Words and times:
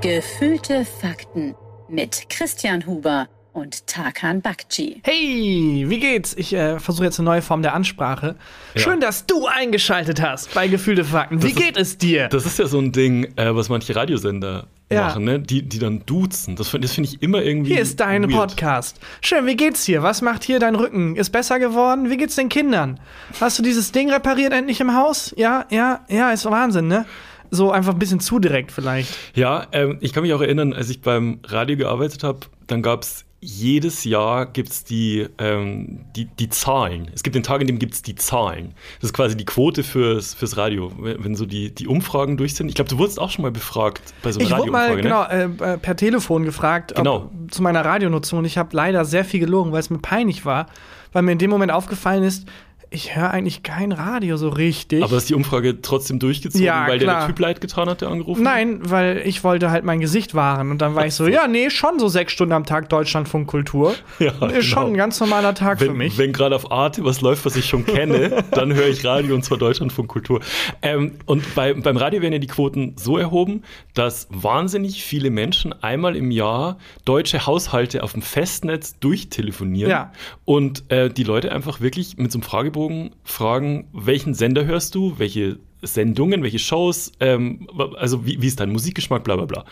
Gefühlte 0.00 0.84
Fakten 0.84 1.54
mit 1.88 2.26
Christian 2.30 2.86
Huber 2.86 3.26
und 3.52 3.86
Tarkan 3.88 4.40
Bakci. 4.42 5.00
Hey, 5.02 5.84
wie 5.88 5.98
geht's? 5.98 6.34
Ich 6.34 6.52
äh, 6.54 6.78
versuche 6.78 7.06
jetzt 7.06 7.18
eine 7.18 7.24
neue 7.28 7.42
Form 7.42 7.62
der 7.62 7.74
Ansprache. 7.74 8.36
Ja. 8.74 8.80
Schön, 8.80 9.00
dass 9.00 9.26
du 9.26 9.46
eingeschaltet 9.46 10.22
hast 10.22 10.54
bei 10.54 10.68
Gefühlte 10.68 11.04
Fakten. 11.04 11.42
Wie 11.42 11.48
Das 11.48 11.52
ist- 11.52 11.58
geht 11.66 11.76
es 11.76 11.98
dir? 11.98 12.28
Das 12.28 12.46
ist 12.46 12.58
ja 12.60 12.66
so 12.68 12.78
ein 12.78 12.92
Ding, 12.92 13.24
äh, 13.36 13.54
was 13.56 13.68
manche 13.68 13.96
Radiosender 13.96 14.68
Ja. 14.90 15.06
machen, 15.06 15.24
ne? 15.24 15.40
die, 15.40 15.62
die 15.62 15.80
dann 15.80 16.04
duzen. 16.06 16.54
Das, 16.54 16.68
find- 16.68 16.88
finde 16.88 17.08
ich 17.08 17.20
immer 17.20 17.42
irgendwie. 17.42 17.72
Hier 17.72 17.82
ist 17.82 17.98
dein 17.98 18.22
weird. 18.30 18.50
Podcast. 18.50 19.00
Schön, 19.20 19.46
wie 19.46 19.56
geht's 19.56 19.84
dir? 19.86 20.04
Was 20.04 20.22
macht 20.22 20.44
hier 20.44 20.60
dein 20.60 20.76
Rücken? 20.76 21.16
Ist 21.16 21.30
besser 21.30 21.58
geworden? 21.58 22.08
Wie 22.10 22.16
geht's 22.16 22.36
den 22.36 22.48
Kindern? 22.50 23.00
Hast 23.40 23.58
du 23.58 23.62
dieses 23.64 23.90
Ding 23.90 24.12
repariert 24.12 24.52
endlich 24.52 24.80
im 24.80 24.94
Haus? 24.94 25.34
Ja, 25.36 25.64
ja, 25.70 26.04
ja, 26.08 26.30
ist 26.30 26.44
Wahnsinn, 26.44 26.86
ne? 26.86 27.04
So 27.50 27.70
einfach 27.70 27.92
ein 27.92 27.98
bisschen 27.98 28.20
zu 28.20 28.38
direkt 28.38 28.72
vielleicht. 28.72 29.16
Ja, 29.34 29.66
ähm, 29.72 29.98
ich 30.00 30.12
kann 30.12 30.22
mich 30.22 30.32
auch 30.32 30.40
erinnern, 30.40 30.72
als 30.72 30.90
ich 30.90 31.00
beim 31.00 31.40
Radio 31.44 31.76
gearbeitet 31.76 32.24
habe, 32.24 32.40
dann 32.66 32.82
gab 32.82 33.02
es 33.02 33.24
jedes 33.40 34.02
Jahr 34.04 34.46
gibt's 34.46 34.82
die, 34.82 35.26
ähm, 35.38 36.00
die, 36.16 36.24
die 36.24 36.48
Zahlen. 36.48 37.08
Es 37.14 37.22
gibt 37.22 37.36
den 37.36 37.44
Tag, 37.44 37.60
in 37.60 37.68
dem 37.68 37.78
gibt 37.78 37.94
es 37.94 38.02
die 38.02 38.16
Zahlen. 38.16 38.74
Das 39.00 39.10
ist 39.10 39.14
quasi 39.14 39.36
die 39.36 39.44
Quote 39.44 39.84
fürs, 39.84 40.34
fürs 40.34 40.56
Radio, 40.56 40.90
wenn, 40.98 41.36
so 41.36 41.46
die, 41.46 41.72
die 41.72 41.86
Umfragen 41.86 42.36
durch 42.36 42.54
sind. 42.54 42.68
Ich 42.68 42.74
glaube, 42.74 42.90
du 42.90 42.98
wurdest 42.98 43.20
auch 43.20 43.30
schon 43.30 43.42
mal 43.42 43.52
befragt 43.52 44.02
bei 44.22 44.32
so 44.32 44.40
einer 44.40 44.48
Ich 44.48 44.56
wurde 44.56 44.72
mal 44.72 44.96
ne? 44.96 45.02
genau, 45.02 45.24
äh, 45.24 45.78
per 45.78 45.94
Telefon 45.94 46.44
gefragt 46.44 46.94
Genau. 46.96 47.16
ob, 47.16 47.52
zu 47.52 47.62
meiner 47.62 47.84
Radionutzung 47.84 48.40
und 48.40 48.44
ich 48.44 48.58
habe 48.58 48.70
leider 48.74 49.04
sehr 49.04 49.24
viel 49.24 49.40
gelogen, 49.40 49.70
weil 49.70 49.80
es 49.80 49.90
mir 49.90 49.98
peinlich 49.98 50.44
war, 50.44 50.66
weil 51.12 51.22
mir 51.22 51.32
in 51.32 51.38
dem 51.38 51.50
Moment 51.50 51.70
aufgefallen 51.70 52.24
ist, 52.24 52.48
ich 52.90 53.14
höre 53.16 53.30
eigentlich 53.30 53.62
kein 53.62 53.92
Radio 53.92 54.36
so 54.36 54.48
richtig. 54.48 55.02
Aber 55.02 55.16
ist 55.16 55.28
die 55.28 55.34
Umfrage 55.34 55.82
trotzdem 55.82 56.18
durchgezogen, 56.18 56.64
Ja, 56.66 56.86
weil 56.88 56.98
der, 56.98 57.06
klar. 57.08 57.18
der 57.20 57.26
Typ 57.28 57.38
leid 57.38 57.60
getan 57.60 57.88
hat, 57.88 58.00
der 58.00 58.08
angerufen 58.08 58.46
hat? 58.46 58.54
Nein, 58.54 58.78
weil 58.82 59.22
ich 59.24 59.44
wollte 59.44 59.70
halt 59.70 59.84
mein 59.84 60.00
Gesicht 60.00 60.34
wahren 60.34 60.70
und 60.70 60.78
dann 60.80 60.94
war 60.94 61.04
ich 61.06 61.14
so, 61.14 61.26
ja, 61.26 61.46
nee, 61.48 61.70
schon 61.70 61.98
so 61.98 62.08
sechs 62.08 62.32
Stunden 62.32 62.52
am 62.52 62.64
Tag 62.64 62.88
Deutschlandfunk 62.88 63.46
Kultur. 63.48 63.94
Ja, 64.18 64.30
ist 64.48 64.64
schon 64.66 64.78
genau. 64.80 64.86
ein 64.88 64.96
ganz 64.96 65.20
normaler 65.20 65.54
Tag 65.54 65.78
für 65.80 65.88
Wenn, 65.88 65.96
mich. 65.96 66.18
wenn 66.18 66.32
gerade 66.32 66.56
auf 66.56 66.72
Arte 66.72 67.04
was 67.04 67.20
läuft, 67.20 67.44
was 67.44 67.56
ich 67.56 67.66
schon 67.66 67.84
kenne, 67.86 68.42
dann 68.52 68.72
höre 68.74 68.88
ich 68.88 69.04
Radio 69.04 69.34
und 69.34 69.44
zwar 69.44 69.58
Deutschlandfunk 69.58 70.08
Kultur. 70.08 70.40
Ähm, 70.82 71.12
und 71.26 71.54
bei, 71.54 71.74
beim 71.74 71.96
Radio 71.96 72.20
werden 72.22 72.32
ja 72.32 72.38
die 72.38 72.46
Quoten 72.46 72.94
so 72.96 73.16
erhoben, 73.18 73.62
dass 73.94 74.26
wahnsinnig 74.30 75.04
viele 75.04 75.30
Menschen 75.30 75.72
einmal 75.82 76.16
im 76.16 76.30
Jahr 76.30 76.78
deutsche 77.04 77.46
Haushalte 77.46 78.02
auf 78.02 78.12
dem 78.12 78.22
Festnetz 78.22 78.98
durchtelefonieren 78.98 79.90
Ja. 79.90 80.12
und 80.44 80.90
äh, 80.90 81.10
die 81.10 81.24
Leute 81.24 81.52
einfach 81.52 81.80
wirklich 81.80 82.16
mit 82.16 82.32
so 82.32 82.38
einem 82.38 82.42
Fragebogen 82.44 82.77
fragen, 83.24 83.88
welchen 83.92 84.34
Sender 84.34 84.64
hörst 84.64 84.94
du, 84.94 85.18
welche 85.18 85.58
Sendungen, 85.82 86.42
welche 86.42 86.58
Shows, 86.58 87.12
ähm, 87.20 87.68
also 87.98 88.26
wie, 88.26 88.40
wie 88.42 88.46
ist 88.46 88.58
dein 88.60 88.70
Musikgeschmack, 88.70 89.22
bla 89.24 89.36
bla 89.36 89.44
bla. 89.44 89.64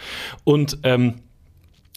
Und 0.44 0.78
ähm, 0.84 1.14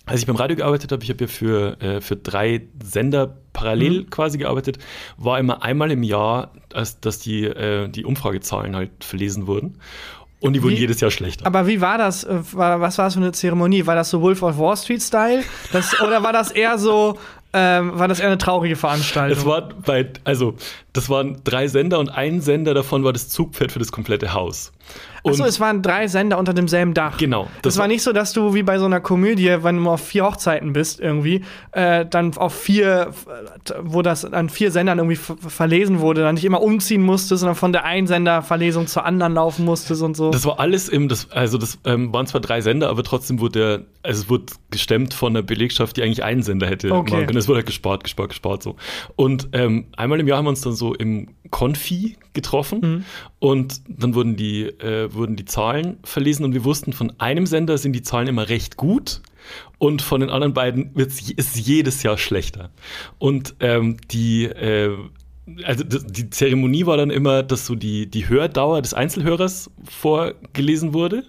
als 0.05 0.21
ich 0.21 0.25
beim 0.27 0.35
Radio 0.37 0.55
gearbeitet 0.57 0.91
habe, 0.91 1.03
ich 1.03 1.09
habe 1.11 1.21
ja 1.25 1.27
für, 1.27 1.79
äh, 1.81 2.01
für 2.01 2.15
drei 2.15 2.61
Sender 2.83 3.37
parallel 3.53 4.01
Mhm. 4.01 4.09
quasi 4.09 4.37
gearbeitet, 4.39 4.79
war 5.17 5.37
immer 5.39 5.61
einmal 5.61 5.91
im 5.91 6.01
Jahr, 6.01 6.53
dass, 6.69 6.99
dass 6.99 7.19
die, 7.19 7.43
äh, 7.45 7.87
die 7.89 8.05
Umfragezahlen 8.05 8.75
halt 8.75 9.03
verlesen 9.03 9.45
wurden. 9.45 9.77
Und 10.41 10.53
die 10.53 10.63
wurden 10.63 10.75
Wie- 10.75 10.79
jedes 10.79 11.01
Jahr 11.01 11.11
schlechter. 11.11 11.45
Aber 11.45 11.67
wie 11.67 11.81
war 11.81 11.97
das? 11.99 12.23
Äh, 12.23 12.39
was 12.53 12.97
war 12.97 13.05
das 13.05 13.13
für 13.13 13.19
eine 13.19 13.33
Zeremonie? 13.33 13.85
War 13.85 13.95
das 13.95 14.09
so 14.09 14.21
Wolf 14.21 14.41
of 14.41 14.57
Wall 14.57 14.77
Street 14.77 15.01
Style? 15.03 15.43
Das, 15.73 15.99
oder 16.01 16.23
war 16.23 16.31
das 16.33 16.49
eher 16.51 16.77
so, 16.79 17.19
ähm, 17.53 17.97
war 17.97 18.07
das 18.07 18.19
eher 18.19 18.27
eine 18.27 18.37
traurige 18.37 18.75
Veranstaltung? 18.75 19.37
es 19.37 19.45
war 19.45 19.69
bei, 19.69 20.07
also, 20.23 20.55
das 20.93 21.09
waren 21.09 21.41
drei 21.43 21.67
Sender 21.67 21.99
und 21.99 22.09
ein 22.09 22.41
Sender 22.41 22.73
davon 22.73 23.03
war 23.03 23.13
das 23.13 23.29
Zugpferd 23.29 23.71
für 23.71 23.79
das 23.79 23.91
komplette 23.91 24.33
Haus. 24.33 24.71
Achso, 25.23 25.43
es 25.43 25.59
waren 25.59 25.81
drei 25.81 26.07
Sender 26.07 26.37
unter 26.37 26.53
demselben 26.53 26.93
Dach. 26.93 27.17
Genau, 27.17 27.43
Das, 27.61 27.73
das 27.73 27.77
war 27.77 27.87
nicht 27.87 28.03
so, 28.03 28.13
dass 28.13 28.33
du 28.33 28.53
wie 28.53 28.63
bei 28.63 28.79
so 28.79 28.85
einer 28.85 28.99
Komödie, 28.99 29.57
wenn 29.61 29.83
du 29.83 29.89
auf 29.89 30.01
vier 30.01 30.25
Hochzeiten 30.25 30.73
bist, 30.73 30.99
irgendwie, 30.99 31.43
äh, 31.71 32.05
dann 32.05 32.35
auf 32.37 32.53
vier, 32.53 33.11
äh, 33.67 33.73
wo 33.81 34.01
das 34.01 34.25
an 34.25 34.49
vier 34.49 34.71
Sendern 34.71 34.97
irgendwie 34.99 35.15
ver- 35.17 35.37
verlesen 35.39 35.99
wurde, 35.99 36.21
dann 36.21 36.35
nicht 36.35 36.45
immer 36.45 36.61
umziehen 36.61 37.01
musstest, 37.01 37.41
sondern 37.41 37.55
von 37.55 37.71
der 37.73 37.85
einen 37.85 38.07
Senderverlesung 38.07 38.87
zur 38.87 39.05
anderen 39.05 39.33
laufen 39.33 39.65
musstest 39.65 40.01
und 40.01 40.15
so. 40.15 40.31
Das 40.31 40.45
war 40.45 40.59
alles 40.59 40.89
im, 40.89 41.07
das, 41.09 41.29
also 41.31 41.57
das 41.57 41.79
ähm, 41.85 42.13
waren 42.13 42.27
zwar 42.27 42.41
drei 42.41 42.61
Sender, 42.61 42.89
aber 42.89 43.03
trotzdem 43.03 43.39
wurde 43.39 43.59
der, 43.59 43.81
also 44.03 44.21
es 44.23 44.29
wurde 44.29 44.45
gestemmt 44.71 45.13
von 45.13 45.33
der 45.33 45.41
Belegschaft, 45.41 45.97
die 45.97 46.03
eigentlich 46.03 46.23
einen 46.23 46.43
Sender 46.43 46.67
hätte 46.67 46.91
Okay. 46.93 47.11
machen 47.11 47.25
können. 47.27 47.37
Es 47.37 47.47
wurde 47.47 47.57
halt 47.57 47.65
gespart, 47.65 48.03
gespart, 48.03 48.29
gespart 48.29 48.63
so. 48.63 48.75
Und 49.15 49.49
ähm, 49.53 49.85
einmal 49.97 50.19
im 50.19 50.27
Jahr 50.27 50.37
haben 50.37 50.45
wir 50.45 50.49
uns 50.49 50.61
dann 50.61 50.73
so 50.73 50.93
im 50.93 51.27
Konfi 51.49 52.17
getroffen 52.33 52.79
Mhm. 52.81 53.05
und 53.39 53.81
dann 53.87 54.13
wurden 54.15 54.35
die, 54.35 54.63
äh, 54.63 55.13
wurden 55.13 55.35
die 55.35 55.45
Zahlen 55.45 55.97
verlesen 56.03 56.45
und 56.45 56.53
wir 56.53 56.63
wussten, 56.63 56.93
von 56.93 57.13
einem 57.17 57.45
Sender 57.45 57.77
sind 57.77 57.93
die 57.93 58.01
Zahlen 58.01 58.27
immer 58.27 58.49
recht 58.49 58.77
gut 58.77 59.21
und 59.77 60.01
von 60.01 60.21
den 60.21 60.29
anderen 60.29 60.53
beiden 60.53 60.91
wird's, 60.95 61.29
ist 61.31 61.57
jedes 61.57 62.03
Jahr 62.03 62.17
schlechter. 62.17 62.69
Und 63.17 63.55
ähm, 63.59 63.97
die 64.11 64.45
äh, 64.45 64.95
also 65.63 65.83
die 65.83 66.29
Zeremonie 66.29 66.85
war 66.85 66.97
dann 66.97 67.09
immer, 67.09 67.41
dass 67.41 67.65
so 67.65 67.73
die, 67.73 68.05
die 68.05 68.29
Hördauer 68.29 68.83
des 68.83 68.93
Einzelhörers 68.93 69.71
vorgelesen 69.83 70.93
wurde 70.93 71.23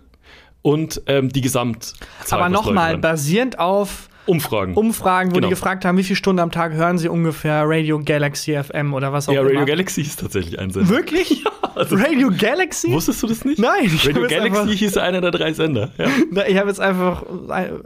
und 0.60 1.00
ähm, 1.06 1.30
die 1.30 1.40
Gesamtzahl. 1.40 2.40
Aber 2.40 2.48
nochmal, 2.50 2.98
basierend 2.98 3.58
auf 3.58 4.09
Umfragen. 4.30 4.74
Umfragen, 4.74 5.30
wo 5.30 5.34
Genau. 5.34 5.48
die 5.48 5.50
gefragt 5.54 5.84
haben, 5.84 5.98
wie 5.98 6.04
viele 6.04 6.16
Stunden 6.16 6.40
am 6.40 6.50
Tag 6.50 6.72
hören 6.72 6.98
sie 6.98 7.08
ungefähr 7.08 7.62
Radio 7.66 8.00
Galaxy 8.04 8.54
FM 8.62 8.94
oder 8.94 9.12
was 9.12 9.28
auch 9.28 9.32
ja, 9.32 9.40
immer. 9.40 9.50
Radio 9.50 9.66
Galaxy 9.66 10.02
ist 10.02 10.20
tatsächlich 10.20 10.58
ein 10.58 10.70
Sender. 10.70 10.88
Wirklich? 10.88 11.44
also- 11.74 11.96
Radio 11.96 12.30
Galaxy? 12.36 12.92
Wusstest 12.92 13.22
du 13.22 13.26
das 13.26 13.44
nicht? 13.44 13.58
Nein, 13.58 13.84
ich 13.86 14.06
Radio 14.08 14.26
Galaxy 14.28 14.76
hieß 14.76 14.96
einer 14.98 15.20
der 15.20 15.30
drei 15.32 15.52
Sender. 15.52 15.90
Ja. 15.98 16.06
Na, 16.30 16.48
Ich 16.48 16.56
habe 16.56 16.68
jetzt 16.68 16.80
einfach, 16.80 17.24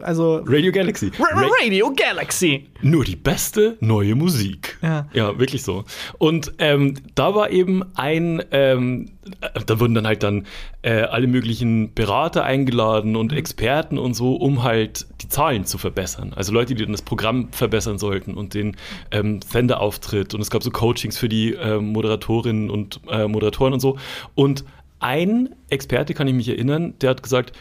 also 0.03 0.43
Radio 0.47 0.71
Galaxy. 0.72 1.10
Ra 1.19 1.49
Radio 1.62 1.93
Galaxy. 1.94 2.66
nur 2.82 3.05
die 3.05 3.16
beste 3.16 3.76
neue 3.81 4.15
Musik. 4.15 4.74
Ja. 4.84 5.06
Ja, 5.15 5.39
wirklich 5.39 5.62
so. 5.62 5.84
Und 6.19 6.53
ähm, 6.59 6.97
da 7.15 7.34
war 7.34 7.49
eben 7.49 7.83
ein, 7.95 8.43
ähm, 8.50 9.12
äh, 9.41 9.61
da 9.65 9.81
wurden 9.81 9.95
dann 9.95 10.06
halt 10.06 10.22
dann 10.22 10.47
äh, 10.83 11.00
alle 11.05 11.27
möglichen 11.27 11.95
Berater 11.95 12.45
eingeladen 12.45 13.17
und 13.17 13.33
Experten 13.33 13.97
und 13.97 14.12
so, 14.12 14.34
um 14.34 14.62
halt 14.62 15.06
die 15.23 15.28
Zahlen 15.31 15.65
zu 15.65 15.78
verbessern. 15.78 16.34
Also 16.37 16.53
Leute, 16.53 16.75
die 16.75 16.83
dann 16.83 16.93
das 16.93 17.00
Programm 17.00 17.49
verbessern 17.50 17.97
sollten 17.97 18.34
und 18.34 18.53
den 18.53 18.77
ähm, 19.11 19.41
Senderauftritt. 19.41 20.34
Und 20.34 20.43
es 20.43 20.50
gab 20.50 20.62
so 20.62 20.71
Coachings 20.71 21.17
für 21.17 21.31
die 21.31 21.55
ähm, 21.55 21.93
Moderatorinnen 21.93 22.69
und 22.69 23.00
äh, 23.09 23.27
Moderatoren 23.27 23.73
und 23.73 23.81
so. 23.81 23.97
Und 24.34 24.67
ein 25.00 25.55
Experte, 25.71 26.12
kann 26.12 26.28
ich 26.28 26.34
mich 26.34 26.50
erinnern, 26.50 26.93
der 27.00 27.09
hat 27.11 27.23
gesagt, 27.23 27.53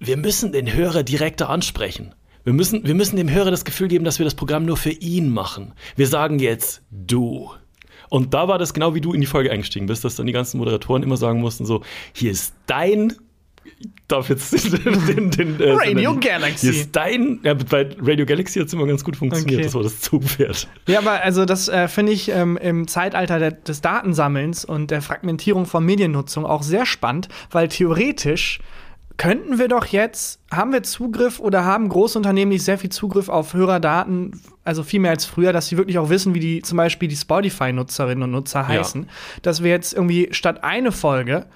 wir 0.00 0.16
müssen 0.16 0.50
den 0.50 0.72
Hörer 0.72 1.04
direkter 1.04 1.48
ansprechen. 1.48 2.12
Wir 2.44 2.52
müssen, 2.52 2.86
wir 2.86 2.94
müssen 2.94 3.16
dem 3.16 3.30
Hörer 3.30 3.50
das 3.50 3.64
Gefühl 3.64 3.88
geben, 3.88 4.04
dass 4.04 4.18
wir 4.18 4.24
das 4.24 4.34
Programm 4.34 4.64
nur 4.64 4.76
für 4.76 4.90
ihn 4.90 5.30
machen. 5.30 5.72
Wir 5.96 6.08
sagen 6.08 6.38
jetzt 6.38 6.82
du. 6.90 7.50
Und 8.08 8.34
da 8.34 8.48
war 8.48 8.58
das 8.58 8.74
genau 8.74 8.94
wie 8.94 9.00
du 9.00 9.12
in 9.12 9.20
die 9.20 9.26
Folge 9.26 9.50
eingestiegen 9.50 9.86
bist, 9.86 10.04
dass 10.04 10.16
dann 10.16 10.26
die 10.26 10.32
ganzen 10.32 10.58
Moderatoren 10.58 11.02
immer 11.02 11.16
sagen 11.16 11.40
mussten: 11.40 11.64
so, 11.64 11.82
hier 12.12 12.30
ist 12.30 12.54
dein. 12.66 13.14
Ich 13.64 13.88
darf 14.08 14.28
jetzt 14.28 14.52
den, 14.84 15.06
den, 15.06 15.30
den 15.30 15.60
äh, 15.60 15.72
Radio 15.72 16.18
Galaxy. 16.18 16.66
Hier 16.66 16.80
ist 16.80 16.94
dein. 16.94 17.38
Ja, 17.44 17.54
bei 17.54 17.88
Radio 18.00 18.26
Galaxy 18.26 18.58
hat 18.58 18.66
es 18.66 18.74
immer 18.74 18.86
ganz 18.86 19.04
gut 19.04 19.16
funktioniert. 19.16 19.60
Okay. 19.60 19.64
Das 19.64 19.74
war 19.74 19.82
das 19.84 20.00
Zugpferd. 20.00 20.68
Ja, 20.88 20.98
aber 20.98 21.22
also 21.22 21.44
das 21.44 21.68
äh, 21.68 21.86
finde 21.86 22.12
ich 22.12 22.28
ähm, 22.28 22.56
im 22.56 22.88
Zeitalter 22.88 23.38
der, 23.38 23.52
des 23.52 23.80
Datensammelns 23.80 24.64
und 24.64 24.90
der 24.90 25.00
Fragmentierung 25.00 25.64
von 25.64 25.84
Mediennutzung 25.86 26.44
auch 26.44 26.64
sehr 26.64 26.86
spannend, 26.86 27.28
weil 27.50 27.68
theoretisch 27.68 28.58
könnten 29.16 29.58
wir 29.58 29.68
doch 29.68 29.86
jetzt, 29.86 30.40
haben 30.50 30.72
wir 30.72 30.82
Zugriff 30.82 31.38
oder 31.40 31.64
haben 31.64 31.88
Großunternehmen 31.88 32.50
nicht 32.52 32.64
sehr 32.64 32.78
viel 32.78 32.90
Zugriff 32.90 33.28
auf 33.28 33.54
Hörerdaten, 33.54 34.40
also 34.64 34.82
viel 34.82 35.00
mehr 35.00 35.10
als 35.12 35.24
früher, 35.24 35.52
dass 35.52 35.66
sie 35.68 35.76
wirklich 35.76 35.98
auch 35.98 36.08
wissen, 36.08 36.34
wie 36.34 36.40
die 36.40 36.62
zum 36.62 36.76
Beispiel 36.76 37.08
die 37.08 37.16
Spotify-Nutzerinnen 37.16 38.22
und 38.24 38.30
Nutzer 38.30 38.66
heißen, 38.66 39.08
dass 39.42 39.62
wir 39.62 39.70
jetzt 39.70 39.92
irgendwie 39.92 40.28
statt 40.32 40.64
eine 40.64 40.92
Folge 40.92 41.46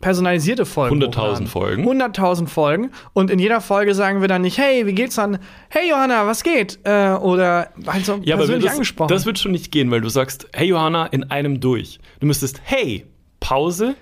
personalisierte 0.00 0.64
Folgen 0.64 1.02
100.000 1.02 1.06
hochladen. 1.16 1.46
Folgen. 1.48 1.88
100.000 1.88 2.46
Folgen 2.46 2.90
und 3.14 3.30
in 3.30 3.38
jeder 3.38 3.60
Folge 3.60 3.94
sagen 3.94 4.20
wir 4.20 4.28
dann 4.28 4.42
nicht, 4.42 4.56
hey, 4.58 4.86
wie 4.86 4.92
geht's 4.94 5.16
dann? 5.16 5.38
Hey 5.68 5.90
Johanna, 5.90 6.26
was 6.26 6.44
geht? 6.44 6.78
Äh, 6.84 7.10
oder 7.14 7.70
halt 7.86 8.04
so 8.04 8.20
Ja, 8.22 8.34
aber 8.36 8.42
persönlich 8.44 8.64
das, 8.66 8.74
angesprochen. 8.74 9.08
das 9.08 9.26
wird 9.26 9.38
schon 9.38 9.52
nicht 9.52 9.72
gehen, 9.72 9.90
weil 9.90 10.00
du 10.00 10.08
sagst, 10.08 10.46
hey 10.54 10.68
Johanna, 10.68 11.06
in 11.06 11.24
einem 11.30 11.60
durch. 11.60 11.98
Du 12.20 12.26
müsstest, 12.26 12.60
hey, 12.64 13.06
Pause, 13.40 13.96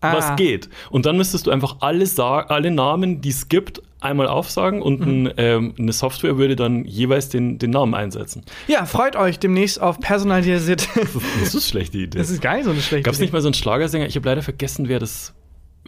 Ah. 0.00 0.14
was 0.16 0.36
geht? 0.36 0.68
Und 0.90 1.06
dann 1.06 1.16
müsstest 1.16 1.46
du 1.46 1.50
einfach 1.50 1.76
alle, 1.80 2.04
alle 2.18 2.70
Namen, 2.70 3.20
die 3.20 3.30
es 3.30 3.48
gibt, 3.48 3.82
einmal 4.00 4.28
aufsagen 4.28 4.80
und 4.80 5.00
Mhm. 5.00 5.26
ein, 5.26 5.32
ähm, 5.38 5.74
eine 5.76 5.92
Software 5.92 6.38
würde 6.38 6.54
dann 6.54 6.84
jeweils 6.84 7.30
den, 7.30 7.58
den 7.58 7.70
Namen 7.70 7.94
einsetzen. 7.94 8.44
ja, 8.68 8.84
freut 8.86 9.16
euch 9.16 9.40
demnächst 9.40 9.80
auf 9.80 9.98
personalisierte. 9.98 10.86
Das 11.40 11.48
ist 11.48 11.54
eine 11.54 11.60
schlechte 11.62 11.98
Idee. 11.98 12.18
das 12.18 12.30
ist 12.30 12.40
geil, 12.40 12.62
so 12.62 12.70
eine 12.70 12.80
schlechte 12.80 13.02
Gab 13.02 13.14
es 13.14 13.18
nicht 13.18 13.30
Idee. 13.30 13.36
mal 13.38 13.40
so 13.42 13.48
einen 13.48 13.54
Schlagersänger? 13.54 14.06
Ich 14.06 14.14
habe 14.14 14.28
leider 14.28 14.42
vergessen, 14.42 14.88
wer 14.88 15.00
das, 15.00 15.34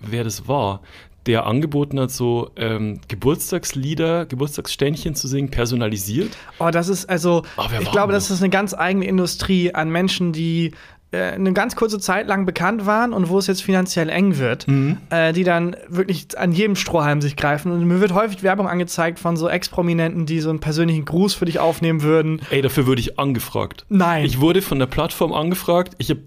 wer 0.03 0.25
das 0.25 0.49
war, 0.49 0.81
der 1.27 1.47
angeboten 1.47 2.01
hat, 2.01 2.11
so 2.11 2.51
ähm, 2.57 3.01
Geburtstagslieder, 3.07 4.27
Geburtstagsständchen 4.27 5.15
zu 5.15 5.29
singen, 5.29 5.51
personalisiert. 5.51 6.31
Oh, 6.59 6.71
das 6.71 6.89
ist 6.89 7.09
also, 7.09 7.43
wer 7.71 7.81
ich 7.81 7.91
glaube, 7.93 8.09
denn 8.09 8.17
das 8.17 8.31
ist 8.31 8.41
eine 8.43 8.51
ganz 8.51 8.75
eigene 8.75 9.05
Industrie 9.07 9.73
an 9.75 9.91
Menschen, 9.91 10.33
die 10.33 10.73
eine 11.13 11.53
ganz 11.53 11.75
kurze 11.75 11.99
Zeit 11.99 12.29
lang 12.29 12.47
bekannt 12.47 12.87
waren 12.87 13.13
und 13.13 13.29
wo 13.29 13.39
es 13.39 13.47
jetzt 13.47 13.63
finanziell 13.63 14.09
eng 14.09 14.39
wird, 14.39 14.67
äh, 15.11 15.33
die 15.33 15.45
dann 15.45 15.77
wirklich 15.89 16.39
an 16.39 16.53
jedem 16.53 16.77
Strohhalm 16.77 17.21
sich 17.21 17.37
greifen. 17.37 17.73
Und 17.73 17.85
mir 17.85 18.01
wird 18.01 18.15
häufig 18.15 18.43
Werbung 18.43 18.69
angezeigt 18.69 19.19
von 19.19 19.37
so 19.37 19.49
Ex-Prominenten, 19.49 20.27
die 20.27 20.41
so 20.41 20.51
einen 20.51 20.61
persönlichen 20.61 21.05
Gruß 21.05 21.35
für 21.35 21.47
dich 21.47 21.59
aufnehmen 21.59 22.03
würden. 22.03 22.41
Ey, 22.51 22.63
dafür 22.63 22.87
wurde 22.87 23.01
ich 23.01 23.19
angefragt. 23.19 23.87
Nein. 23.89 24.25
Ich 24.25 24.41
wurde 24.41 24.63
von 24.63 24.79
der 24.79 24.87
Plattform 24.87 25.33
angefragt. 25.33 25.95
Ich 25.99 26.11
habe 26.11 26.23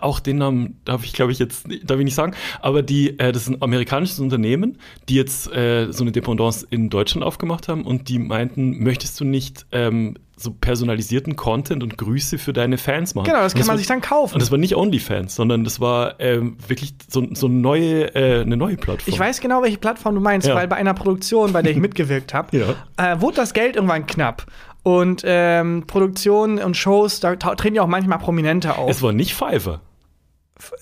auch 0.00 0.20
den 0.20 0.38
Namen 0.38 0.80
darf 0.84 1.04
ich, 1.04 1.12
glaube 1.14 1.32
ich, 1.32 1.38
jetzt 1.38 1.66
darf 1.84 1.98
ich 1.98 2.04
nicht 2.04 2.14
sagen, 2.14 2.34
aber 2.60 2.82
die, 2.82 3.18
äh, 3.18 3.32
das 3.32 3.42
ist 3.42 3.48
ein 3.48 3.62
amerikanisches 3.62 4.20
Unternehmen, 4.20 4.78
die 5.08 5.14
jetzt 5.14 5.50
äh, 5.50 5.90
so 5.92 6.04
eine 6.04 6.12
Dependance 6.12 6.66
in 6.68 6.90
Deutschland 6.90 7.24
aufgemacht 7.24 7.68
haben 7.68 7.84
und 7.84 8.08
die 8.08 8.18
meinten, 8.18 8.82
möchtest 8.82 9.18
du 9.18 9.24
nicht 9.24 9.64
ähm, 9.72 10.16
so 10.38 10.52
personalisierten 10.52 11.34
Content 11.36 11.82
und 11.82 11.96
Grüße 11.96 12.36
für 12.38 12.52
deine 12.52 12.76
Fans 12.78 13.14
machen? 13.14 13.26
Genau, 13.26 13.40
das 13.40 13.54
kann 13.54 13.62
man 13.62 13.68
war, 13.70 13.78
sich 13.78 13.86
dann 13.86 14.00
kaufen. 14.02 14.34
Und 14.34 14.42
das 14.42 14.50
war 14.50 14.58
nicht 14.58 14.76
OnlyFans, 14.76 15.34
sondern 15.34 15.64
das 15.64 15.80
war 15.80 16.20
ähm, 16.20 16.58
wirklich 16.68 16.94
so, 17.08 17.26
so 17.32 17.46
eine 17.46 17.56
neue, 17.56 18.14
äh, 18.14 18.42
eine 18.42 18.56
neue 18.56 18.76
Plattform. 18.76 19.12
Ich 19.12 19.18
weiß 19.18 19.40
genau, 19.40 19.62
welche 19.62 19.78
Plattform 19.78 20.14
du 20.14 20.20
meinst, 20.20 20.46
Ja. 20.46 20.54
weil 20.54 20.68
bei 20.68 20.76
einer 20.76 20.94
Produktion, 20.94 21.52
bei 21.52 21.62
der 21.62 21.72
ich 21.72 21.78
mitgewirkt 21.80 22.34
habe, 22.34 22.56
Ja. 22.56 23.12
äh, 23.14 23.20
wurde 23.20 23.36
das 23.36 23.54
Geld 23.54 23.76
irgendwann 23.76 24.06
knapp. 24.06 24.46
Und 24.82 25.22
ähm, 25.24 25.84
Produktionen 25.86 26.58
und 26.58 26.76
Shows, 26.76 27.18
da 27.20 27.34
treten 27.34 27.74
ja 27.74 27.82
auch 27.82 27.88
manchmal 27.88 28.18
Prominente 28.18 28.76
auf. 28.78 28.88
Es 28.88 29.02
war 29.02 29.12
nicht 29.12 29.34
Fiverr. 29.34 29.80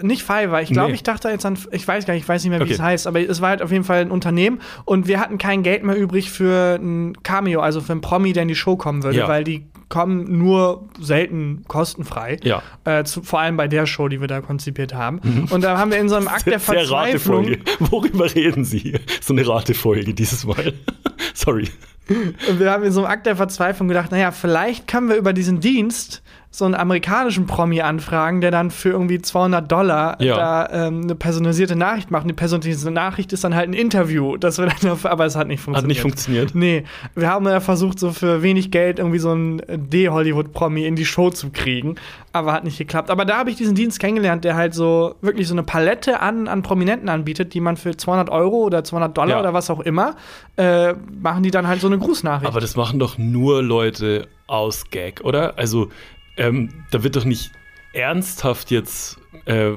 Nicht 0.01 0.23
Fiverr. 0.23 0.63
Ich 0.63 0.71
glaube, 0.71 0.89
Nee. 0.91 0.95
ich 0.95 1.03
dachte 1.03 1.29
jetzt 1.29 1.45
an, 1.45 1.59
ich 1.73 1.87
weiß 1.87 2.07
gar 2.07 2.15
nicht, 2.15 2.23
ich 2.25 2.29
weiß 2.29 2.43
nicht 2.45 2.51
mehr, 2.51 2.61
wie 2.61 2.65
Okay. 2.65 2.75
es 2.75 2.81
heißt, 2.81 3.07
aber 3.07 3.21
es 3.21 3.41
war 3.41 3.51
halt 3.51 3.63
auf 3.63 3.73
jeden 3.73 3.85
Fall 3.85 4.01
ein 4.03 4.11
Unternehmen 4.11 4.61
und 4.85 5.09
wir 5.09 5.21
hatten 5.21 5.37
kein 5.39 5.63
Geld 5.63 5.83
mehr 5.85 5.97
übrig 5.97 6.31
für 6.31 6.77
ein 6.81 7.15
Cameo, 7.23 7.61
also 7.61 7.81
für 7.81 7.93
einen 7.93 8.01
Promi, 8.01 8.33
der 8.33 8.43
in 8.43 8.49
die 8.49 8.55
Show 8.55 8.77
kommen 8.77 9.03
würde, 9.03 9.19
Ja. 9.19 9.29
weil 9.29 9.43
die 9.45 9.67
kommen 9.89 10.39
nur 10.39 10.89
selten 11.01 11.65
kostenfrei. 11.69 12.39
Ja. 12.43 12.63
Äh, 12.85 13.05
zu, 13.05 13.23
vor 13.23 13.41
allem 13.41 13.57
bei 13.57 13.69
der 13.69 13.87
Show, 13.87 14.09
die 14.09 14.21
wir 14.21 14.29
da 14.29 14.41
konzipiert 14.41 14.95
haben. 14.95 15.47
Und 15.51 15.63
da 15.63 15.77
haben 15.79 15.91
wir 15.91 15.99
in 15.99 16.09
so 16.09 16.17
einem 16.17 16.27
Akt 16.29 16.47
der 16.47 16.59
Verzweiflung. 16.61 17.45
Ratefolge. 17.45 17.59
Worüber 17.81 18.35
reden 18.35 18.65
Sie? 18.65 18.99
So 19.21 19.35
eine 19.35 19.47
Ratefolge 19.47 20.15
dieses 20.15 20.45
Mal. 20.47 20.73
Sorry. 21.35 21.69
Und 22.09 22.61
wir 22.61 22.71
haben 22.71 22.83
in 22.83 22.93
so 22.93 23.01
einem 23.05 23.11
Akt 23.11 23.27
der 23.27 23.37
Verzweiflung 23.37 23.89
gedacht, 23.89 24.11
naja, 24.11 24.31
vielleicht 24.31 24.87
können 24.89 25.09
wir 25.09 25.17
über 25.17 25.33
diesen 25.33 25.61
Dienst 25.61 26.23
so 26.57 26.65
einen 26.67 26.77
amerikanischen 26.77 27.47
Promi 27.47 27.81
anfragen, 27.81 28.41
der 28.41 28.53
dann 28.53 28.71
für 28.71 28.91
irgendwie 28.91 29.21
200 29.21 29.73
Dollar 29.73 30.23
Ja. 30.23 30.37
da 30.37 30.87
ähm, 30.87 31.01
eine 31.03 31.17
personalisierte 31.17 31.75
Nachricht 31.75 32.13
macht. 32.13 32.23
Und 32.23 32.29
die 32.29 32.35
personalisierte 32.35 32.93
Nachricht 32.93 33.33
ist 33.33 33.43
dann 33.43 33.57
halt 33.57 33.69
ein 33.69 33.73
Interview. 33.73 34.37
Das 34.37 34.59
wir 34.59 34.67
dann 34.67 34.97
aber 35.03 35.25
es 35.27 35.35
hat 35.35 35.49
nicht 35.49 35.61
funktioniert. 35.61 35.83
Hat 35.83 35.89
nicht 35.89 36.01
funktioniert. 36.01 36.55
Nee, 36.55 36.85
wir 37.17 37.29
haben 37.29 37.45
ja 37.47 37.59
versucht, 37.59 37.99
so 37.99 38.13
für 38.13 38.43
wenig 38.43 38.71
Geld 38.71 39.01
irgendwie 39.01 39.19
so 39.19 39.33
einen 39.33 39.63
D-Hollywood-Promi 39.69 40.85
in 40.87 40.95
die 40.95 41.05
Show 41.05 41.31
zu 41.31 41.51
kriegen, 41.51 41.97
aber 42.33 42.53
hat 42.53 42.63
nicht 42.63 42.79
geklappt. 42.79 43.11
Aber 43.11 43.25
da 43.25 43.39
habe 43.39 43.51
ich 43.51 43.57
diesen 43.57 43.75
Dienst 43.75 43.99
kennengelernt, 43.99 44.45
der 44.45 44.55
halt 44.55 44.75
so 44.75 45.17
wirklich 45.23 45.49
so 45.49 45.55
eine 45.55 45.65
Palette 45.65 46.21
an, 46.21 46.47
an 46.47 46.63
Prominenten 46.63 47.09
anbietet, 47.09 47.55
die 47.55 47.61
man 47.61 47.77
für 47.77 47.97
200 47.97 48.31
Euro 48.31 48.59
oder 48.59 48.85
200 48.85 49.17
Dollar 49.17 49.31
Ja. 49.31 49.41
oder 49.41 49.55
was 49.55 49.71
auch 49.71 49.81
immer, 49.81 50.15
äh, 50.57 50.93
machen 51.21 51.43
die 51.43 51.51
dann 51.51 51.67
halt 51.67 51.81
so 51.81 51.89
eine 51.89 51.99
Grußnachricht. 51.99 52.47
Aber 52.49 52.61
das 52.61 52.77
machen 52.77 52.99
doch 53.01 53.19
nur 53.19 53.63
Leute 53.63 54.29
aus 54.47 54.91
Gag, 54.91 55.23
oder? 55.25 55.55
Also, 55.57 55.89
ähm, 56.37 56.71
da 56.91 57.03
wird 57.03 57.17
doch 57.17 57.25
nicht 57.25 57.53
ernsthaft 57.93 58.71
jetzt. 58.71 59.19
Äh, 59.47 59.73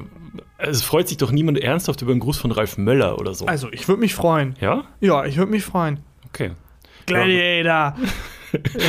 es 0.58 0.82
freut 0.82 1.08
sich 1.08 1.16
doch 1.16 1.30
niemand 1.30 1.58
ernsthaft 1.58 2.02
über 2.02 2.10
einen 2.10 2.20
Gruß 2.20 2.38
von 2.38 2.52
Ralf 2.52 2.78
Möller 2.78 3.18
oder 3.18 3.34
so. 3.34 3.46
Also, 3.46 3.70
ich 3.72 3.88
würde 3.88 4.00
mich 4.00 4.14
freuen. 4.14 4.54
ja? 4.60 4.84
Ja, 5.00 5.24
ich 5.24 5.36
würde 5.36 5.50
mich 5.50 5.64
freuen. 5.64 6.00
Okay. 6.26 6.52
Gladiator. 7.06 7.70
ja. 7.70 7.94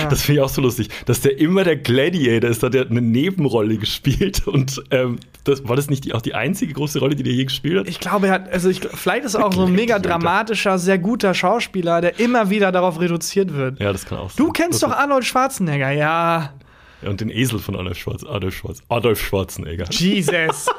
Das 0.09 0.21
finde 0.21 0.39
ich 0.39 0.45
auch 0.45 0.49
so 0.49 0.61
lustig, 0.61 0.87
dass 1.05 1.19
der 1.19 1.37
immer 1.37 1.65
der 1.65 1.75
Gladiator 1.75 2.49
ist, 2.49 2.63
da 2.63 2.69
der 2.69 2.89
eine 2.89 3.01
Nebenrolle 3.01 3.77
gespielt 3.77 4.47
und 4.47 4.81
ähm, 4.91 5.19
das, 5.43 5.67
war 5.67 5.75
das 5.75 5.89
nicht 5.89 6.05
die, 6.05 6.13
auch 6.13 6.21
die 6.21 6.33
einzige 6.33 6.71
große 6.71 6.99
Rolle, 6.99 7.15
die 7.15 7.23
der 7.23 7.33
je 7.33 7.43
gespielt 7.43 7.79
hat? 7.79 7.87
ich 7.89 7.99
glaube, 7.99 8.27
er 8.27 8.33
hat, 8.33 8.53
also 8.53 8.69
ich, 8.69 8.79
vielleicht 8.79 9.25
ist 9.25 9.33
er 9.33 9.45
auch 9.45 9.51
so 9.51 9.65
ein 9.65 9.71
mega 9.75 9.99
dramatischer, 9.99 10.79
sehr 10.79 10.97
guter 10.97 11.33
Schauspieler, 11.33 11.99
der 11.99 12.19
immer 12.21 12.49
wieder 12.49 12.71
darauf 12.71 13.01
reduziert 13.01 13.53
wird. 13.53 13.81
Ja, 13.81 13.91
das 13.91 14.05
kann 14.05 14.19
auch 14.19 14.29
sein. 14.29 14.45
Du 14.45 14.53
kennst 14.53 14.81
das 14.81 14.89
doch 14.89 14.97
Arnold 14.97 15.25
Schwarzenegger, 15.25 15.91
ja. 15.91 16.53
Ja, 17.01 17.09
und 17.09 17.21
den 17.21 17.29
Esel 17.29 17.59
von 17.59 17.75
Adolf, 17.75 17.97
Schwarz, 17.97 18.23
Adolf, 18.23 18.55
Schwarz, 18.55 18.81
Adolf 18.89 19.19
Schwarzenegger. 19.21 19.85
Jesus. 19.89 20.67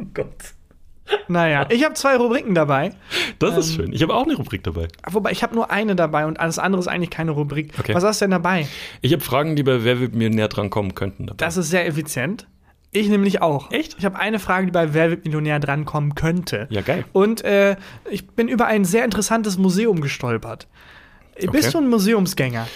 Oh 0.00 0.04
Gott. 0.14 0.54
naja, 1.28 1.66
ich 1.70 1.84
habe 1.84 1.94
zwei 1.94 2.16
Rubriken 2.16 2.54
dabei. 2.54 2.92
Das 3.38 3.56
ist 3.56 3.70
Ähm. 3.70 3.76
schön. 3.76 3.92
Ich 3.92 4.02
habe 4.02 4.14
auch 4.14 4.24
eine 4.24 4.34
Rubrik 4.34 4.64
dabei. 4.64 4.88
Wobei, 5.10 5.30
ich 5.30 5.42
habe 5.42 5.54
nur 5.54 5.70
eine 5.70 5.94
dabei 5.94 6.26
und 6.26 6.40
alles 6.40 6.58
andere 6.58 6.80
ist 6.80 6.88
eigentlich 6.88 7.10
keine 7.10 7.30
Rubrik. 7.30 7.72
Okay. 7.78 7.94
Was 7.94 8.02
hast 8.02 8.20
du 8.20 8.24
denn 8.24 8.30
dabei? 8.32 8.66
Ich 9.00 9.12
habe 9.12 9.22
Fragen, 9.22 9.54
die 9.54 9.62
bei 9.62 9.84
Wer 9.84 10.00
wird 10.00 10.14
näher 10.14 10.48
dran 10.48 10.70
kommen 10.70 10.94
könnten. 10.94 11.26
Dabei. 11.26 11.36
Das 11.36 11.56
ist 11.56 11.70
sehr 11.70 11.86
effizient. 11.86 12.46
Ich 12.90 13.08
nämlich 13.08 13.40
auch. 13.42 13.70
Echt? 13.70 13.96
Ich 13.98 14.04
habe 14.04 14.18
eine 14.18 14.38
Frage, 14.38 14.66
die 14.66 14.72
bei 14.72 14.92
Wer 14.92 15.10
wird 15.10 15.24
Millionär 15.24 15.60
drankommen 15.60 16.14
könnte. 16.14 16.66
Ja, 16.70 16.80
geil. 16.80 17.04
Und 17.12 17.42
äh, 17.44 17.76
ich 18.10 18.26
bin 18.28 18.48
über 18.48 18.66
ein 18.66 18.84
sehr 18.84 19.04
interessantes 19.04 19.56
Museum 19.56 20.00
gestolpert. 20.00 20.66
Bist 21.36 21.48
Okay. 21.48 21.70
du 21.72 21.78
ein 21.78 21.88
Museumsgänger? 21.90 22.66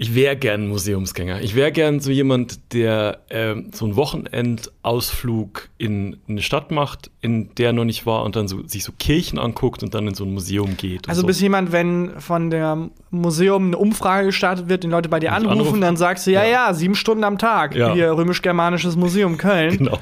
Ich 0.00 0.14
wäre 0.14 0.36
gern 0.36 0.68
Museumsgänger. 0.68 1.40
Ich 1.40 1.56
wäre 1.56 1.72
gern 1.72 1.98
so 1.98 2.12
jemand, 2.12 2.72
der 2.72 3.18
ähm, 3.30 3.70
so 3.74 3.84
einen 3.84 3.96
Wochenendausflug 3.96 5.68
in 5.76 6.18
eine 6.28 6.40
Stadt 6.40 6.70
macht, 6.70 7.10
in 7.20 7.52
der 7.56 7.68
er 7.70 7.72
noch 7.72 7.84
nicht 7.84 8.06
war 8.06 8.22
und 8.22 8.36
dann 8.36 8.46
so, 8.46 8.64
sich 8.66 8.84
so 8.84 8.92
Kirchen 8.96 9.40
anguckt 9.40 9.82
und 9.82 9.94
dann 9.94 10.06
in 10.06 10.14
so 10.14 10.24
ein 10.24 10.32
Museum 10.32 10.76
geht. 10.76 11.08
Also 11.08 11.22
so. 11.22 11.26
bist 11.26 11.40
jemand, 11.40 11.72
wenn 11.72 12.12
von 12.20 12.50
dem 12.50 12.92
Museum 13.10 13.66
eine 13.66 13.78
Umfrage 13.78 14.26
gestartet 14.26 14.68
wird, 14.68 14.84
die 14.84 14.88
Leute 14.88 15.08
bei 15.08 15.18
dir 15.18 15.32
anrufen, 15.32 15.58
anrufen. 15.60 15.80
dann 15.80 15.96
sagst 15.96 16.26
du, 16.26 16.30
ja, 16.30 16.44
ja, 16.44 16.68
Ja. 16.68 16.74
sieben 16.74 16.94
Stunden 16.94 17.24
am 17.24 17.36
Tag. 17.38 17.74
Ja. 17.74 17.92
Hier 17.92 18.12
römisch-germanisches 18.12 18.96
Museum 18.96 19.36
Köln. 19.36 19.78
Genau. 19.78 19.98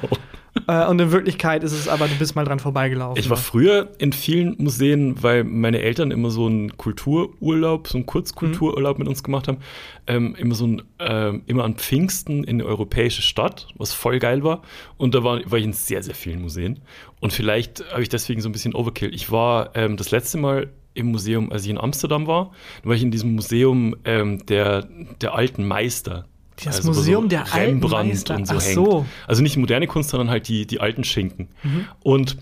Äh, 0.67 0.85
und 0.87 0.99
in 0.99 1.11
Wirklichkeit 1.11 1.63
ist 1.63 1.71
es 1.71 1.87
aber, 1.87 2.07
du 2.07 2.15
bist 2.15 2.35
mal 2.35 2.43
dran 2.45 2.59
vorbeigelaufen. 2.59 3.19
Ich 3.19 3.29
war 3.29 3.37
früher 3.37 3.89
in 3.97 4.13
vielen 4.13 4.55
Museen, 4.57 5.21
weil 5.23 5.43
meine 5.43 5.81
Eltern 5.81 6.11
immer 6.11 6.29
so 6.29 6.45
einen 6.45 6.75
Kultururlaub, 6.75 7.87
so 7.87 7.97
einen 7.97 8.05
Kurzkultururlaub 8.05 8.99
mit 8.99 9.07
uns 9.07 9.23
gemacht 9.23 9.47
haben. 9.47 9.59
Ähm, 10.07 10.35
immer 10.35 10.55
so 10.55 10.67
ein, 10.67 10.81
ähm, 10.99 11.43
immer 11.47 11.63
an 11.63 11.75
Pfingsten 11.75 12.43
in 12.43 12.61
eine 12.61 12.65
europäische 12.65 13.21
Stadt, 13.21 13.67
was 13.77 13.93
voll 13.93 14.19
geil 14.19 14.43
war. 14.43 14.61
Und 14.97 15.15
da 15.15 15.23
war, 15.23 15.39
war 15.49 15.57
ich 15.57 15.65
in 15.65 15.73
sehr, 15.73 16.03
sehr 16.03 16.15
vielen 16.15 16.41
Museen. 16.41 16.79
Und 17.19 17.33
vielleicht 17.33 17.83
habe 17.91 18.03
ich 18.03 18.09
deswegen 18.09 18.41
so 18.41 18.49
ein 18.49 18.51
bisschen 18.51 18.75
Overkill. 18.75 19.13
Ich 19.13 19.31
war 19.31 19.75
ähm, 19.75 19.97
das 19.97 20.11
letzte 20.11 20.37
Mal 20.37 20.69
im 20.93 21.07
Museum, 21.07 21.51
als 21.51 21.63
ich 21.63 21.69
in 21.69 21.77
Amsterdam 21.77 22.27
war, 22.27 22.51
da 22.81 22.89
war 22.89 22.95
ich 22.95 23.03
in 23.03 23.11
diesem 23.11 23.35
Museum 23.35 23.95
ähm, 24.03 24.45
der, 24.47 24.87
der 25.21 25.35
alten 25.35 25.65
Meister. 25.65 26.25
Das 26.65 26.77
Also, 26.77 26.89
Museum 26.89 27.29
der 27.29 27.41
alten 27.53 27.81
Rembrandt 27.81 28.29
und 28.29 28.47
so 28.47 28.55
Ach 28.57 28.61
hängt. 28.63 28.75
so. 28.75 29.05
Also 29.27 29.41
nicht 29.41 29.57
moderne 29.57 29.87
Kunst, 29.87 30.09
sondern 30.09 30.29
halt 30.29 30.47
die, 30.47 30.65
die 30.65 30.79
alten 30.79 31.03
Schinken. 31.03 31.49
Mhm. 31.63 31.87
Und 32.01 32.37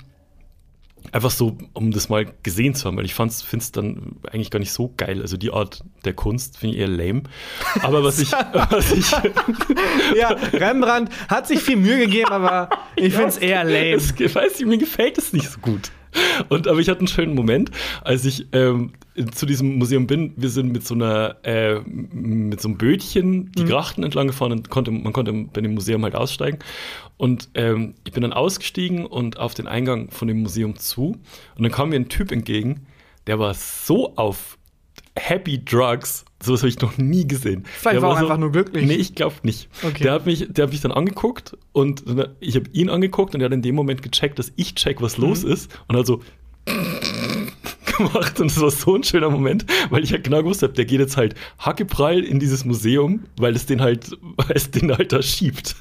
einfach 1.11 1.31
so, 1.31 1.57
um 1.73 1.91
das 1.91 2.09
mal 2.09 2.25
gesehen 2.43 2.75
zu 2.75 2.85
haben, 2.85 2.97
weil 2.97 3.05
ich 3.05 3.13
finde 3.13 3.33
es 3.33 3.71
dann 3.71 4.17
eigentlich 4.31 4.51
gar 4.51 4.59
nicht 4.59 4.71
so 4.71 4.93
geil. 4.97 5.21
Also 5.21 5.37
die 5.37 5.51
Art 5.51 5.83
der 6.03 6.13
Kunst 6.13 6.57
finde 6.57 6.75
ich 6.75 6.81
eher 6.81 6.87
lame. 6.87 7.23
Aber 7.81 8.03
was 8.03 8.19
ich, 8.19 8.31
was 8.69 8.91
ich 8.91 9.11
ja, 10.17 10.29
Rembrandt 10.53 11.09
hat 11.27 11.47
sich 11.47 11.59
viel 11.59 11.77
Mühe 11.77 11.99
gegeben, 11.99 12.31
aber 12.31 12.69
ich 12.95 13.13
finde 13.13 13.29
es 13.29 13.37
eher 13.37 13.63
lame. 13.63 13.93
es, 13.93 14.13
ich 14.19 14.33
weiß 14.35 14.59
nicht, 14.59 14.67
mir 14.67 14.77
gefällt 14.77 15.17
es 15.17 15.33
nicht 15.33 15.49
so 15.49 15.59
gut. 15.59 15.91
Und 16.49 16.67
aber 16.67 16.79
ich 16.79 16.89
hatte 16.89 16.99
einen 16.99 17.07
schönen 17.07 17.35
Moment, 17.35 17.71
als 18.01 18.25
ich 18.25 18.47
ähm, 18.51 18.93
zu 19.33 19.45
diesem 19.45 19.77
Museum 19.77 20.07
bin. 20.07 20.33
Wir 20.35 20.49
sind 20.49 20.71
mit 20.71 20.85
so 20.85 20.93
einer 20.95 21.37
äh, 21.43 21.79
mit 21.81 22.61
so 22.61 22.69
einem 22.69 22.77
Bötchen 22.77 23.51
die 23.53 23.65
Grachten 23.65 24.03
entlang 24.03 24.27
gefahren 24.27 24.51
und 24.51 24.69
konnte, 24.69 24.91
man 24.91 25.13
konnte 25.13 25.33
bei 25.53 25.61
dem 25.61 25.73
Museum 25.73 26.03
halt 26.03 26.15
aussteigen. 26.15 26.59
Und 27.17 27.49
ähm, 27.53 27.95
ich 28.03 28.11
bin 28.11 28.21
dann 28.21 28.33
ausgestiegen 28.33 29.05
und 29.05 29.39
auf 29.39 29.53
den 29.53 29.67
Eingang 29.67 30.11
von 30.11 30.27
dem 30.27 30.41
Museum 30.41 30.75
zu. 30.77 31.17
Und 31.55 31.63
dann 31.63 31.71
kam 31.71 31.89
mir 31.89 31.95
ein 31.95 32.09
Typ 32.09 32.31
entgegen, 32.31 32.87
der 33.27 33.39
war 33.39 33.53
so 33.53 34.15
auf 34.15 34.57
Happy 35.17 35.63
Drugs. 35.63 36.25
Sowas 36.45 36.61
habe 36.61 36.69
ich 36.69 36.79
noch 36.81 36.97
nie 36.97 37.27
gesehen. 37.27 37.63
Vielleicht 37.65 37.95
Der 37.95 38.01
war 38.01 38.11
er 38.11 38.17
so, 38.19 38.25
einfach 38.25 38.37
nur 38.37 38.51
glücklich. 38.51 38.85
Nee, 38.85 38.95
ich 38.95 39.15
glaube 39.15 39.35
nicht. 39.43 39.67
Okay. 39.83 40.03
Der 40.03 40.13
hat 40.13 40.25
mich, 40.25 40.47
der 40.49 40.63
hat 40.63 40.71
mich 40.71 40.81
dann 40.81 40.91
angeguckt 40.91 41.57
und 41.73 42.03
ich 42.39 42.55
habe 42.55 42.69
ihn 42.73 42.89
angeguckt 42.89 43.35
und 43.35 43.41
er 43.41 43.45
hat 43.45 43.53
in 43.53 43.61
dem 43.61 43.75
Moment 43.75 44.01
gecheckt, 44.01 44.39
dass 44.39 44.51
ich 44.55 44.75
check, 44.75 45.01
was 45.01 45.17
los 45.17 45.43
Mhm. 45.43 45.51
ist 45.51 45.71
und 45.87 45.97
hat 45.97 46.05
so 46.05 46.21
gemacht 47.97 48.39
und 48.39 48.51
das 48.51 48.59
war 48.61 48.71
so 48.71 48.95
ein 48.95 49.03
schöner 49.03 49.29
Moment, 49.29 49.65
weil 49.89 50.03
ich 50.03 50.11
halt 50.11 50.23
genau 50.23 50.39
gewusst 50.41 50.63
habe, 50.63 50.73
der 50.73 50.85
geht 50.85 50.99
jetzt 50.99 51.17
halt 51.17 51.35
hackeprall 51.59 52.19
in 52.23 52.39
dieses 52.39 52.65
Museum, 52.65 53.23
weil 53.37 53.55
es 53.55 53.65
den 53.65 53.81
halt, 53.81 54.11
weil 54.37 54.55
es 54.55 54.71
den 54.71 54.91
halt 54.91 55.11
da 55.11 55.21
schiebt. 55.21 55.75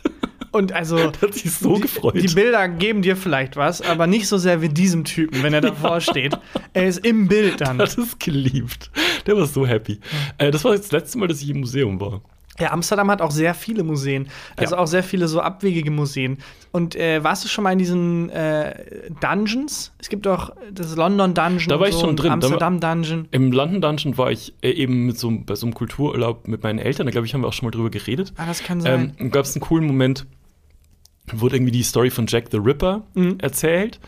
Und 0.55 0.73
also. 0.73 0.99
Hat 1.23 1.35
sich 1.35 1.51
so 1.53 1.75
die, 1.77 1.83
gefreut. 1.83 2.15
Die 2.17 2.33
Bilder 2.35 2.69
geben 2.69 3.03
dir 3.03 3.17
vielleicht 3.17 3.57
was, 3.57 3.83
aber 3.83 4.07
nicht 4.07 4.27
so 4.29 4.39
sehr 4.39 4.63
wie 4.63 4.69
diesem 4.69 5.05
Typen, 5.05 5.43
wenn 5.43 5.53
er 5.53 5.61
davor 5.63 6.01
steht. 6.01 6.39
Er 6.73 6.87
ist 6.87 7.05
im 7.05 7.29
Bild 7.29 7.61
dann. 7.61 7.79
hat 7.79 7.97
es 7.99 8.19
geliebt. 8.19 8.91
Der 9.27 9.37
war 9.37 9.47
so 9.47 9.67
happy. 9.67 10.01
Äh, 10.39 10.51
das 10.51 10.65
war 10.65 10.73
jetzt 10.75 10.85
das 10.87 10.93
letzte 10.93 11.19
Mal, 11.19 11.29
dass 11.29 11.43
ich 11.43 11.51
im 11.51 11.61
Museum 11.61 12.01
war. 12.01 12.21
Ja, 12.61 12.71
Amsterdam 12.71 13.11
hat 13.11 13.21
auch 13.21 13.33
sehr 13.33 13.53
viele 13.53 13.83
Museen. 13.83 14.29
Also 14.55 14.77
Ja. 14.77 14.81
auch 14.83 14.87
sehr 14.87 15.03
viele 15.03 15.27
so 15.27 15.41
abwegige 15.41 15.91
Museen. 15.91 16.39
Und 16.71 16.95
äh, 16.95 17.25
warst 17.25 17.43
du 17.45 17.49
schon 17.49 17.65
mal 17.65 17.73
in 17.73 17.81
diesen 17.81 18.31
äh, 18.31 19.11
Dungeons? 19.21 19.93
Es 19.99 20.09
gibt 20.09 20.25
doch 20.27 20.53
das 20.73 20.95
London 20.95 21.35
Dungeon. 21.35 21.69
Da 21.69 21.81
war 21.81 21.89
ich 21.89 21.95
so 21.95 22.03
schon 22.03 22.15
drin. 22.15 22.29
Da 22.29 22.35
Amsterdam 22.35 22.79
Dungeon. 22.79 23.27
Im 23.33 23.51
London 23.51 23.81
Dungeon 23.81 24.17
war 24.19 24.31
ich 24.31 24.55
äh, 24.63 24.71
eben 24.71 25.05
mit 25.07 25.19
so, 25.19 25.27
einem- 25.29 25.45
bei 25.45 25.57
so 25.57 25.67
einem 25.67 25.75
Kultururlaub 25.75 26.47
mit 26.47 26.63
meinen 26.63 26.79
Eltern. 26.79 27.07
Da 27.07 27.11
glaube 27.11 27.27
ich, 27.27 27.35
haben 27.35 27.41
wir 27.41 27.49
auch 27.49 27.53
schon 27.53 27.67
mal 27.67 27.73
drüber 27.73 27.91
geredet. 27.91 28.33
Ah, 28.37 28.47
das 28.47 28.63
kann 28.63 28.81
sein. 28.81 29.15
Ähm, 29.19 29.33
gab 29.33 29.47
es 29.47 29.57
einen 29.57 29.61
coolen 29.63 29.85
Moment. 29.89 30.25
Wurde 31.33 31.57
irgendwie 31.57 31.73
die 31.73 31.83
Story 31.83 32.11
von 32.11 32.27
Jack 32.27 32.49
the 32.51 32.59
Ripper 32.59 33.03
Mhm. 33.15 33.39
erzählt. 33.41 34.01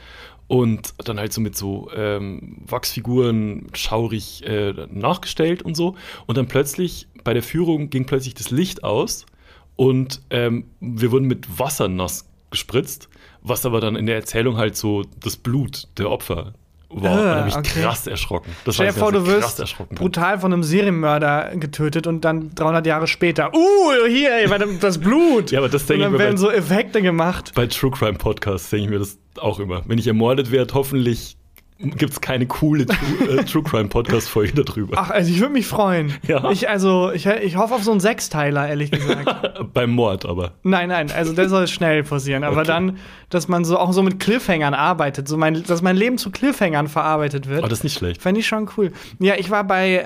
Und 0.49 0.95
dann 1.05 1.19
halt 1.19 1.33
so 1.33 1.41
mit 1.41 1.57
so 1.57 1.91
ähm, 1.93 2.59
Wachsfiguren 2.67 3.67
schaurig 3.75 4.45
äh, 4.47 4.73
nachgestellt 4.93 5.63
und 5.63 5.75
so. 5.77 5.97
Und 6.27 6.39
dann 6.39 6.47
plötzlich, 6.47 7.09
bei 7.25 7.35
der 7.35 7.43
Führung 7.43 7.91
ging 7.91 8.07
plötzlich 8.07 8.35
das 8.35 8.51
Licht 8.51 8.85
aus 8.85 9.27
und 9.75 10.23
ähm, 10.31 10.67
wir 10.81 11.11
wurden 11.11 11.27
mit 11.27 11.59
Wasser 11.59 11.89
nass 11.89 12.29
gespritzt, 12.53 13.09
was 13.43 13.67
aber 13.67 13.81
dann 13.81 13.97
in 13.97 14.07
der 14.07 14.15
Erzählung 14.15 14.57
halt 14.57 14.77
so 14.77 15.03
das 15.19 15.37
Blut 15.37 15.89
der 15.99 16.11
Opfer 16.11 16.55
Ah, 16.97 16.99
und 16.99 17.05
da 17.05 17.37
habe 17.37 17.49
ich 17.49 17.57
okay. 17.57 17.81
krass 17.83 18.07
erschrocken. 18.07 18.51
Das 18.65 18.77
Stell 18.77 18.87
dir 18.87 18.93
vor, 18.95 19.13
dass 19.13 19.25
du 19.25 19.31
wirst 19.31 19.79
bin. 19.89 19.99
brutal 19.99 20.39
von 20.39 20.53
einem 20.53 20.63
Serienmörder 20.63 21.53
getötet 21.57 22.07
und 22.07 22.25
dann 22.25 22.55
300 22.55 22.87
Jahre 22.87 23.07
später, 23.07 23.53
uh, 23.55 24.07
hier, 24.09 24.31
ey, 24.35 24.79
das 24.81 24.99
Blut. 24.99 25.51
Ja, 25.57 25.61
aber 25.61 25.69
das 25.69 25.87
denke 25.87 26.01
ich 26.01 26.05
dann 26.05 26.13
mir 26.13 26.19
werden 26.19 26.35
bei, 26.35 26.41
so 26.41 26.51
Effekte 26.51 27.03
gemacht. 27.03 27.53
bei 27.55 27.67
True 27.67 27.91
Crime 27.91 28.19
Podcasts, 28.19 28.71
denke 28.71 28.85
ich 28.85 28.91
mir 28.91 28.99
das 28.99 29.19
auch 29.39 29.61
immer. 29.61 29.83
Wenn 29.87 29.99
ich 29.99 30.07
ermordet 30.07 30.51
werde, 30.51 30.75
hoffentlich 30.75 31.36
gibt 31.79 32.13
es 32.13 32.21
keine 32.21 32.47
coole 32.47 32.87
True, 32.87 33.39
äh, 33.41 33.45
True 33.45 33.63
Crime 33.63 33.89
Podcast-Folge 33.89 34.65
darüber. 34.65 34.97
Ach, 34.99 35.11
also 35.11 35.31
ich 35.31 35.41
würde 35.41 35.53
mich 35.53 35.67
freuen. 35.67 36.13
Ja. 36.27 36.51
Ich, 36.51 36.69
also, 36.69 37.11
ich, 37.13 37.27
ich 37.27 37.57
hoffe 37.57 37.75
auf 37.75 37.83
so 37.83 37.91
einen 37.91 38.01
Sechsteiler, 38.01 38.69
ehrlich 38.69 38.91
gesagt. 38.91 39.29
Beim 39.75 39.91
Mord 39.91 40.25
aber. 40.25 40.53
nein, 40.63 40.89
nein, 40.89 41.11
also 41.11 41.33
der 41.35 41.49
soll 41.49 41.67
schnell 41.69 42.03
passieren. 42.03 42.45
Aber 42.45 42.59
Okay. 42.59 42.67
dann, 42.69 42.97
dass 43.29 43.49
man 43.49 43.65
so 43.65 43.79
auch 43.79 43.93
so 43.93 44.03
mit 44.03 44.19
Cliffhangern 44.21 44.73
arbeitet, 44.75 45.29
so 45.29 45.37
mein, 45.37 45.63
dass 45.65 45.83
mein 45.83 45.97
Leben 45.97 46.17
zu 46.19 46.31
Cliffhangern 46.31 46.89
verarbeitet 46.89 47.49
wird. 47.49 47.59
Aber 47.61 47.69
das 47.69 47.81
ist 47.81 47.85
nicht 47.85 47.99
schlecht. 47.99 48.23
Fände 48.23 48.41
ich 48.41 48.47
schon 48.47 48.69
cool. 48.77 48.93
Ja, 49.19 49.35
ich 49.37 49.51
war 49.51 49.65
bei, 49.65 49.97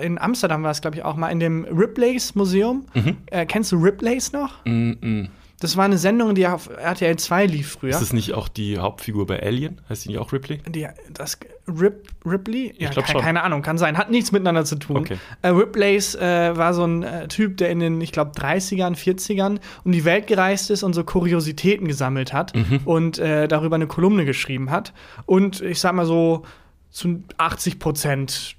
äh, 0.00 0.04
in 0.06 0.18
Amsterdam 0.18 0.62
war 0.62 0.70
es, 0.70 0.80
glaube 0.80 0.96
ich, 0.96 1.04
auch 1.04 1.16
mal 1.16 1.28
in 1.30 1.40
dem 1.40 1.64
Ripley's 1.64 2.34
Museum. 2.34 2.84
Mhm. 2.94 3.16
Äh, 3.26 3.46
kennst 3.46 3.72
du 3.72 3.76
Ripley's 3.76 4.32
noch? 4.32 4.64
-mm. 4.64 5.28
Das 5.60 5.76
war 5.76 5.84
eine 5.84 5.96
Sendung, 5.98 6.34
die 6.34 6.46
auf 6.46 6.68
RTL 6.68 7.16
2 7.16 7.46
lief 7.46 7.72
früher. 7.72 7.90
Ist 7.90 8.00
das 8.02 8.12
nicht 8.12 8.34
auch 8.34 8.48
die 8.48 8.78
Hauptfigur 8.78 9.26
bei 9.26 9.40
Alien? 9.42 9.80
Heißt 9.88 10.04
die 10.04 10.08
nicht 10.10 10.18
auch 10.18 10.32
Ripley? 10.32 10.58
Die, 10.68 10.86
das 11.12 11.38
Rip, 11.68 12.08
Ripley? 12.26 12.74
Ja, 12.76 12.90
glaub 12.90 13.06
ke- 13.06 13.12
schon. 13.12 13.20
keine 13.22 13.42
Ahnung, 13.42 13.62
kann 13.62 13.78
sein. 13.78 13.96
Hat 13.96 14.10
nichts 14.10 14.32
miteinander 14.32 14.64
zu 14.64 14.76
tun. 14.76 14.96
Okay. 14.98 15.16
Äh, 15.42 15.48
Ripley's 15.48 16.14
äh, 16.16 16.56
war 16.56 16.74
so 16.74 16.84
ein 16.84 17.02
äh, 17.02 17.28
Typ, 17.28 17.56
der 17.56 17.70
in 17.70 17.78
den, 17.78 18.00
ich 18.00 18.12
glaube, 18.12 18.32
30ern, 18.32 18.94
40ern 18.96 19.58
um 19.84 19.92
die 19.92 20.04
Welt 20.04 20.26
gereist 20.26 20.70
ist 20.70 20.82
und 20.82 20.92
so 20.92 21.04
Kuriositäten 21.04 21.86
gesammelt 21.88 22.32
hat 22.32 22.54
Mhm. 22.54 22.80
und 22.84 23.18
äh, 23.18 23.48
darüber 23.48 23.76
eine 23.76 23.86
Kolumne 23.86 24.24
geschrieben 24.24 24.70
hat. 24.70 24.92
Und 25.24 25.60
ich 25.62 25.78
sag 25.80 25.94
mal 25.94 26.04
so, 26.06 26.42
zu 26.90 27.22
80 27.38 27.78
Prozent 27.78 28.56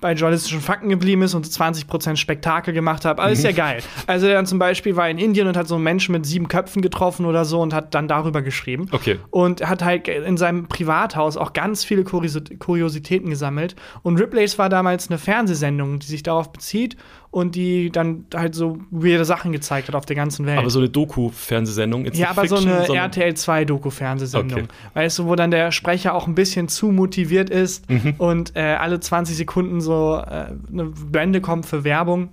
bei 0.00 0.12
journalistischen 0.12 0.60
Fakten 0.60 0.88
geblieben 0.88 1.22
ist 1.22 1.34
und 1.34 1.46
20% 1.46 2.16
Spektakel 2.16 2.72
gemacht 2.74 3.04
hat. 3.04 3.18
Aber 3.18 3.30
ist 3.30 3.40
Mhm. 3.40 3.44
ja 3.46 3.52
geil. 3.52 3.82
Also 4.06 4.26
er 4.26 4.34
dann 4.34 4.46
zum 4.46 4.58
Beispiel 4.58 4.96
war 4.96 5.08
in 5.10 5.18
Indien 5.18 5.46
und 5.48 5.56
hat 5.56 5.68
so 5.68 5.74
einen 5.74 5.84
Menschen 5.84 6.12
mit 6.12 6.24
sieben 6.26 6.48
Köpfen 6.48 6.82
getroffen 6.82 7.26
oder 7.26 7.44
so 7.44 7.60
und 7.60 7.74
hat 7.74 7.94
dann 7.94 8.08
darüber 8.08 8.42
geschrieben. 8.42 8.86
Okay. 8.92 9.18
Und 9.30 9.68
hat 9.68 9.84
halt 9.84 10.08
in 10.08 10.36
seinem 10.36 10.68
Privathaus 10.68 11.36
auch 11.36 11.52
ganz 11.52 11.84
viele 11.84 12.02
Kurios- 12.02 12.58
Kuriositäten 12.58 13.30
gesammelt. 13.30 13.76
Und 14.02 14.20
Ripley's 14.20 14.58
war 14.58 14.68
damals 14.68 15.08
eine 15.08 15.18
Fernsehsendung, 15.18 15.98
die 15.98 16.06
sich 16.06 16.22
darauf 16.22 16.52
bezieht 16.52 16.96
und 17.30 17.54
die 17.56 17.90
dann 17.90 18.24
halt 18.34 18.54
so 18.54 18.78
weirde 18.90 19.24
Sachen 19.26 19.52
gezeigt 19.52 19.88
hat 19.88 19.94
auf 19.94 20.06
der 20.06 20.16
ganzen 20.16 20.46
Welt. 20.46 20.58
Aber 20.58 20.70
so 20.70 20.78
eine 20.78 20.88
Doku-Fernsehsendung. 20.88 22.04
jetzt 22.06 22.16
ja, 22.18 22.30
aber 22.30 22.46
so 22.46 22.56
Fiction, 22.56 22.72
eine 22.72 22.86
sondern- 22.86 23.04
RTL 23.04 23.34
2 23.34 23.64
Doku-Fernsehsendung. 23.66 24.60
Okay. 24.60 24.68
Weißt 24.94 25.18
du, 25.18 25.26
wo 25.26 25.34
dann 25.34 25.50
der 25.50 25.70
Sprecher 25.72 26.14
auch 26.14 26.26
ein 26.26 26.34
bisschen 26.34 26.68
zu 26.68 26.90
motiviert 26.90 27.50
ist 27.50 27.88
Mhm. 27.90 28.14
und 28.18 28.56
äh, 28.56 28.60
alle 28.60 29.00
20 29.00 29.36
Sekunden 29.36 29.80
so 29.80 29.87
äh, 29.90 30.52
eine 30.72 30.84
Blende 30.84 31.40
kommt 31.40 31.66
für 31.66 31.84
Werbung. 31.84 32.30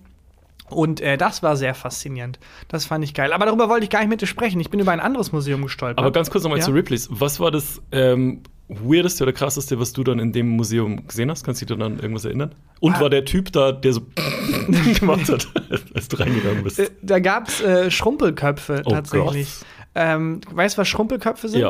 Und 0.70 1.00
äh, 1.00 1.16
das 1.18 1.44
war 1.44 1.56
sehr 1.58 1.76
faszinierend. 1.76 2.40
Das 2.70 2.86
fand 2.86 3.04
ich 3.04 3.14
geil. 3.14 3.34
Aber 3.34 3.46
darüber 3.46 3.70
wollte 3.70 3.84
ich 3.84 3.92
gar 3.92 4.00
nicht 4.00 4.10
mit 4.10 4.22
dir 4.22 4.26
sprechen. 4.28 4.60
Ich 4.60 4.72
bin 4.72 4.80
über 4.80 4.92
ein 4.92 5.00
anderes 5.00 5.32
Museum 5.32 5.62
gestolpert. 5.62 6.00
Aber 6.00 6.12
ganz 6.12 6.32
kurz 6.32 6.44
nochmal 6.44 6.58
Ja. 6.60 6.66
zu 6.66 6.72
Ripleys. 6.72 7.08
Was 7.12 7.40
war 7.40 7.52
das 7.52 7.82
ähm, 7.92 8.42
weirdeste 8.68 9.24
oder 9.26 9.32
krasseste, 9.34 9.80
was 9.80 9.94
du 9.94 10.04
dann 10.04 10.18
in 10.18 10.32
dem 10.32 10.50
Museum 10.50 11.06
gesehen 11.08 11.30
hast? 11.30 11.44
Kannst 11.44 11.62
du 11.62 11.66
dich 11.68 11.78
daran 11.78 11.94
an 11.94 12.00
irgendwas 12.00 12.26
erinnern? 12.26 12.56
Und 12.80 12.96
Ah. 12.96 13.02
war 13.02 13.10
der 13.12 13.26
Typ 13.26 13.52
da, 13.52 13.72
der 13.72 13.94
so 13.94 14.02
gemacht 15.00 15.30
hat, 15.30 15.48
als 15.94 16.08
du 16.08 16.18
reingegangen 16.18 16.64
bist? 16.64 16.80
Äh, 16.80 16.90
Da 17.04 17.20
gab 17.20 17.48
es 17.48 17.62
äh, 17.62 17.92
Schrumpelköpfe 17.92 18.82
Oh 18.86 18.90
tatsächlich. 18.90 19.50
Ähm, 19.94 20.42
weißt 20.52 20.78
du, 20.78 20.82
was 20.82 20.88
Schrumpelköpfe 20.88 21.48
sind? 21.48 21.62
Ja. 21.62 21.70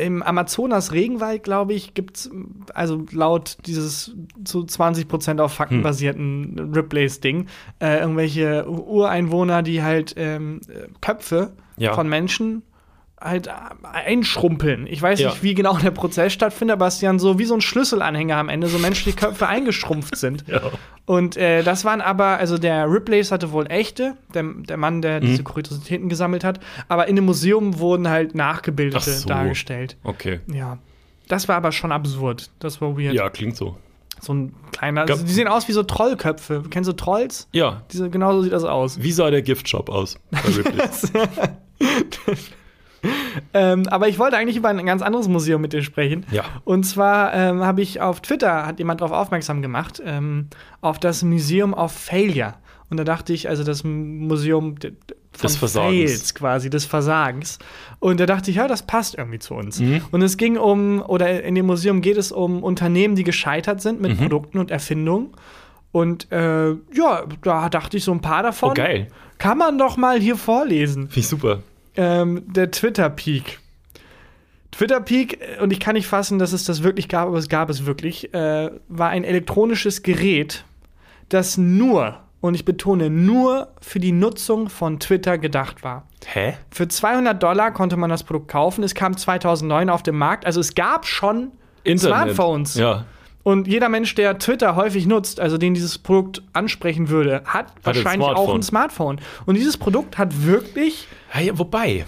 Im 0.00 0.22
Amazonas-Regenwald, 0.22 1.42
glaube 1.42 1.72
ich, 1.74 1.94
gibt 1.94 2.16
es, 2.16 2.30
also 2.74 3.04
laut 3.12 3.58
dieses 3.66 4.14
zu 4.44 4.60
20% 4.60 5.40
auf 5.40 5.52
Fakten 5.52 5.76
Hm. 5.76 5.82
basierten 5.82 6.72
Ripley's-Ding, 6.74 7.46
äh, 7.80 8.00
irgendwelche 8.00 8.68
Ureinwohner, 8.68 9.62
die 9.62 9.82
halt 9.82 10.14
ähm, 10.16 10.60
äh, 10.68 10.88
Köpfe 11.00 11.52
Ja. 11.76 11.94
von 11.94 12.08
Menschen 12.08 12.62
halt 13.20 13.48
äh, 13.48 13.50
einschrumpeln. 13.92 14.86
Ich 14.86 15.00
weiß 15.02 15.20
Ja. 15.20 15.30
nicht, 15.30 15.42
wie 15.42 15.54
genau 15.54 15.76
der 15.78 15.90
Prozess 15.90 16.32
stattfindet, 16.32 16.74
aber 16.74 16.86
es 16.86 16.94
ist 16.94 17.02
dann 17.02 17.18
so 17.18 17.38
wie 17.38 17.44
so 17.44 17.54
ein 17.54 17.60
Schlüsselanhänger 17.60 18.36
am 18.36 18.48
Ende, 18.48 18.66
so 18.68 18.78
menschliche 18.78 19.16
Köpfe 19.16 19.46
eingeschrumpft 19.46 20.16
sind. 20.16 20.44
Ja. 20.48 20.60
Und 21.06 21.36
äh, 21.36 21.62
das 21.64 21.84
waren 21.84 22.00
aber, 22.00 22.38
also 22.38 22.56
der 22.56 22.88
Ripley's 22.90 23.32
hatte 23.32 23.50
wohl 23.50 23.66
echte, 23.68 24.14
der, 24.32 24.44
der 24.44 24.76
Mann, 24.76 25.02
der 25.02 25.20
Mhm. 25.20 25.26
diese 25.26 25.42
Kuriositäten 25.42 26.08
gesammelt 26.08 26.44
hat, 26.44 26.60
aber 26.88 27.08
in 27.08 27.16
dem 27.16 27.24
Museum 27.24 27.78
wurden 27.80 28.08
halt 28.08 28.34
nachgebildete 28.36 28.98
Ach 28.98 29.02
so. 29.18 29.28
dargestellt. 29.28 29.96
Okay. 30.04 30.38
Ja. 30.46 30.78
Das 31.28 31.48
war 31.48 31.56
aber 31.56 31.72
schon 31.72 31.90
absurd. 31.92 32.50
Das 32.60 32.80
war 32.80 32.96
weird. 32.96 33.14
Ja, 33.14 33.28
klingt 33.28 33.56
so. 33.56 33.76
So 34.20 34.34
ein 34.34 34.54
kleiner. 34.72 35.02
Also 35.02 35.24
die 35.24 35.32
sehen 35.32 35.48
aus 35.48 35.66
wie 35.66 35.72
so 35.72 35.82
Trollköpfe. 35.82 36.62
Kennst 36.70 36.88
du 36.88 36.92
Trolls? 36.92 37.48
Ja. 37.52 37.82
Diese, 37.90 38.10
genau 38.10 38.32
so 38.34 38.42
sieht 38.42 38.52
das 38.52 38.64
aus. 38.64 39.02
Wie 39.02 39.12
sah 39.12 39.30
der 39.30 39.42
Giftshop 39.42 39.88
aus 39.88 40.18
bei? 40.30 40.38
Ähm, 43.54 43.86
aber 43.88 44.08
ich 44.08 44.18
wollte 44.18 44.36
eigentlich 44.36 44.56
über 44.56 44.68
ein 44.68 44.84
ganz 44.86 45.02
anderes 45.02 45.26
Museum 45.28 45.60
mit 45.62 45.72
dir 45.72 45.82
sprechen. 45.82 46.26
Ja. 46.30 46.44
Und 46.64 46.84
zwar 46.84 47.32
ähm, 47.32 47.62
habe 47.62 47.80
ich 47.80 48.00
auf 48.00 48.20
Twitter, 48.20 48.66
hat 48.66 48.78
jemand 48.78 49.00
darauf 49.00 49.12
aufmerksam 49.16 49.62
gemacht, 49.62 50.00
ähm, 50.04 50.48
auf 50.80 50.98
das 50.98 51.22
Museum 51.22 51.72
of 51.72 51.90
Failure. 51.92 52.54
Und 52.90 52.96
da 52.96 53.04
dachte 53.04 53.32
ich, 53.32 53.48
also 53.48 53.64
das 53.64 53.82
Museum 53.84 54.74
Des 54.78 55.56
Versagens. 55.56 56.10
Fails 56.10 56.34
quasi, 56.34 56.70
des 56.70 56.84
Versagens. 56.84 57.58
Und 58.00 58.20
da 58.20 58.26
dachte 58.26 58.50
ich, 58.50 58.56
ja, 58.58 58.68
das 58.68 58.82
passt 58.84 59.16
irgendwie 59.16 59.38
zu 59.38 59.54
uns. 59.54 59.80
Mhm. 59.80 60.02
Und 60.10 60.22
es 60.22 60.36
ging 60.36 60.56
um, 60.56 61.00
oder 61.00 61.42
in 61.42 61.54
dem 61.54 61.66
Museum 61.66 62.02
geht 62.02 62.16
es 62.16 62.32
um 62.32 62.62
Unternehmen, 62.62 63.14
die 63.14 63.24
gescheitert 63.24 63.80
sind 63.80 64.00
Mhm. 64.00 64.08
mit 64.08 64.18
Produkten 64.18 64.58
und 64.58 64.70
Erfindungen. 64.70 65.28
Und 65.92 66.30
äh, 66.30 66.70
ja, 66.70 67.24
da 67.42 67.68
dachte 67.68 67.96
ich 67.96 68.04
so 68.04 68.12
ein 68.12 68.20
paar 68.20 68.42
davon. 68.42 68.70
Oh, 68.70 68.74
geil. 68.74 69.08
Kann 69.38 69.56
man 69.58 69.78
doch 69.78 69.96
mal 69.96 70.20
hier 70.20 70.36
vorlesen 70.36 71.04
Finde 71.04 71.20
ich 71.20 71.28
super. 71.28 71.62
Ähm, 72.00 72.42
der 72.46 72.70
Twitter-Peak. 72.70 73.60
Twitter-Peak, 74.70 75.40
äh, 75.40 75.62
und 75.62 75.70
ich 75.70 75.80
kann 75.80 75.94
nicht 75.94 76.06
fassen, 76.06 76.38
dass 76.38 76.52
es 76.52 76.64
das 76.64 76.82
wirklich 76.82 77.08
gab, 77.08 77.28
aber 77.28 77.36
es 77.36 77.48
gab 77.48 77.68
es 77.68 77.84
wirklich, 77.84 78.32
äh, 78.32 78.70
war 78.88 79.10
ein 79.10 79.22
elektronisches 79.24 80.02
Gerät, 80.02 80.64
das 81.28 81.58
nur, 81.58 82.20
und 82.40 82.54
ich 82.54 82.64
betone, 82.64 83.10
nur 83.10 83.68
für 83.82 84.00
die 84.00 84.12
Nutzung 84.12 84.70
von 84.70 84.98
Twitter 84.98 85.36
gedacht 85.36 85.84
war. 85.84 86.06
Hä? 86.24 86.54
Für 86.70 86.88
200 86.88 87.40
Dollar 87.42 87.70
konnte 87.70 87.98
man 87.98 88.08
das 88.08 88.24
Produkt 88.24 88.48
kaufen. 88.48 88.82
Es 88.82 88.94
kam 88.94 89.16
2009 89.16 89.90
auf 89.90 90.02
den 90.02 90.16
Markt. 90.16 90.46
Also 90.46 90.60
es 90.60 90.74
gab 90.74 91.06
schon 91.06 91.52
Smartphones. 91.98 92.76
Ja. 92.76 93.04
Und 93.42 93.66
jeder 93.66 93.88
Mensch, 93.88 94.14
der 94.14 94.38
Twitter 94.38 94.76
häufig 94.76 95.06
nutzt, 95.06 95.40
also 95.40 95.56
den 95.56 95.72
dieses 95.74 95.96
Produkt 95.98 96.42
ansprechen 96.52 97.08
würde, 97.08 97.42
hat, 97.46 97.68
ein 97.68 97.72
wahrscheinlich 97.84 98.28
auch 98.28 98.34
Smartphone. 98.34 98.56
ein 98.58 98.62
Smartphone. 98.62 99.20
Und 99.46 99.54
dieses 99.56 99.76
Produkt 99.78 100.18
hat 100.18 100.44
wirklich 100.44 101.08
Hey, 101.28 101.50
wobei. 101.54 102.04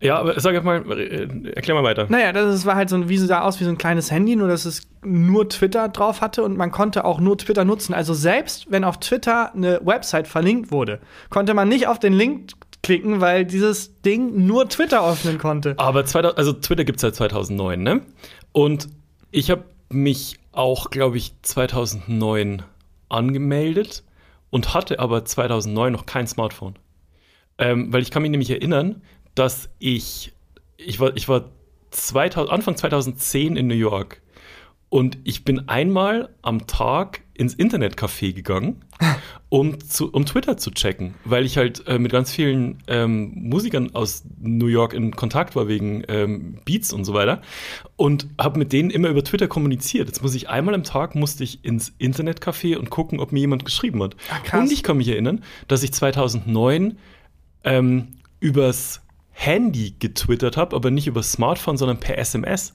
Ja, 0.00 0.18
aber 0.18 0.38
sag 0.38 0.62
mal, 0.64 0.82
äh, 0.98 1.28
erklär 1.54 1.74
mal 1.74 1.84
weiter. 1.84 2.06
Naja, 2.10 2.32
das 2.32 2.54
ist- 2.54 2.66
war 2.66 2.74
halt 2.74 2.90
so 2.90 2.96
ein, 2.96 3.08
wie 3.08 3.16
sah 3.16 3.40
aus 3.42 3.58
wie 3.60 3.64
so 3.64 3.70
ein 3.70 3.78
kleines 3.78 4.10
Handy, 4.10 4.36
nur 4.36 4.48
dass 4.48 4.64
es 4.66 4.82
nur 5.02 5.48
Twitter 5.48 5.88
drauf 5.88 6.20
hatte 6.20 6.42
und 6.42 6.56
man 6.58 6.70
konnte 6.72 7.04
auch 7.04 7.20
nur 7.20 7.38
Twitter 7.38 7.64
nutzen. 7.64 7.94
Also 7.94 8.12
selbst 8.12 8.66
wenn 8.70 8.84
auf 8.84 8.98
Twitter 9.00 9.54
eine 9.54 9.80
Website 9.84 10.28
verlinkt 10.28 10.70
wurde, 10.72 11.00
konnte 11.30 11.54
man 11.54 11.68
nicht 11.68 11.86
auf 11.86 11.98
den 11.98 12.12
Link 12.12 12.50
klicken, 12.82 13.22
weil 13.22 13.46
dieses 13.46 14.02
Ding 14.02 14.44
nur 14.46 14.68
Twitter 14.68 15.08
öffnen 15.08 15.38
konnte. 15.38 15.74
Aber 15.78 16.04
2000, 16.04 16.36
also 16.38 16.52
Twitter 16.52 16.84
gibt 16.84 16.96
es 16.96 17.02
seit 17.02 17.14
2009, 17.14 17.82
ne? 17.82 18.02
Und 18.52 18.88
ich 19.30 19.50
habe 19.50 19.64
mich 19.94 20.38
auch, 20.52 20.90
glaube 20.90 21.16
ich, 21.16 21.34
2009 21.42 22.62
angemeldet 23.08 24.04
und 24.50 24.74
hatte 24.74 24.98
aber 24.98 25.24
2009 25.24 25.92
noch 25.92 26.06
kein 26.06 26.26
Smartphone. 26.26 26.74
Ähm, 27.58 27.92
weil 27.92 28.02
ich 28.02 28.10
kann 28.10 28.22
mich 28.22 28.30
nämlich 28.30 28.50
erinnern, 28.50 29.02
dass 29.34 29.70
ich, 29.78 30.32
ich 30.76 31.00
war, 31.00 31.16
ich 31.16 31.28
war 31.28 31.50
2000, 31.90 32.52
Anfang 32.52 32.76
2010 32.76 33.56
in 33.56 33.66
New 33.66 33.74
York 33.74 34.22
und 34.88 35.18
ich 35.24 35.44
bin 35.44 35.68
einmal 35.68 36.34
am 36.42 36.66
Tag 36.66 37.23
ins 37.34 37.54
Internetcafé 37.54 38.32
gegangen, 38.32 38.82
um, 39.48 39.80
zu, 39.80 40.10
um 40.12 40.24
Twitter 40.24 40.56
zu 40.56 40.70
checken, 40.70 41.14
weil 41.24 41.44
ich 41.44 41.56
halt 41.56 41.86
äh, 41.86 41.98
mit 41.98 42.12
ganz 42.12 42.32
vielen 42.32 42.78
ähm, 42.86 43.32
Musikern 43.34 43.94
aus 43.94 44.24
New 44.40 44.66
York 44.66 44.94
in 44.94 45.14
Kontakt 45.16 45.56
war 45.56 45.68
wegen 45.68 46.04
ähm, 46.08 46.58
Beats 46.64 46.92
und 46.92 47.04
so 47.04 47.12
weiter 47.12 47.42
und 47.96 48.28
habe 48.38 48.58
mit 48.58 48.72
denen 48.72 48.90
immer 48.90 49.08
über 49.08 49.24
Twitter 49.24 49.48
kommuniziert. 49.48 50.08
Jetzt 50.08 50.22
muss 50.22 50.34
ich 50.34 50.48
einmal 50.48 50.74
am 50.74 50.84
Tag 50.84 51.14
musste 51.14 51.44
ich 51.44 51.64
ins 51.64 51.92
Internetcafé 51.98 52.76
und 52.76 52.90
gucken, 52.90 53.20
ob 53.20 53.32
mir 53.32 53.40
jemand 53.40 53.64
geschrieben 53.64 54.02
hat. 54.02 54.16
Krass. 54.44 54.60
und 54.60 54.72
ich 54.72 54.82
kann 54.82 54.96
mich 54.96 55.08
erinnern, 55.08 55.42
dass 55.68 55.82
ich 55.82 55.92
2009 55.92 56.98
ähm, 57.64 58.08
übers 58.40 59.02
Handy 59.30 59.94
getwittert 59.98 60.56
habe, 60.56 60.76
aber 60.76 60.90
nicht 60.90 61.08
über 61.08 61.22
Smartphone, 61.22 61.76
sondern 61.76 61.98
per 61.98 62.18
SMS. 62.18 62.74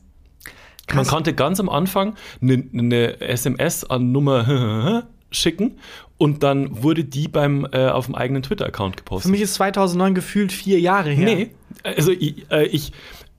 Man 0.93 1.05
konnte 1.05 1.34
ganz 1.34 1.60
am 1.60 1.69
Anfang 1.69 2.15
eine, 2.41 2.63
eine 2.74 3.22
SMS 3.22 3.84
an 3.84 4.12
Nummer 4.12 5.03
schicken 5.31 5.77
und 6.17 6.43
dann 6.43 6.84
wurde 6.84 7.03
die 7.03 7.27
beim 7.27 7.67
äh, 7.72 7.88
auf 7.88 8.08
dem 8.08 8.15
eigenen 8.15 8.43
Twitter-Account 8.43 8.98
gepostet. 8.98 9.27
Für 9.27 9.31
mich 9.31 9.41
ist 9.41 9.53
2009 9.55 10.15
gefühlt 10.15 10.51
vier 10.51 10.79
Jahre 10.79 11.12
her. 11.12 11.25
Nee, 11.25 11.51
also 11.84 12.12
ich, 12.12 12.50
äh, 12.51 12.65
ich 12.65 12.91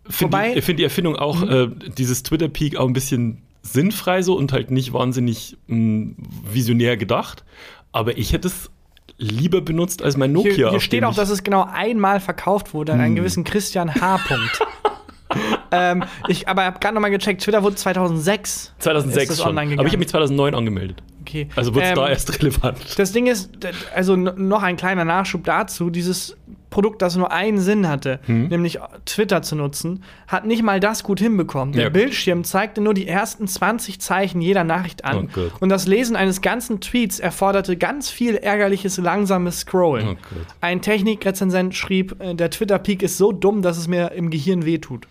finde 0.08 0.52
die, 0.54 0.62
find 0.62 0.78
die 0.78 0.84
Erfindung 0.84 1.16
auch, 1.16 1.42
äh, 1.42 1.68
dieses 1.98 2.22
Twitter-Peak 2.22 2.76
auch 2.76 2.86
ein 2.86 2.92
bisschen 2.92 3.42
sinnfrei 3.62 4.22
so 4.22 4.36
und 4.36 4.52
halt 4.52 4.70
nicht 4.70 4.92
wahnsinnig 4.92 5.58
mh, 5.66 6.14
visionär 6.50 6.96
gedacht. 6.96 7.44
Aber 7.92 8.16
ich 8.16 8.32
hätte 8.32 8.48
es 8.48 8.70
lieber 9.18 9.60
benutzt 9.60 10.02
als 10.02 10.16
mein 10.16 10.32
Nokia. 10.32 10.54
Hier, 10.54 10.70
hier 10.70 10.80
steht 10.80 11.04
auch, 11.04 11.14
dass 11.14 11.28
es 11.30 11.42
genau 11.42 11.66
einmal 11.70 12.20
verkauft 12.20 12.72
wurde 12.72 12.92
an 12.94 13.00
einen 13.00 13.16
gewissen 13.16 13.44
Christian 13.44 13.94
H. 13.94 14.20
Ähm, 15.72 16.02
ich 16.26 16.48
aber 16.48 16.64
habe 16.64 16.80
gerade 16.80 16.94
nochmal 16.94 17.12
gecheckt, 17.12 17.42
Twitter 17.42 17.62
wurde 17.62 17.76
2006. 17.76 18.72
2006 18.80 19.22
ist 19.22 19.30
das 19.30 19.38
schon. 19.38 19.50
online 19.50 19.60
Aber 19.60 19.70
ich 19.70 19.70
gegangen. 19.76 19.88
habe 19.90 19.98
mich 19.98 20.08
2009 20.08 20.54
angemeldet. 20.56 21.02
Okay. 21.20 21.48
Also 21.54 21.72
wurde 21.74 21.84
es 21.84 21.90
Ähm, 21.90 21.94
da 21.96 22.08
erst 22.08 22.42
relevant. 22.42 22.98
Das 22.98 23.12
Ding 23.12 23.28
ist, 23.28 23.50
also 23.94 24.16
noch 24.16 24.64
ein 24.64 24.76
kleiner 24.76 25.04
Nachschub 25.04 25.44
dazu, 25.44 25.90
dieses 25.90 26.36
Produkt, 26.70 27.02
das 27.02 27.14
nur 27.14 27.30
einen 27.30 27.58
Sinn 27.60 27.88
hatte, 27.88 28.18
Hm? 28.26 28.48
nämlich 28.48 28.80
Twitter 29.04 29.42
zu 29.42 29.54
nutzen, 29.54 30.02
hat 30.26 30.44
nicht 30.44 30.62
mal 30.64 30.80
das 30.80 31.04
gut 31.04 31.20
hinbekommen. 31.20 31.72
Der 31.72 31.84
Ja. 31.84 31.88
Bildschirm 31.88 32.42
zeigte 32.42 32.80
nur 32.80 32.94
die 32.94 33.06
ersten 33.06 33.46
20 33.46 34.00
Zeichen 34.00 34.40
jeder 34.40 34.64
Nachricht 34.64 35.04
an. 35.04 35.28
Oh 35.36 35.40
und 35.60 35.68
das 35.68 35.86
Lesen 35.86 36.16
eines 36.16 36.40
ganzen 36.40 36.80
Tweets 36.80 37.20
erforderte 37.20 37.76
ganz 37.76 38.10
viel 38.10 38.34
ärgerliches, 38.36 38.98
langsames 38.98 39.60
Scrollen. 39.60 40.08
Oh. 40.20 40.36
Ein 40.60 40.80
Technikrezensent 40.82 41.76
schrieb, 41.76 42.16
äh, 42.20 42.34
der 42.34 42.50
Twitter-Peak 42.50 43.04
ist 43.04 43.18
so 43.18 43.30
dumm, 43.30 43.62
dass 43.62 43.78
es 43.78 43.86
mir 43.86 44.10
im 44.10 44.30
Gehirn 44.30 44.64
wehtut. 44.64 45.06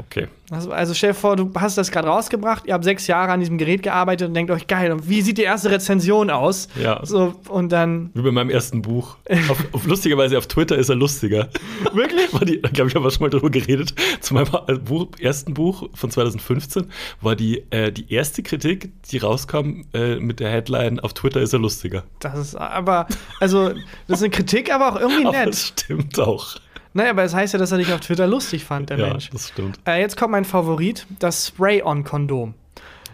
Okay. 0.00 0.28
Also, 0.50 0.72
also 0.72 0.94
stell 0.94 1.10
dir 1.10 1.14
vor, 1.14 1.36
du 1.36 1.52
hast 1.54 1.78
das 1.78 1.90
gerade 1.90 2.08
rausgebracht, 2.08 2.66
ihr 2.66 2.74
habt 2.74 2.84
sechs 2.84 3.06
Jahre 3.06 3.30
an 3.32 3.40
diesem 3.40 3.58
Gerät 3.58 3.82
gearbeitet 3.82 4.28
und 4.28 4.34
denkt 4.34 4.50
euch, 4.50 4.66
geil, 4.66 4.90
und 4.90 5.08
wie 5.08 5.20
sieht 5.22 5.38
die 5.38 5.42
erste 5.42 5.70
Rezension 5.70 6.30
aus? 6.30 6.68
Ja. 6.80 7.04
So, 7.04 7.34
und 7.48 7.70
dann 7.70 8.10
Wie 8.14 8.22
bei 8.22 8.32
meinem 8.32 8.50
ersten 8.50 8.82
Buch. 8.82 9.16
Auf, 9.48 9.64
auf, 9.72 9.86
lustigerweise 9.86 10.38
auf 10.38 10.48
Twitter 10.48 10.76
ist 10.76 10.88
er 10.88 10.96
lustiger. 10.96 11.48
Wirklich? 11.92 12.32
War 12.32 12.44
die, 12.44 12.60
glaube 12.60 12.88
ich, 12.88 12.96
haben 12.96 13.04
wir 13.04 13.10
schon 13.10 13.22
mal 13.22 13.30
drüber 13.30 13.50
geredet. 13.50 13.94
Zu 14.20 14.34
meinem 14.34 14.48
äh, 14.66 14.74
Buch, 14.74 15.08
ersten 15.20 15.54
Buch 15.54 15.88
von 15.94 16.10
2015 16.10 16.86
war 17.20 17.36
die, 17.36 17.62
äh, 17.70 17.92
die 17.92 18.12
erste 18.12 18.42
Kritik, 18.42 18.90
die 19.10 19.18
rauskam 19.18 19.84
äh, 19.92 20.16
mit 20.16 20.40
der 20.40 20.50
Headline: 20.50 20.98
Auf 20.98 21.12
Twitter 21.14 21.40
ist 21.40 21.52
er 21.52 21.60
lustiger. 21.60 22.04
Das 22.20 22.38
ist 22.38 22.54
aber, 22.56 23.06
also, 23.38 23.68
das 24.08 24.18
ist 24.18 24.22
eine 24.22 24.30
Kritik, 24.30 24.72
aber 24.72 24.92
auch 24.92 25.00
irgendwie 25.00 25.24
nett. 25.30 25.48
das 25.48 25.68
stimmt 25.68 26.18
auch. 26.18 26.56
Naja, 26.92 27.10
aber 27.10 27.22
es 27.24 27.32
das 27.32 27.40
heißt 27.40 27.52
ja, 27.54 27.58
dass 27.58 27.72
er 27.72 27.78
dich 27.78 27.92
auf 27.92 28.00
Twitter 28.00 28.26
lustig 28.26 28.64
fand, 28.64 28.90
der 28.90 28.98
ja, 28.98 29.08
Mensch. 29.08 29.30
das 29.30 29.48
stimmt. 29.48 29.78
Äh, 29.86 30.00
jetzt 30.00 30.16
kommt 30.16 30.32
mein 30.32 30.44
Favorit, 30.44 31.06
das 31.18 31.46
Spray-on-Kondom. 31.46 32.54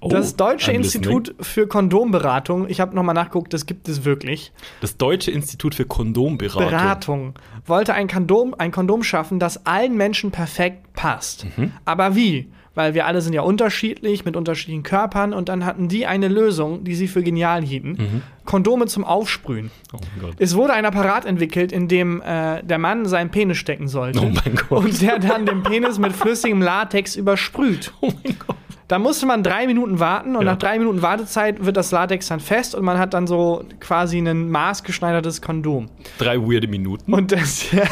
Oh, 0.01 0.09
Das 0.09 0.37
Deutsche 0.37 0.73
Institut 0.73 1.35
für 1.41 1.67
Kondomberatung, 1.67 2.69
ich 2.69 2.81
habe 2.81 2.95
nochmal 2.95 3.15
nachgeguckt, 3.15 3.53
das 3.55 3.67
gibt 3.67 3.89
es 3.89 4.05
wirklich. 4.05 4.53
Das 4.81 4.97
Deutsche 4.97 5.31
Institut 5.31 5.75
für 5.75 5.87
Kondomberatung. 5.87 6.71
Beratung 6.71 7.35
wollte 7.67 7.95
ein 7.95 8.09
Kondom, 8.09 8.55
ein 8.59 8.73
Kondom 8.73 9.03
schaffen, 9.03 9.39
das 9.39 9.65
allen 9.67 9.97
Menschen 9.97 10.31
perfekt 10.31 10.93
passt. 10.93 11.47
Mhm. 11.57 11.73
Aber 11.85 12.15
wie? 12.15 12.51
Weil 12.77 12.93
wir 12.93 13.07
alle 13.07 13.23
sind 13.23 13.33
ja 13.33 13.41
unterschiedlich, 13.41 14.27
mit 14.27 14.37
unterschiedlichen 14.37 14.83
Körpern 14.83 15.33
und 15.33 15.49
dann 15.49 15.65
hatten 15.65 15.89
die 15.89 16.07
eine 16.07 16.29
Lösung, 16.29 16.85
die 16.85 16.95
sie 16.95 17.09
für 17.09 17.23
genial 17.23 17.63
hielten. 17.63 17.93
Mhm. 17.93 18.23
Kondome 18.45 18.87
zum 18.87 19.03
Aufsprühen. 19.03 19.71
Oh 19.95 19.97
mein 19.99 20.27
Gott. 20.27 20.37
Es 20.39 20.55
wurde 20.55 20.75
ein 20.75 20.85
Apparat 20.85 21.25
entwickelt, 21.25 21.73
in 21.73 21.89
dem 21.89 22.21
äh, 22.21 22.63
der 22.63 22.79
Mann 22.79 23.07
seinen 23.07 23.31
Penis 23.31 23.57
stecken 23.57 23.89
sollte. 23.89 24.21
Oh. 24.69 24.77
Und 24.77 25.01
der 25.01 25.19
dann 25.19 25.47
den 25.47 25.63
Penis 25.63 25.99
mit 25.99 26.13
flüssigem 26.13 26.61
Latex 26.61 27.17
übersprüht. 27.17 27.93
Oh 28.03 28.13
mein 28.23 28.37
Gott. 28.47 28.57
Da 28.89 29.01
musste 29.01 29.27
man 29.27 29.43
drei 29.43 29.67
Minuten 29.67 29.99
warten 29.99 30.37
und 30.37 30.45
Ja. 30.47 30.53
nach 30.53 30.59
drei 30.59 30.79
Minuten 30.79 31.03
Wartezeit 31.03 31.65
wird 31.65 31.77
das 31.77 31.91
Latex 31.91 32.29
dann 32.29 32.39
fest 32.39 32.75
und 32.75 32.85
man 32.85 32.99
hat 32.99 33.15
dann 33.15 33.27
so 33.27 33.65
quasi 33.81 34.19
ein 34.19 34.49
maßgeschneidertes 34.49 35.43
Kondom. 35.43 35.87
Drei 36.19 36.39
weirde 36.39 36.69
Minuten. 36.69 37.13
Und 37.13 37.33
das, 37.33 37.73
ja, 37.73 37.83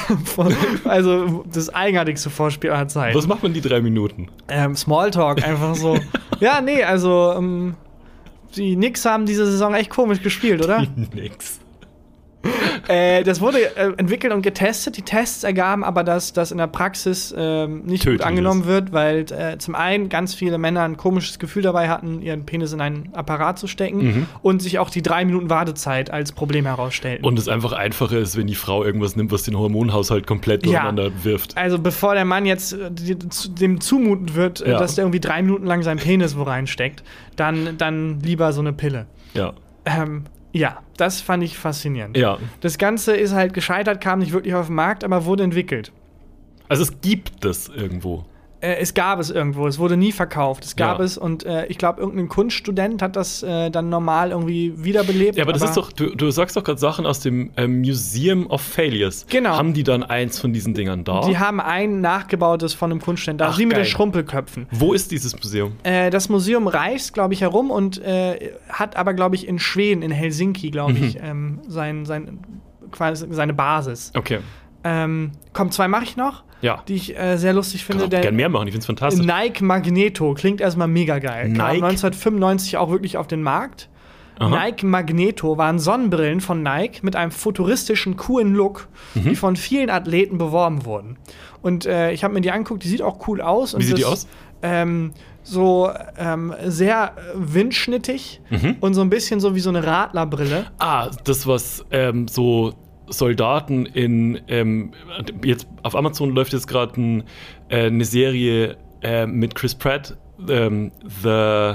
also 0.84 1.44
das 1.52 1.68
eigenartigste 1.74 2.30
Vorspiel 2.30 2.70
aller 2.70 2.86
Zeit. 2.86 3.14
Was 3.14 3.26
macht 3.26 3.42
man 3.42 3.52
die 3.52 3.60
drei 3.60 3.80
Minuten? 3.80 4.28
Ähm, 4.48 4.76
Smalltalk, 4.76 5.42
einfach 5.44 5.74
so. 5.74 5.98
ja, 6.38 6.60
nee, 6.60 6.84
also 6.84 7.34
ähm, 7.36 7.74
die 8.54 8.76
Knicks 8.76 9.04
haben 9.04 9.26
diese 9.26 9.46
Saison 9.46 9.74
echt 9.74 9.90
komisch 9.90 10.22
gespielt, 10.22 10.62
oder? 10.62 10.86
Nix. 11.12 11.58
Äh, 12.88 13.22
das 13.24 13.40
wurde 13.40 13.58
äh, 13.76 13.92
entwickelt 13.96 14.32
und 14.32 14.42
getestet. 14.42 14.96
Die 14.96 15.02
Tests 15.02 15.44
ergaben 15.44 15.84
aber, 15.84 16.04
dass 16.04 16.32
das 16.32 16.50
in 16.52 16.58
der 16.58 16.66
Praxis 16.66 17.34
ähm, 17.36 17.82
nicht 17.84 18.02
Tödlich 18.02 18.20
gut 18.20 18.26
angenommen 18.26 18.66
wird, 18.66 18.92
weil 18.92 19.26
äh, 19.32 19.58
zum 19.58 19.74
einen 19.74 20.08
ganz 20.08 20.34
viele 20.34 20.58
Männer 20.58 20.82
ein 20.82 20.96
komisches 20.96 21.38
Gefühl 21.38 21.62
dabei 21.62 21.88
hatten, 21.88 22.20
ihren 22.22 22.46
Penis 22.46 22.72
in 22.72 22.80
einen 22.80 23.10
Apparat 23.12 23.58
zu 23.58 23.66
stecken 23.66 23.94
Mhm. 24.04 24.26
und 24.42 24.60
sich 24.62 24.78
auch 24.78 24.90
die 24.90 25.02
drei 25.02 25.24
Minuten 25.24 25.50
Wartezeit 25.50 26.10
als 26.10 26.32
Problem 26.32 26.66
herausstellten. 26.66 27.24
Und 27.24 27.38
es 27.38 27.48
einfach 27.48 27.72
einfacher 27.72 28.18
ist, 28.18 28.36
wenn 28.36 28.46
die 28.46 28.54
Frau 28.54 28.84
irgendwas 28.84 29.16
nimmt, 29.16 29.30
was 29.32 29.42
den 29.44 29.56
Hormonhaushalt 29.58 30.26
komplett 30.26 30.64
Ja. 30.66 30.72
durcheinander 30.72 31.10
wirft. 31.24 31.56
also 31.56 31.78
bevor 31.78 32.14
der 32.14 32.24
Mann 32.24 32.46
jetzt 32.46 32.72
äh, 32.74 32.90
dem 32.90 33.80
zumuten 33.80 34.34
wird, 34.34 34.60
äh, 34.60 34.70
Ja. 34.72 34.78
dass 34.78 34.94
der 34.94 35.04
irgendwie 35.04 35.20
drei 35.20 35.42
Minuten 35.42 35.66
lang 35.66 35.82
seinen 35.82 35.98
Penis 35.98 36.36
wo 36.36 36.42
reinsteckt, 36.42 37.02
dann, 37.36 37.76
dann 37.78 38.20
lieber 38.20 38.52
so 38.52 38.60
eine 38.60 38.72
Pille. 38.72 39.06
Ja. 39.34 39.52
Ähm, 39.86 40.24
ja, 40.54 40.82
das 40.96 41.20
fand 41.20 41.42
ich 41.42 41.58
faszinierend. 41.58 42.16
Ja. 42.16 42.38
Das 42.60 42.78
Ganze 42.78 43.16
ist 43.16 43.32
halt 43.32 43.54
gescheitert, 43.54 44.00
kam 44.00 44.20
nicht 44.20 44.32
wirklich 44.32 44.54
auf 44.54 44.66
den 44.66 44.76
Markt, 44.76 45.02
aber 45.02 45.24
wurde 45.24 45.42
entwickelt. 45.42 45.90
Also 46.68 46.84
es 46.84 47.00
gibt 47.00 47.44
das 47.44 47.68
irgendwo. 47.68 48.24
Äh, 48.64 48.76
es 48.80 48.94
gab 48.94 49.18
es 49.20 49.30
irgendwo, 49.30 49.66
es 49.66 49.78
wurde 49.78 49.96
nie 49.96 50.10
verkauft. 50.12 50.64
Es 50.64 50.74
gab 50.76 50.98
Ja. 50.98 51.04
es 51.04 51.18
und 51.18 51.44
äh, 51.44 51.66
ich 51.66 51.76
glaube, 51.76 52.00
irgendein 52.00 52.28
Kunststudent 52.28 53.02
hat 53.02 53.16
das 53.16 53.42
äh, 53.42 53.70
dann 53.70 53.90
normal 53.90 54.30
irgendwie 54.30 54.72
wiederbelebt. 54.76 55.36
Ja, 55.36 55.44
aber 55.44 55.52
das 55.52 55.62
ist 55.62 55.76
doch, 55.76 55.92
du, 55.92 56.14
du 56.14 56.30
sagst 56.30 56.56
doch 56.56 56.64
gerade 56.64 56.78
Sachen 56.80 57.04
aus 57.04 57.20
dem 57.20 57.50
ähm, 57.56 57.80
Museum 57.80 58.46
of 58.46 58.62
Failures. 58.62 59.26
Genau. 59.28 59.50
Haben 59.50 59.74
die 59.74 59.82
dann 59.84 60.02
eins 60.02 60.38
von 60.40 60.52
diesen 60.52 60.72
Dingern 60.74 61.04
da? 61.04 61.20
Die 61.28 61.38
haben 61.38 61.60
ein 61.60 62.00
nachgebautes 62.00 62.72
von 62.74 62.90
einem 62.90 63.00
Kunststudent 63.00 63.40
da, 63.40 63.48
Ach, 63.50 63.58
wie 63.58 63.66
mit 63.66 63.76
den. 63.76 63.84
Schrumpelköpfen. 63.84 64.66
Wo 64.70 64.92
ist 64.94 65.10
dieses 65.10 65.34
Museum? 65.36 65.72
Äh, 65.82 66.10
das 66.10 66.28
Museum 66.28 66.66
reist, 66.66 67.12
glaube 67.12 67.34
ich, 67.34 67.42
herum 67.42 67.70
und 67.70 68.00
äh, 68.02 68.52
hat 68.68 68.96
aber, 68.96 69.12
glaube 69.14 69.34
ich, 69.36 69.46
in 69.46 69.58
Schweden, 69.58 70.02
in 70.02 70.10
Helsinki, 70.10 70.70
glaube 70.70 70.94
Mhm. 70.94 71.04
ich, 71.04 71.18
ähm, 71.22 71.60
sein, 71.68 72.06
sein, 72.06 72.38
quasi 72.90 73.26
seine 73.30 73.52
Basis. 73.54 74.10
Okay. 74.16 74.38
Ähm, 74.84 75.32
komm, 75.52 75.70
zwei 75.70 75.88
mache 75.88 76.04
ich 76.04 76.16
noch, 76.16 76.44
Ja. 76.64 76.82
die 76.88 76.94
ich 76.94 77.16
äh, 77.18 77.36
sehr 77.36 77.52
lustig 77.52 77.84
finde. 77.84 78.04
auch 78.04 78.08
Der 78.08 78.20
gern 78.22 78.34
mehr 78.36 78.48
machen, 78.48 78.66
ich 78.66 78.72
finde 78.72 78.80
es 78.82 78.86
fantastisch. 78.86 79.24
Nike 79.26 79.62
Magneto 79.62 80.34
klingt 80.34 80.60
erstmal 80.60 80.88
mega 80.88 81.18
geil. 81.18 81.52
Kam 81.52 81.68
Nike? 81.68 81.82
1995 81.84 82.76
auch 82.78 82.90
wirklich 82.90 83.16
auf 83.16 83.26
den 83.26 83.42
Markt. 83.42 83.88
Aha. 84.38 84.48
Nike 84.48 84.84
Magneto 84.84 85.56
waren 85.58 85.78
Sonnenbrillen 85.78 86.40
von 86.40 86.62
Nike 86.62 87.00
mit 87.02 87.14
einem 87.14 87.30
futuristischen, 87.30 88.16
coolen 88.16 88.54
Look, 88.54 88.88
Mhm. 89.14 89.22
die 89.28 89.36
von 89.36 89.54
vielen 89.56 89.90
Athleten 89.90 90.38
beworben 90.38 90.84
wurden. 90.84 91.18
Und 91.62 91.86
äh, 91.86 92.10
ich 92.12 92.24
habe 92.24 92.34
mir 92.34 92.40
die 92.40 92.50
angeguckt, 92.50 92.82
die 92.82 92.88
sieht 92.88 93.00
auch 93.02 93.28
cool 93.28 93.40
aus. 93.40 93.74
und 93.74 93.80
Wie 93.82 93.84
sieht 93.86 93.98
die 93.98 94.02
das, 94.02 94.10
aus? 94.10 94.26
Ähm, 94.62 95.12
so 95.44 95.90
ähm, 96.18 96.52
sehr 96.64 97.12
windschnittig 97.34 98.40
Mhm. 98.50 98.76
und 98.80 98.94
so 98.94 99.00
ein 99.02 99.10
bisschen 99.10 99.38
so 99.40 99.54
wie 99.54 99.60
so 99.60 99.70
eine 99.70 99.84
Radlerbrille. 99.86 100.66
Ah, 100.78 101.10
das, 101.24 101.46
was 101.46 101.84
ähm, 101.90 102.26
so 102.28 102.74
Soldaten 103.06 103.86
in, 103.86 104.40
ähm, 104.48 104.92
jetzt 105.44 105.66
auf 105.82 105.94
Amazon 105.94 106.30
läuft 106.34 106.52
jetzt 106.52 106.66
gerade 106.66 107.00
ein, 107.00 107.22
äh, 107.68 107.86
eine 107.86 108.04
Serie 108.04 108.76
äh, 109.02 109.26
mit 109.26 109.54
Chris 109.54 109.74
Pratt, 109.74 110.16
ähm, 110.48 110.92
The 111.22 111.74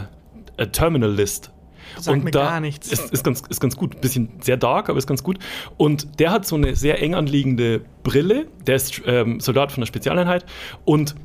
äh, 0.58 0.68
Terminal 0.72 1.12
List. 1.12 1.52
Sagt 1.98 2.24
mir 2.24 2.32
gar 2.32 2.60
nichts. 2.60 2.92
Ist, 2.92 3.12
ist, 3.12 3.24
ganz, 3.24 3.42
ist 3.50 3.60
ganz 3.60 3.76
gut. 3.76 4.00
Bisschen 4.00 4.30
sehr 4.42 4.58
dark, 4.58 4.90
aber 4.90 4.98
ist 4.98 5.08
ganz 5.08 5.24
gut. 5.24 5.40
Und 5.78 6.20
der 6.20 6.32
hat 6.32 6.46
so 6.46 6.56
eine 6.56 6.76
sehr 6.76 7.02
eng 7.02 7.16
anliegende 7.16 7.82
Brille. 8.04 8.48
Der 8.68 8.76
ist 8.76 9.02
ähm, 9.06 9.40
Soldat 9.40 9.72
von 9.72 9.82
der 9.82 9.88
Spezialeinheit 9.88 10.46
und 10.86 11.16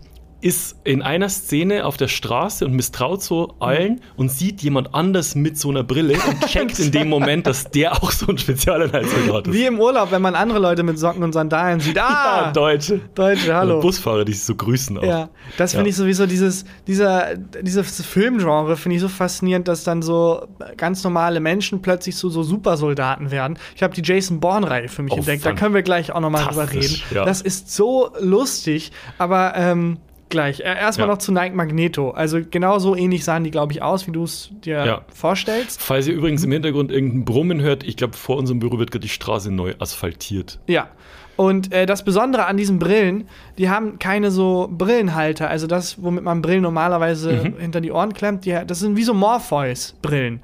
ist 0.44 0.76
in 0.84 1.00
einer 1.00 1.30
Szene 1.30 1.86
auf 1.86 1.96
der 1.96 2.08
Straße 2.08 2.66
und 2.66 2.74
misstraut 2.74 3.22
so 3.22 3.54
allen 3.60 4.02
und 4.16 4.30
sieht 4.30 4.60
jemand 4.60 4.94
anders 4.94 5.34
mit 5.34 5.58
so 5.58 5.70
einer 5.70 5.82
Brille 5.82 6.18
und 6.28 6.40
checkt 6.46 6.78
in 6.78 6.92
dem 6.92 7.08
Moment, 7.08 7.46
dass 7.46 7.70
der 7.70 7.94
auch 7.94 8.10
so 8.10 8.26
ein 8.26 8.36
Spezialeinheitssoldat 8.36 9.46
ist. 9.46 9.54
Wie 9.54 9.64
im 9.64 9.80
Urlaub, 9.80 10.10
wenn 10.10 10.20
man 10.20 10.34
andere 10.34 10.58
Leute 10.58 10.82
mit 10.82 10.98
Socken 10.98 11.22
und 11.22 11.32
Sandalen 11.32 11.80
sieht. 11.80 11.98
Ah, 11.98 12.02
Ja, 12.46 12.52
Deutsche. 12.52 13.00
Deutsche, 13.14 13.54
hallo. 13.54 13.80
Busfahrer, 13.80 14.24
die 14.26 14.32
sich 14.34 14.44
so 14.44 14.54
grüßen 14.54 14.98
auch. 14.98 15.02
Ja, 15.02 15.30
das 15.56 15.72
finde 15.72 15.86
Ja. 15.86 15.90
ich 15.90 15.96
sowieso 15.96 16.26
dieses, 16.26 16.66
dieser, 16.86 17.36
dieses 17.36 18.04
Filmgenre 18.04 18.76
finde 18.76 18.96
ich 18.96 19.00
so 19.00 19.08
faszinierend, 19.08 19.66
dass 19.66 19.82
dann 19.84 20.02
so 20.02 20.46
ganz 20.76 21.02
normale 21.04 21.40
Menschen 21.40 21.80
plötzlich 21.80 22.16
zu 22.16 22.28
so 22.28 22.42
Supersoldaten 22.42 23.30
werden. 23.30 23.58
Ich 23.76 23.82
habe 23.82 23.94
die 23.94 24.02
Jason 24.04 24.40
Bourne-Reihe 24.40 24.88
für 24.88 25.02
mich 25.02 25.12
Oh, 25.14 25.16
entdeckt, 25.16 25.46
da 25.46 25.52
können 25.54 25.74
wir 25.74 25.82
gleich 25.82 26.12
auch 26.12 26.20
nochmal 26.20 26.44
drüber 26.44 26.70
reden. 26.70 27.00
ja. 27.14 27.24
Das 27.24 27.40
ist 27.40 27.74
so 27.74 28.10
lustig, 28.20 28.92
aber 29.16 29.54
ähm, 29.56 29.96
gleich. 30.28 30.60
Äh, 30.60 30.64
Erstmal 30.64 31.08
Ja. 31.08 31.14
noch 31.14 31.18
zu 31.20 31.32
Nike 31.32 31.54
Magneto. 31.54 32.10
Also 32.10 32.38
genau 32.50 32.78
so 32.78 32.96
ähnlich 32.96 33.24
sahen 33.24 33.44
die, 33.44 33.50
glaube 33.50 33.72
ich, 33.72 33.82
aus, 33.82 34.06
wie 34.06 34.12
du 34.12 34.24
es 34.24 34.50
dir 34.64 34.84
Ja. 34.84 35.00
vorstellst. 35.14 35.80
Falls 35.82 36.06
ihr 36.06 36.14
übrigens 36.14 36.42
im 36.44 36.52
Hintergrund 36.52 36.90
irgendein 36.90 37.24
Brummen 37.24 37.60
hört, 37.60 37.84
ich 37.84 37.96
glaube, 37.96 38.16
vor 38.16 38.36
unserem 38.36 38.58
Büro 38.58 38.78
wird 38.78 38.90
gerade 38.90 39.02
die 39.02 39.08
Straße 39.08 39.50
neu 39.52 39.74
asphaltiert. 39.78 40.58
Ja. 40.66 40.88
Und 41.36 41.72
äh, 41.72 41.84
das 41.84 42.04
Besondere 42.04 42.46
an 42.46 42.56
diesen 42.56 42.78
Brillen, 42.78 43.26
die 43.58 43.68
haben 43.68 43.98
keine 43.98 44.30
so 44.30 44.68
Brillenhalter. 44.70 45.50
Also 45.50 45.66
das, 45.66 46.00
womit 46.00 46.22
man 46.22 46.42
Brillen 46.42 46.62
normalerweise 46.62 47.32
Mhm. 47.32 47.58
hinter 47.58 47.80
die 47.80 47.90
Ohren 47.90 48.12
klemmt, 48.14 48.44
die, 48.44 48.56
das 48.66 48.78
sind 48.78 48.96
wie 48.96 49.02
so 49.02 49.14
Morpheus-Brillen. 49.14 50.40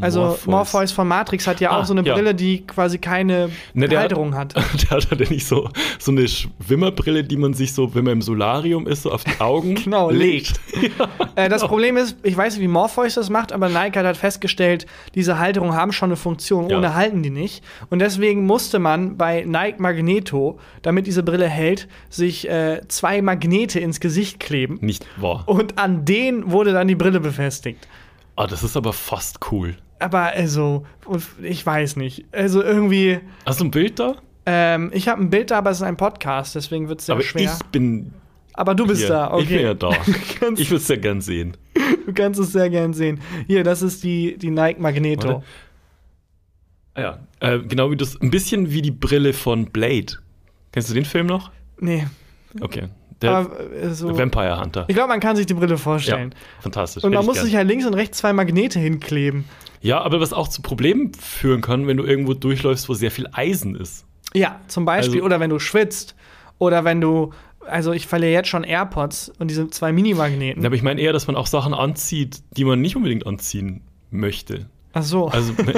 Also 0.00 0.20
Morpheus. 0.20 0.46
Morpheus 0.46 0.92
von 0.92 1.06
Matrix 1.08 1.46
hat 1.46 1.60
ja 1.60 1.70
Ah, 1.70 1.80
auch 1.80 1.84
so 1.84 1.94
eine 1.94 2.02
ja. 2.06 2.14
Brille, 2.14 2.34
die 2.34 2.66
quasi 2.66 2.98
keine 2.98 3.50
Ne, 3.74 3.88
Halterung 3.96 4.34
hat. 4.34 4.54
Der 4.82 4.90
hat 4.90 5.10
halt 5.10 5.30
nicht 5.30 5.46
so, 5.46 5.70
so 5.98 6.10
eine 6.10 6.26
Schwimmerbrille, 6.28 7.22
die 7.24 7.36
man 7.36 7.54
sich 7.54 7.72
so, 7.72 7.94
wenn 7.94 8.04
man 8.04 8.14
im 8.14 8.22
Solarium 8.22 8.86
ist, 8.88 9.02
so 9.04 9.12
auf 9.12 9.24
die 9.24 9.40
Augen 9.40 9.74
Genau, 9.84 10.10
legt. 10.10 10.60
Äh, 11.36 11.48
das 11.48 11.64
Problem 11.64 11.96
ist, 11.96 12.16
ich 12.24 12.36
weiß 12.36 12.54
nicht, 12.54 12.62
wie 12.64 12.68
Morpheus 12.68 13.14
das 13.14 13.30
macht, 13.30 13.52
aber 13.52 13.68
Nike 13.68 13.96
hat 13.98 14.04
halt 14.06 14.16
festgestellt, 14.16 14.86
diese 15.14 15.38
Halterungen 15.38 15.74
haben 15.74 15.92
schon 15.92 16.08
eine 16.08 16.16
Funktion, 16.16 16.68
Ja. 16.68 16.78
ohne 16.78 16.94
halten 16.94 17.22
die 17.22 17.30
nicht. 17.30 17.62
Und 17.90 18.00
deswegen 18.00 18.44
musste 18.46 18.80
man 18.80 19.16
bei 19.16 19.44
Nike 19.46 19.78
Magneto, 19.80 20.58
damit 20.82 21.06
diese 21.06 21.22
Brille 21.22 21.46
hält, 21.48 21.86
sich 22.10 22.48
äh, 22.48 22.80
zwei 22.88 23.22
Magnete 23.22 23.78
ins 23.78 24.00
Gesicht 24.00 24.40
kleben. 24.40 24.78
Nicht 24.80 25.06
wahr. 25.20 25.44
Und 25.46 25.78
an 25.78 26.04
denen 26.04 26.50
wurde 26.50 26.72
dann 26.72 26.88
die 26.88 26.96
Brille 26.96 27.20
befestigt. 27.20 27.86
Ah, 28.38 28.46
das 28.46 28.62
ist 28.62 28.76
aber 28.76 28.92
fast 28.92 29.40
cool. 29.50 29.76
Aber 29.98 30.20
also, 30.22 30.86
ich 31.42 31.66
weiß 31.66 31.96
nicht. 31.96 32.24
Also 32.30 32.62
irgendwie, 32.62 33.18
Hast 33.44 33.58
du 33.58 33.64
ein 33.64 33.72
Bild 33.72 33.98
da? 33.98 34.14
ähm, 34.46 34.90
ich 34.94 35.08
habe 35.08 35.20
ein 35.20 35.28
Bild 35.28 35.50
da, 35.50 35.58
aber 35.58 35.70
es 35.70 35.78
ist 35.78 35.82
ein 35.82 35.96
Podcast, 35.96 36.54
deswegen 36.54 36.88
wird 36.88 37.00
es 37.00 37.06
sehr 37.06 37.16
aber 37.16 37.24
schwer. 37.24 37.52
ich 37.60 37.66
bin 37.66 38.12
aber 38.54 38.76
du 38.76 38.86
bist 38.86 39.00
hier. 39.00 39.08
da, 39.08 39.32
okay. 39.32 39.42
Ich 39.42 39.48
bin 39.48 39.60
ja 39.60 39.74
da. 39.74 39.90
Ich 40.56 40.70
würde 40.70 40.76
es 40.76 40.86
sehr 40.86 40.98
gern 40.98 41.20
sehen. 41.20 41.56
Du 42.06 42.12
kannst 42.12 42.38
es 42.38 42.52
sehr 42.52 42.70
gern 42.70 42.92
sehen. 42.92 43.20
Hier, 43.48 43.64
das 43.64 43.82
ist 43.82 44.04
die, 44.04 44.36
die 44.38 44.50
Nike 44.50 44.80
Magneto. 44.80 45.28
Warte. 45.28 45.44
Ah 46.94 47.00
ja, 47.00 47.18
äh, 47.40 47.58
genau 47.58 47.90
wie 47.90 47.96
das, 47.96 48.20
ein 48.20 48.30
bisschen 48.30 48.70
wie 48.72 48.82
die 48.82 48.90
Brille 48.92 49.32
von 49.32 49.66
Blade. 49.66 50.14
Kennst 50.70 50.90
du 50.90 50.94
den 50.94 51.04
Film 51.04 51.26
noch? 51.26 51.50
Nee. 51.80 52.06
Okay. 52.60 52.88
Der 53.22 53.48
äh, 53.82 53.90
so, 53.90 54.16
Vampire 54.16 54.60
Hunter. 54.60 54.84
ich 54.88 54.94
glaube, 54.94 55.08
man 55.08 55.20
kann 55.20 55.34
sich 55.36 55.46
die 55.46 55.54
Brille 55.54 55.72
Ja, 55.72 55.76
vorstellen. 55.76 56.34
fantastisch. 56.60 57.02
Und 57.04 57.12
man 57.14 57.24
muss 57.24 57.34
gern. 57.34 57.44
sich 57.46 57.54
ja 57.54 57.62
links 57.62 57.84
und 57.86 57.94
rechts 57.94 58.18
zwei 58.18 58.32
Magnete 58.32 58.78
hinkleben. 58.78 59.44
Ja, 59.80 60.00
aber 60.00 60.20
was 60.20 60.32
auch 60.32 60.48
zu 60.48 60.62
Problemen 60.62 61.12
führen 61.14 61.60
kann, 61.60 61.86
wenn 61.86 61.96
du 61.96 62.04
irgendwo 62.04 62.34
durchläufst, 62.34 62.88
wo 62.88 62.94
sehr 62.94 63.10
viel 63.10 63.28
Eisen 63.32 63.74
ist. 63.76 64.04
Ja, 64.34 64.60
zum 64.68 64.84
Beispiel. 64.84 65.16
Also- 65.16 65.26
oder 65.26 65.40
wenn 65.40 65.50
du 65.50 65.58
schwitzt. 65.58 66.14
Oder 66.58 66.84
wenn 66.84 67.00
du. 67.00 67.32
Also, 67.66 67.92
ich 67.92 68.06
verliere 68.06 68.32
jetzt 68.32 68.48
schon 68.48 68.64
AirPods 68.64 69.30
und 69.38 69.48
diese 69.50 69.68
zwei 69.68 69.92
Mini-Magneten. 69.92 70.64
Aber 70.64 70.74
ich 70.74 70.82
meine 70.82 71.00
eher, 71.00 71.12
dass 71.12 71.26
man 71.26 71.36
auch 71.36 71.46
Sachen 71.46 71.74
anzieht, 71.74 72.42
die 72.56 72.64
man 72.64 72.80
nicht 72.80 72.96
unbedingt 72.96 73.26
anziehen 73.26 73.82
möchte. 74.10 74.66
Ach 74.94 75.02
so. 75.02 75.28
Also, 75.28 75.52
du, 75.56 75.72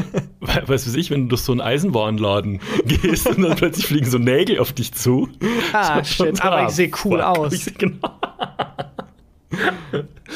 was 0.66 0.87
ich, 0.94 1.11
wenn 1.11 1.23
du 1.23 1.29
durch 1.31 1.42
so 1.42 1.53
einen 1.53 1.61
Eisenwarenladen 1.61 2.61
gehst 2.87 3.27
und 3.29 3.42
dann 3.42 3.57
plötzlich 3.57 3.87
fliegen 3.87 4.09
so 4.09 4.18
Nägel 4.18 4.61
auf 4.61 4.73
dich 4.73 4.92
zu. 4.94 5.29
ah, 5.73 6.03
So, 6.05 6.25
shit. 6.25 6.42
Aber 6.44 6.64
ich 6.64 6.70
sehe 6.70 6.90
cool 7.05 7.18
fuck. 7.18 7.38
aus. 7.38 7.53
Ich 7.53 7.64
seh, 7.64 7.73
genau. 7.73 8.09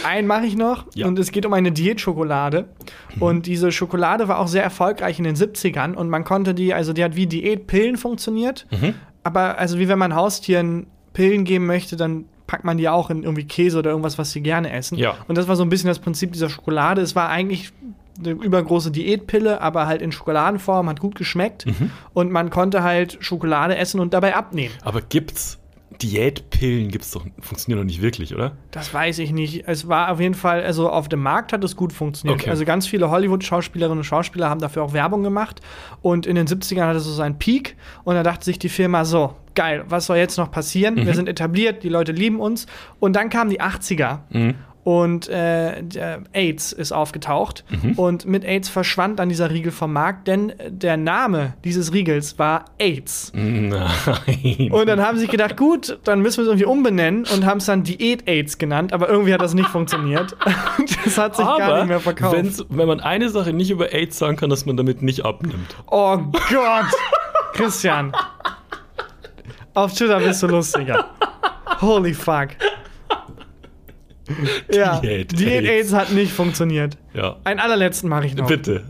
Einen 0.04 0.26
mache 0.26 0.44
ich 0.46 0.56
noch 0.56 0.86
Ja. 0.94 1.06
und 1.06 1.18
es 1.18 1.30
geht 1.30 1.46
um 1.46 1.52
eine 1.52 1.70
Diätschokolade. 1.72 2.68
Und 3.20 3.46
diese 3.46 3.70
Schokolade 3.70 4.26
war 4.28 4.38
auch 4.40 4.48
sehr 4.48 4.64
erfolgreich 4.64 5.18
in 5.18 5.24
den 5.24 5.36
70ern 5.36 5.94
und 5.94 6.10
man 6.10 6.24
konnte 6.24 6.52
die, 6.52 6.74
also 6.74 6.92
die 6.92 7.04
hat 7.04 7.14
wie 7.14 7.26
Diätpillen 7.26 7.96
funktioniert. 7.96 8.66
Mhm. 8.72 8.94
Aber 9.22 9.56
also 9.58 9.78
wie 9.78 9.88
wenn 9.88 9.98
man 9.98 10.14
Haustieren 10.16 10.88
Pillen 11.12 11.44
geben 11.44 11.66
möchte, 11.66 11.96
dann 11.96 12.24
packt 12.48 12.64
man 12.64 12.76
die 12.76 12.88
auch 12.88 13.08
in 13.08 13.22
irgendwie 13.22 13.44
Käse 13.44 13.78
oder 13.78 13.90
irgendwas, 13.90 14.18
was 14.18 14.32
sie 14.32 14.40
gerne 14.42 14.70
essen. 14.72 14.98
Ja. 14.98 15.14
Und 15.28 15.38
das 15.38 15.46
war 15.48 15.54
so 15.56 15.62
ein 15.62 15.68
bisschen 15.68 15.88
das 15.88 16.00
Prinzip 16.00 16.32
dieser 16.32 16.50
Schokolade. 16.50 17.00
Es 17.00 17.14
war 17.14 17.28
eigentlich 17.30 17.72
eine 18.18 18.30
übergroße 18.30 18.90
Diätpille, 18.90 19.60
aber 19.60 19.86
halt 19.86 20.02
in 20.02 20.12
Schokoladenform, 20.12 20.88
hat 20.88 21.00
gut 21.00 21.14
geschmeckt. 21.16 21.66
Mhm. 21.66 21.90
Und 22.12 22.30
man 22.30 22.50
konnte 22.50 22.82
halt 22.82 23.18
Schokolade 23.20 23.76
essen 23.76 24.00
und 24.00 24.14
dabei 24.14 24.36
abnehmen. 24.36 24.74
Aber 24.82 25.00
gibt's 25.00 25.58
Diätpillen? 26.02 26.88
Gibt's 26.88 27.10
doch, 27.12 27.24
funktionieren 27.40 27.80
doch 27.80 27.86
nicht 27.86 28.02
wirklich, 28.02 28.34
oder? 28.34 28.52
Das 28.70 28.92
weiß 28.92 29.18
ich 29.20 29.32
nicht. 29.32 29.64
Es 29.66 29.88
war 29.88 30.10
auf 30.10 30.20
jeden 30.20 30.34
Fall, 30.34 30.62
also 30.62 30.90
auf 30.90 31.08
dem 31.08 31.22
Markt 31.22 31.52
hat 31.52 31.62
es 31.64 31.76
gut 31.76 31.92
funktioniert. 31.92 32.40
Okay. 32.40 32.50
Also 32.50 32.64
ganz 32.64 32.86
viele 32.86 33.10
Hollywood-Schauspielerinnen 33.10 33.98
und 33.98 34.04
Schauspieler 34.04 34.48
haben 34.50 34.60
dafür 34.60 34.82
auch 34.82 34.92
Werbung 34.92 35.22
gemacht. 35.22 35.60
Und 36.02 36.26
in 36.26 36.36
den 36.36 36.46
70ern 36.46 36.86
hatte 36.86 36.98
es 36.98 37.04
so 37.04 37.12
seinen 37.12 37.38
Peak. 37.38 37.76
Und 38.04 38.14
da 38.14 38.22
dachte 38.22 38.44
sich 38.44 38.58
die 38.58 38.68
Firma 38.68 39.04
so, 39.04 39.34
geil, 39.54 39.84
was 39.88 40.06
soll 40.06 40.16
jetzt 40.16 40.36
noch 40.36 40.50
passieren? 40.50 40.94
Mhm. 40.94 41.06
Wir 41.06 41.14
sind 41.14 41.28
etabliert, 41.28 41.82
die 41.82 41.88
Leute 41.88 42.12
lieben 42.12 42.40
uns. 42.40 42.66
Und 42.98 43.14
dann 43.14 43.30
kamen 43.30 43.50
die 43.50 43.60
80er. 43.60 44.20
Mhm. 44.30 44.54
Und 44.84 45.28
äh, 45.30 45.82
AIDS 46.34 46.72
ist 46.72 46.92
aufgetaucht. 46.92 47.64
Mhm. 47.70 47.92
Und 47.92 48.26
mit 48.26 48.44
AIDS 48.44 48.68
verschwand 48.68 49.18
dann 49.18 49.30
dieser 49.30 49.50
Riegel 49.50 49.72
vom 49.72 49.92
Markt, 49.92 50.28
denn 50.28 50.52
der 50.68 50.98
Name 50.98 51.54
dieses 51.64 51.92
Riegels 51.94 52.38
war 52.38 52.66
AIDS. 52.78 53.32
Nein. 53.34 54.70
Und 54.70 54.86
dann 54.86 55.00
haben 55.00 55.16
sie 55.16 55.22
sich 55.22 55.30
gedacht, 55.30 55.56
gut, 55.56 55.98
dann 56.04 56.20
müssen 56.20 56.38
wir 56.38 56.42
es 56.42 56.48
irgendwie 56.48 56.66
umbenennen 56.66 57.24
und 57.34 57.46
haben 57.46 57.58
es 57.58 57.64
dann 57.64 57.82
Diät-AIDS 57.82 58.58
genannt, 58.58 58.92
aber 58.92 59.08
irgendwie 59.08 59.32
hat 59.32 59.40
das 59.40 59.54
nicht 59.54 59.68
funktioniert. 59.68 60.36
Das 61.04 61.18
hat 61.18 61.36
sich 61.36 61.44
gar 61.44 61.78
nicht 61.78 61.88
mehr 61.88 62.00
verkauft. 62.00 62.64
wenn 62.68 62.88
man 62.88 63.00
eine 63.00 63.28
Sache 63.28 63.52
nicht 63.52 63.70
über 63.70 63.92
AIDS 63.92 64.18
sagen 64.18 64.36
kann, 64.36 64.48
dass 64.50 64.64
man 64.64 64.76
damit 64.76 65.02
nicht 65.02 65.24
abnimmt. 65.24 65.76
Oh 65.90 66.16
Gott! 66.50 66.86
Christian. 67.52 68.12
Auf 69.74 69.94
Twitter 69.94 70.18
bist 70.20 70.42
du 70.42 70.46
lustiger. 70.46 71.06
Holy 71.80 72.14
fuck. 72.14 72.48
Ja, 74.72 75.00
Diät-AIDS. 75.00 75.92
Hat 75.92 76.12
nicht 76.12 76.32
funktioniert. 76.32 76.96
Ja. 77.12 77.36
Einen 77.44 77.60
allerletzten 77.60 78.08
mache 78.08 78.26
ich 78.26 78.34
noch. 78.34 78.46
Bitte. 78.46 78.84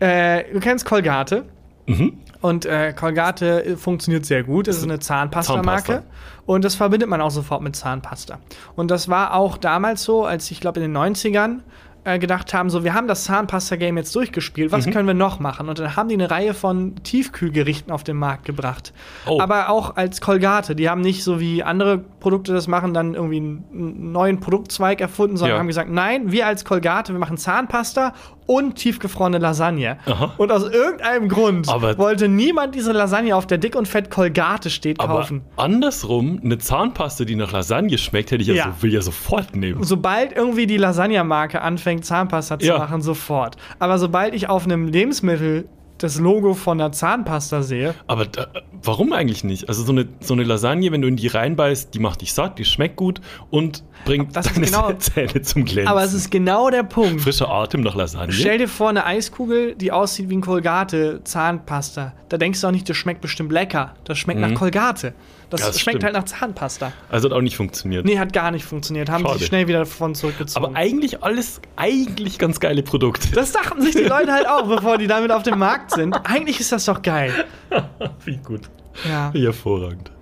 Äh, 0.00 0.44
du 0.52 0.60
kennst 0.60 0.84
Colgate. 0.84 1.44
Mhm. 1.86 2.14
Und 2.40 2.64
äh, 2.64 2.92
Colgate 2.94 3.64
äh, 3.64 3.76
funktioniert 3.76 4.24
sehr 4.24 4.42
gut. 4.42 4.66
Es 4.68 4.78
ist 4.78 4.84
eine 4.84 4.98
Zahnpasta-Marke. 4.98 5.86
Zahnpasta. 5.86 6.02
Und 6.46 6.64
das 6.64 6.74
verbindet 6.74 7.08
man 7.08 7.20
auch 7.20 7.30
sofort 7.30 7.62
mit 7.62 7.76
Zahnpasta. 7.76 8.38
Und 8.76 8.90
das 8.90 9.08
war 9.08 9.34
auch 9.34 9.58
damals 9.58 10.02
so, 10.02 10.24
als 10.24 10.50
ich 10.50 10.60
glaube 10.60 10.80
in 10.80 10.92
den 10.92 10.96
90ern 10.96 11.60
äh, 12.04 12.18
gedacht 12.18 12.54
haben, 12.54 12.70
so 12.70 12.82
wir 12.84 12.94
haben 12.94 13.06
das 13.08 13.24
Zahnpasta-Game 13.24 13.96
jetzt 13.98 14.14
durchgespielt, 14.14 14.70
Mhm. 14.72 14.76
was 14.76 14.86
können 14.90 15.06
wir 15.06 15.14
noch 15.14 15.38
machen? 15.40 15.68
Und 15.68 15.78
dann 15.78 15.96
haben 15.96 16.08
die 16.08 16.14
eine 16.14 16.30
Reihe 16.30 16.54
von 16.54 16.94
Tiefkühlgerichten 17.02 17.92
auf 17.92 18.04
den 18.04 18.16
Markt 18.16 18.44
gebracht. 18.46 18.92
Oh. 19.26 19.40
Aber 19.40 19.68
auch 19.68 19.96
als 19.96 20.20
Colgate. 20.20 20.74
Die 20.74 20.88
haben 20.88 21.02
nicht 21.02 21.22
so 21.24 21.40
wie 21.40 21.62
andere 21.62 21.98
Produkte 21.98 22.52
das 22.52 22.66
machen, 22.68 22.94
dann 22.94 23.14
irgendwie 23.14 23.36
einen, 23.36 24.12
neuen 24.12 24.40
Produktzweig 24.40 25.00
erfunden, 25.00 25.36
sondern 25.36 25.56
Ja. 25.56 25.60
haben 25.60 25.66
gesagt, 25.68 25.90
nein, 25.90 26.32
wir 26.32 26.46
als 26.46 26.64
Colgate, 26.64 27.12
wir 27.12 27.18
machen 27.20 27.36
Zahnpasta 27.36 28.14
und 28.50 28.74
tiefgefrorene 28.74 29.38
Lasagne. 29.38 29.98
Aha. 30.06 30.32
Und 30.36 30.50
aus 30.50 30.64
irgendeinem 30.64 31.28
Grund 31.28 31.68
Aber- 31.68 31.96
wollte 31.98 32.26
niemand 32.26 32.74
diese 32.74 32.90
Lasagne 32.90 33.36
auf 33.36 33.46
der 33.46 33.58
dick 33.58 33.76
und 33.76 33.86
fett 33.86 34.10
Colgate 34.10 34.70
steht 34.70 34.98
Aber 34.98 35.18
kaufen. 35.20 35.42
andersrum, 35.56 36.40
eine 36.42 36.58
Zahnpaste, 36.58 37.24
die 37.26 37.36
nach 37.36 37.52
Lasagne 37.52 37.96
schmeckt, 37.96 38.32
hätte 38.32 38.42
ich 38.42 38.48
ja, 38.48 38.54
Ja. 38.54 38.74
So, 38.76 38.82
will 38.82 38.92
ja 38.92 39.02
sofort 39.02 39.54
nehmen. 39.54 39.84
Sobald 39.84 40.32
irgendwie 40.36 40.66
die 40.66 40.78
Lasagne-Marke 40.78 41.62
anfängt, 41.62 42.04
Zahnpasta 42.04 42.58
zu 42.58 42.66
Ja. 42.66 42.78
machen, 42.78 43.02
sofort. 43.02 43.56
Aber 43.78 43.98
sobald 43.98 44.34
ich 44.34 44.48
auf 44.48 44.64
einem 44.64 44.88
Lebensmittel 44.88 45.68
das 46.02 46.18
Logo 46.18 46.54
von 46.54 46.78
der 46.78 46.92
Zahnpasta 46.92 47.62
sehe, 47.62 47.94
Aber 48.06 48.26
da, 48.26 48.48
warum 48.82 49.12
eigentlich 49.12 49.44
nicht? 49.44 49.68
Also 49.68 49.82
so 49.84 49.92
eine, 49.92 50.08
so 50.20 50.34
eine 50.34 50.44
Lasagne, 50.44 50.90
wenn 50.92 51.02
du 51.02 51.08
in 51.08 51.16
die 51.16 51.26
reinbeißt, 51.28 51.92
die 51.94 51.98
macht 51.98 52.20
dich 52.22 52.32
satt, 52.32 52.58
die 52.58 52.64
schmeckt 52.64 52.96
gut 52.96 53.20
und 53.50 53.84
bringt 54.04 54.34
deine 54.34 54.48
genau- 54.48 54.92
Zähne 54.98 55.42
zum 55.42 55.64
Glänzen. 55.64 55.88
aber 55.90 56.02
es 56.02 56.12
ist 56.14 56.30
genau 56.30 56.70
der 56.70 56.82
Punkt. 56.82 57.20
Frischer 57.20 57.48
Atem 57.50 57.82
nach 57.82 57.94
Lasagne. 57.94 58.32
Stell 58.32 58.58
dir 58.58 58.68
vor, 58.68 58.88
eine 58.88 59.04
Eiskugel, 59.04 59.74
die 59.74 59.92
aussieht 59.92 60.30
wie 60.30 60.36
ein 60.36 60.40
Colgate 60.40 61.20
Zahnpasta. 61.24 62.14
Da 62.28 62.38
denkst 62.38 62.60
du 62.60 62.66
auch 62.66 62.72
nicht, 62.72 62.88
das 62.88 62.96
schmeckt 62.96 63.20
bestimmt 63.20 63.52
lecker. 63.52 63.94
Das 64.04 64.18
schmeckt 64.18 64.40
nach 64.40 64.54
Colgate. 64.54 65.14
Das, 65.50 65.60
das 65.60 65.80
schmeckt 65.80 65.98
stimmt. 65.98 66.04
halt 66.04 66.14
nach 66.14 66.24
Zahnpasta. 66.24 66.92
also 67.08 67.28
hat 67.28 67.36
auch 67.36 67.40
nicht 67.40 67.56
funktioniert. 67.56 68.04
Nee, 68.04 68.18
hat 68.18 68.32
gar 68.32 68.50
nicht 68.52 68.64
funktioniert. 68.64 69.10
Haben 69.10 69.24
Schade. 69.24 69.38
sich 69.38 69.48
schnell 69.48 69.66
wieder 69.66 69.80
davon 69.80 70.14
zurückgezogen. 70.14 70.64
Aber 70.64 70.76
eigentlich 70.76 71.22
alles, 71.22 71.60
eigentlich 71.76 72.38
ganz 72.38 72.60
geile 72.60 72.82
Produkte. 72.82 73.30
das 73.32 73.52
dachten 73.52 73.82
sich 73.82 73.94
die 73.96 74.04
Leute 74.04 74.32
halt 74.32 74.48
auch, 74.48 74.66
bevor 74.68 74.96
die 74.96 75.08
damit 75.08 75.32
auf 75.32 75.42
dem 75.42 75.58
Markt 75.58 75.90
sind. 75.90 76.14
Eigentlich 76.24 76.60
ist 76.60 76.70
das 76.70 76.84
doch 76.84 77.02
geil. 77.02 77.32
Wie 78.24 78.36
gut. 78.36 78.70
Ja. 79.08 79.34
Wie 79.34 79.44
hervorragend. 79.44 80.12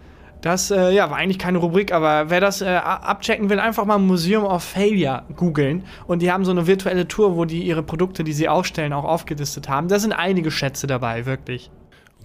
Das 0.40 0.70
äh, 0.70 0.92
ja, 0.92 1.10
war 1.10 1.16
eigentlich 1.16 1.38
keine 1.38 1.58
Rubrik, 1.58 1.92
aber 1.92 2.30
wer 2.30 2.40
das 2.40 2.62
äh, 2.62 2.68
abchecken 2.68 3.50
will, 3.50 3.58
einfach 3.58 3.84
mal 3.84 3.98
Museum 3.98 4.44
of 4.44 4.62
Failure 4.62 5.24
googeln. 5.34 5.84
Und 6.06 6.22
die 6.22 6.30
haben 6.30 6.44
so 6.44 6.52
eine 6.52 6.66
virtuelle 6.66 7.08
Tour, 7.08 7.36
wo 7.36 7.44
die 7.44 7.62
ihre 7.64 7.82
Produkte, 7.82 8.22
die 8.22 8.32
sie 8.32 8.48
ausstellen, 8.48 8.92
auch 8.92 9.04
aufgelistet 9.04 9.68
haben. 9.68 9.88
Da 9.88 9.98
sind 9.98 10.12
einige 10.12 10.50
Schätze 10.50 10.86
dabei, 10.86 11.26
wirklich. 11.26 11.70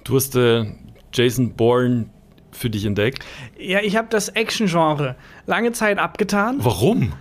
Du 0.04 0.16
hast 0.16 0.36
äh, 0.36 0.66
Jason 1.12 1.54
Bourne 1.56 2.06
für 2.54 2.70
dich 2.70 2.86
entdeckt. 2.86 3.26
Ja, 3.60 3.80
ich 3.82 3.96
habe 3.98 4.08
das 4.10 4.30
Action-Genre 4.30 5.16
lange 5.46 5.72
Zeit 5.74 6.00
abgetan, 6.00 6.58
Warum? 6.60 7.14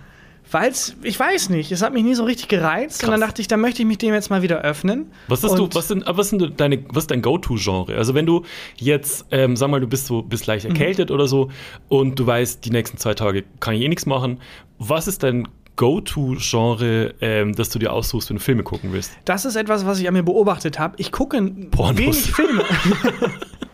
weil's, 0.51 0.95
ich 1.01 1.19
weiß 1.19 1.49
nicht, 1.49 1.71
es 1.71 1.81
hat 1.81 1.93
mich 1.93 2.03
nie 2.03 2.13
so 2.13 2.23
richtig 2.25 2.47
gereizt. 2.47 3.01
Und 3.01 3.09
Krass. 3.09 3.19
dann 3.19 3.27
dachte 3.27 3.41
ich, 3.41 3.47
da 3.47 3.57
möchte 3.57 3.81
ich 3.81 3.87
mich 3.87 3.97
dem 3.97 4.13
jetzt 4.13 4.29
mal 4.29 4.41
wieder 4.43 4.61
öffnen. 4.61 5.07
Was 5.27 5.43
ist, 5.43 5.53
du, 5.57 5.63
Und- 5.63 5.73
was 5.75 5.87
sind, 5.87 6.03
was 6.07 6.29
sind 6.29 6.59
deine, 6.59 6.83
was 6.89 7.05
ist 7.05 7.11
dein 7.11 7.21
Go-To-Genre? 7.23 7.95
Also 7.97 8.13
wenn 8.13 8.25
du 8.27 8.43
jetzt, 8.75 9.25
ähm, 9.31 9.55
sag 9.55 9.69
mal, 9.71 9.79
du 9.81 9.87
bist 9.87 10.05
so, 10.05 10.21
bist 10.21 10.45
leicht 10.45 10.65
Mhm. 10.65 10.71
erkältet 10.75 11.09
oder 11.11 11.27
so 11.27 11.49
und 11.89 12.19
du 12.19 12.27
weißt, 12.27 12.63
die 12.65 12.69
nächsten 12.69 12.97
zwei 12.97 13.15
Tage 13.15 13.43
kann 13.59 13.73
ich 13.73 13.81
eh 13.81 13.87
nichts 13.89 14.05
machen. 14.05 14.39
Was 14.77 15.07
ist 15.07 15.23
dein 15.23 15.47
Go-To-Genre, 15.75 17.15
ähm, 17.21 17.55
das 17.55 17.69
du 17.69 17.79
dir 17.79 17.91
aussuchst, 17.91 18.29
wenn 18.29 18.37
du 18.37 18.43
Filme 18.43 18.61
gucken 18.61 18.93
willst? 18.93 19.11
Das 19.25 19.45
ist 19.45 19.55
etwas, 19.55 19.87
was 19.87 19.99
ich 19.99 20.07
an 20.07 20.13
mir 20.13 20.21
beobachtet 20.21 20.77
habe. 20.77 20.93
Ich 20.99 21.11
gucke 21.11 21.41
Pornos. 21.71 21.97
wenig 21.97 22.31
Filme. 22.31 22.63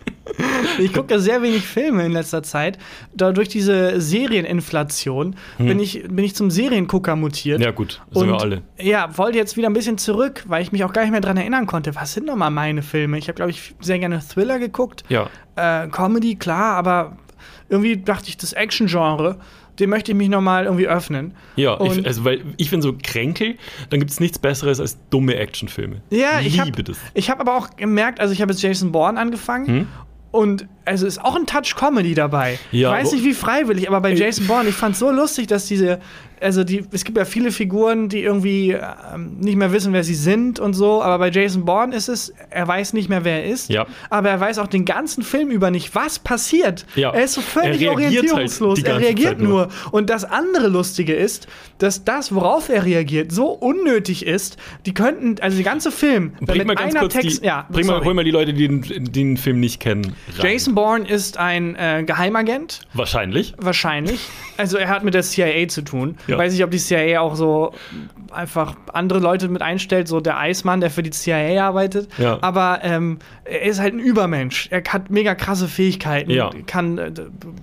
Ich 0.80 0.94
gucke 0.94 1.20
sehr 1.20 1.42
wenig 1.42 1.64
Filme 1.68 2.06
in 2.06 2.12
letzter 2.12 2.44
Zeit. 2.44 2.78
Da 3.14 3.32
durch 3.32 3.50
diese 3.50 4.00
Serieninflation 4.00 5.36
bin, 5.58 5.80
ich, 5.80 6.04
bin 6.04 6.20
ich 6.26 6.36
zum 6.36 6.50
Seriengucker 6.52 7.16
mutiert. 7.16 7.60
Hm. 7.60 7.66
Ja, 7.66 7.72
gut, 7.72 8.02
sind 8.12 8.28
wir 8.28 8.40
alle. 8.40 8.62
Ja, 8.80 9.18
wollte 9.18 9.38
jetzt 9.38 9.58
wieder 9.58 9.70
ein 9.70 9.74
bisschen 9.74 9.98
zurück, 9.98 10.44
weil 10.48 10.62
ich 10.62 10.72
mich 10.72 10.84
auch 10.84 10.94
gar 10.94 11.02
nicht 11.04 11.12
mehr 11.12 11.22
dran 11.22 11.38
erinnern 11.38 11.66
konnte. 11.66 11.96
Was 11.96 12.14
sind 12.14 12.26
nochmal 12.26 12.52
meine 12.52 12.82
Filme? 12.82 13.18
Ich 13.18 13.28
habe, 13.28 13.36
glaube 13.36 13.52
ich, 13.52 13.76
sehr 13.80 14.00
gerne 14.00 14.20
Thriller 14.26 14.60
geguckt. 14.60 15.04
Ja. 15.10 15.30
Äh, 15.56 15.88
Comedy, 15.90 16.36
klar, 16.36 16.76
aber 16.76 17.18
irgendwie 17.70 17.98
dachte 17.98 18.30
ich, 18.30 18.38
das 18.38 18.54
Action-Genre, 18.54 19.38
dem 19.80 19.90
möchte 19.92 20.12
ich 20.12 20.18
mich 20.18 20.30
nochmal 20.30 20.66
irgendwie 20.66 20.88
öffnen. 20.88 21.34
Ja, 21.56 21.74
Und- 21.74 22.00
ich, 22.00 22.06
also 22.06 22.26
weil 22.26 22.42
ich 22.58 22.70
bin 22.70 22.82
so 22.82 22.94
kränkel, 23.02 23.56
dann 23.90 24.00
gibt 24.00 24.12
es 24.12 24.20
nichts 24.20 24.38
Besseres 24.40 24.80
als 24.80 24.98
dumme 25.10 25.36
Actionfilme. 25.36 26.02
Ja, 26.10 26.40
ich 26.42 26.60
habe 26.60 26.70
liebe 26.72 26.84
das. 26.84 26.98
ich 27.14 27.30
hab 27.30 27.40
aber 27.40 27.56
auch 27.56 27.76
gemerkt, 27.78 28.20
also 28.20 28.34
ich 28.34 28.42
habe 28.42 28.52
jetzt 28.52 28.62
Jason 28.62 28.92
Bourne 28.92 29.20
angefangen 29.20 29.68
Hm? 29.68 29.88
Und 30.32 30.68
also 30.86 31.08
ist 31.08 31.24
auch 31.24 31.36
ein 31.36 31.46
Touch 31.46 31.76
Comedy 31.76 32.14
dabei. 32.14 32.60
Ja, 32.72 32.90
ich 32.92 33.04
weiß 33.04 33.14
nicht 33.14 33.24
wie 33.24 33.34
freiwillig, 33.34 33.88
aber 33.88 34.02
bei 34.02 34.14
Jason 34.14 34.48
Bourne, 34.48 34.70
ich 34.70 34.76
fand 34.76 34.94
es 34.94 35.00
so 35.00 35.12
lustig, 35.12 35.48
dass 35.48 35.66
diese 35.66 36.00
also 36.42 36.64
die 36.64 36.84
es 36.92 37.04
gibt 37.04 37.18
ja 37.18 37.26
viele 37.26 37.52
Figuren, 37.52 38.10
die 38.10 38.22
irgendwie 38.24 38.72
ähm, 38.72 39.38
nicht 39.40 39.56
mehr 39.56 39.72
wissen, 39.72 39.94
wer 39.94 40.04
sie 40.04 40.16
sind 40.16 40.60
und 40.60 40.74
so, 40.74 41.02
aber 41.04 41.20
bei 41.20 41.30
Jason 41.30 41.66
Bourne 41.66 41.96
ist 41.96 42.08
es, 42.10 42.34
er 42.50 42.68
weiß 42.68 42.94
nicht 42.94 43.10
mehr, 43.10 43.24
wer 43.26 43.44
er 43.44 43.52
ist, 43.52 43.70
Ja. 43.70 43.86
aber 44.10 44.30
er 44.30 44.40
weiß 44.40 44.60
auch 44.60 44.68
den 44.68 44.86
ganzen 44.86 45.24
Film 45.24 45.50
über 45.52 45.72
nicht, 45.72 45.96
was 45.96 46.20
passiert. 46.20 46.86
Ja. 46.96 47.12
Er 47.12 47.24
ist 47.24 47.34
so 47.34 47.42
völlig 47.42 47.82
Er 47.82 47.90
halt 47.90 47.98
orientierungslos, 48.00 48.80
die 48.80 48.86
er 48.86 49.00
reagiert 49.00 49.30
Zeit 49.38 49.40
nur. 49.42 49.50
nur. 49.68 49.70
Und 49.92 50.10
das 50.10 50.24
andere 50.26 50.68
Lustige 50.68 51.14
ist, 51.14 51.48
dass 51.78 52.04
das, 52.04 52.34
worauf 52.34 52.70
er 52.70 52.86
reagiert, 52.86 53.32
so 53.32 53.48
unnötig 53.48 54.26
ist, 54.26 54.58
die 54.86 54.94
könnten, 54.94 55.36
also 55.42 55.56
der 55.58 55.66
ganze 55.66 55.92
Film, 55.92 56.34
Bring 56.42 56.58
mit 56.60 56.68
mal 56.68 56.76
ganz 56.76 56.94
einer 56.94 57.02
kurz 57.02 57.14
Text, 57.14 57.42
die, 57.42 57.46
ja, 57.48 57.66
bring 57.70 57.86
mal, 57.88 58.04
hol 58.04 58.14
mal 58.14 58.24
die 58.24 58.32
Leute, 58.32 58.54
die 58.54 58.68
den, 58.68 59.12
den 59.12 59.38
Film 59.38 59.60
nicht 59.60 59.80
kennen. 59.80 60.14
Rein. 60.38 60.52
Jason 60.52 60.76
Bourne 60.76 61.08
ist 61.08 61.38
ein 61.38 61.76
äh, 61.76 62.04
Geheimagent, 62.06 62.82
Wahrscheinlich. 62.94 63.54
wahrscheinlich. 63.58 64.20
Also 64.58 64.78
er 64.78 64.90
hat 64.90 65.04
mit 65.04 65.14
der 65.14 65.24
CIA 65.24 65.68
zu 65.70 65.82
tun. 65.84 66.18
Ja. 66.32 66.38
Weiß 66.38 66.54
nicht, 66.54 66.64
ob 66.64 66.72
die 66.72 66.78
CIA 66.78 67.20
auch 67.22 67.36
so 67.36 67.74
einfach 68.32 68.76
andere 68.94 69.20
Leute 69.20 69.48
mit 69.50 69.62
einstellt, 69.62 70.08
so 70.08 70.20
der 70.20 70.38
Eismann, 70.38 70.82
der 70.82 70.90
für 70.92 71.02
die 71.04 71.10
CIA 71.10 71.66
arbeitet. 71.68 72.10
Ja. 72.18 72.38
Aber 72.42 72.80
ähm, 72.84 73.18
er 73.44 73.64
ist 73.64 73.80
halt 73.80 73.94
ein 73.96 74.00
Übermensch. 74.00 74.68
Er 74.72 74.84
hat 74.90 75.10
mega 75.10 75.34
krasse 75.36 75.68
Fähigkeiten, 75.68 76.30
Ja. 76.32 76.52
kann 76.68 76.98
äh, 76.98 77.12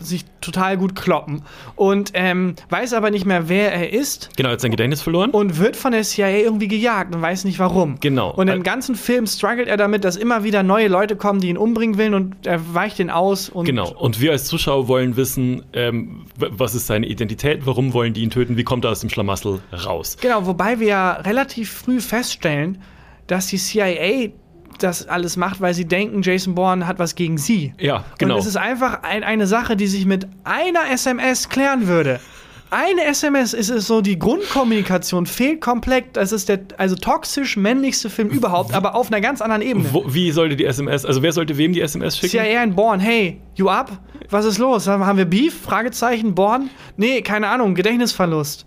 sich 0.02 0.24
total 0.40 0.76
gut 0.76 0.94
kloppen 0.96 1.42
und 1.76 2.11
ähm, 2.14 2.55
weiß 2.70 2.92
aber 2.94 3.11
nicht 3.11 3.26
mehr, 3.26 3.48
wer 3.48 3.72
er 3.72 3.92
ist 3.92 4.31
Genau, 4.37 4.48
er 4.50 4.52
hat 4.52 4.61
sein 4.61 4.70
Gedächtnis 4.70 5.02
verloren. 5.02 5.31
und 5.31 5.59
wird 5.59 5.76
von 5.76 5.92
der 5.92 6.02
CIA 6.02 6.29
irgendwie 6.38 6.68
gejagt 6.68 7.14
und 7.14 7.22
weiß 7.22 7.44
nicht 7.44 7.59
warum. 7.59 7.96
Genau. 8.00 8.31
Und 8.33 8.48
im 8.48 8.61
Äh, 8.61 8.62
ganzen 8.62 8.94
Film 8.96 9.26
struggelt 9.26 9.68
er 9.68 9.76
damit, 9.76 10.05
dass 10.05 10.16
immer 10.16 10.44
wieder 10.44 10.62
neue 10.62 10.88
Leute 10.88 11.16
kommen, 11.16 11.40
die 11.40 11.48
ihn 11.48 11.57
umbringen 11.59 11.98
wollen 11.98 12.14
und 12.14 12.46
er 12.46 12.74
weicht 12.74 12.98
den 12.98 13.11
aus. 13.11 13.48
Und 13.48 13.64
Genau. 13.66 13.92
Und 13.96 14.20
wir 14.20 14.33
als 14.33 14.44
Zuschauer 14.44 14.88
wollen 14.88 15.16
wissen, 15.16 15.62
ähm, 15.72 16.26
was 16.37 16.74
ist 16.74 16.87
seine 16.87 17.07
Identität, 17.07 17.66
warum 17.66 17.92
wollen 17.92 18.12
die 18.12 18.22
ihn 18.22 18.31
töten, 18.31 18.56
wie 18.57 18.64
kommt 18.64 18.85
er 18.85 18.90
aus 18.90 19.01
dem 19.01 19.11
Schlamassel 19.11 19.61
raus. 19.73 20.16
Genau, 20.21 20.47
wobei 20.47 20.81
wir 20.81 20.87
ja 20.87 21.12
relativ 21.12 21.71
früh 21.71 22.01
feststellen, 22.01 22.83
dass 23.27 23.49
die 23.49 23.59
CIA 23.59 24.31
das 24.79 25.09
alles 25.09 25.37
macht, 25.37 25.61
weil 25.61 25.75
sie 25.75 25.87
denken, 25.87 26.23
Jason 26.23 26.55
Bourne 26.55 26.87
hat 26.87 26.99
was 26.99 27.14
gegen 27.14 27.38
sie. 27.38 27.75
Ja, 27.79 28.05
genau. 28.19 28.35
Und 28.35 28.40
es 28.40 28.47
ist 28.47 28.57
einfach 28.57 29.03
ein, 29.03 29.25
eine 29.25 29.47
Sache, 29.47 29.77
die 29.77 29.87
sich 29.87 30.05
mit 30.05 30.27
einer 30.45 30.90
SMS 30.90 31.49
klären 31.49 31.87
würde. 31.87 32.21
Eine 32.70 33.05
SMS 33.05 33.55
ist 33.55 33.70
es 33.70 33.87
so, 33.87 34.00
die 34.00 34.18
Grundkommunikation 34.18 35.26
fehlt 35.26 35.61
komplett. 35.61 36.16
Das 36.16 36.33
ist 36.33 36.48
der 36.48 36.61
also 36.79 36.96
toxisch 36.96 37.57
männlichste 37.57 38.11
Film 38.11 38.29
überhaupt, 38.29 38.74
aber 38.74 38.94
auf 38.96 39.07
einer 39.09 39.20
ganz 39.20 39.40
anderen 39.40 39.62
Ebene. 39.62 39.87
Wo, 39.92 40.05
wie 40.07 40.33
sollte 40.33 40.57
die 40.57 40.64
SMS, 40.64 41.05
also 41.05 41.22
wer 41.22 41.33
sollte 41.33 41.57
wem 41.59 41.72
die 41.72 41.81
SMS 41.81 42.18
schicken? 42.18 42.33
CIA 42.38 42.64
in 42.64 42.74
Born, 42.74 42.98
hey, 42.98 43.40
you 43.55 43.68
up? 43.68 43.92
Was 44.31 44.44
ist 44.44 44.59
los? 44.59 44.88
Haben 44.88 45.16
wir 45.16 45.24
Beef? 45.26 45.55
Fragezeichen, 45.62 46.35
Born? 46.35 46.68
Nee, 46.96 47.22
keine 47.22 47.46
Ahnung, 47.48 47.74
Gedächtnisverlust. 47.76 48.66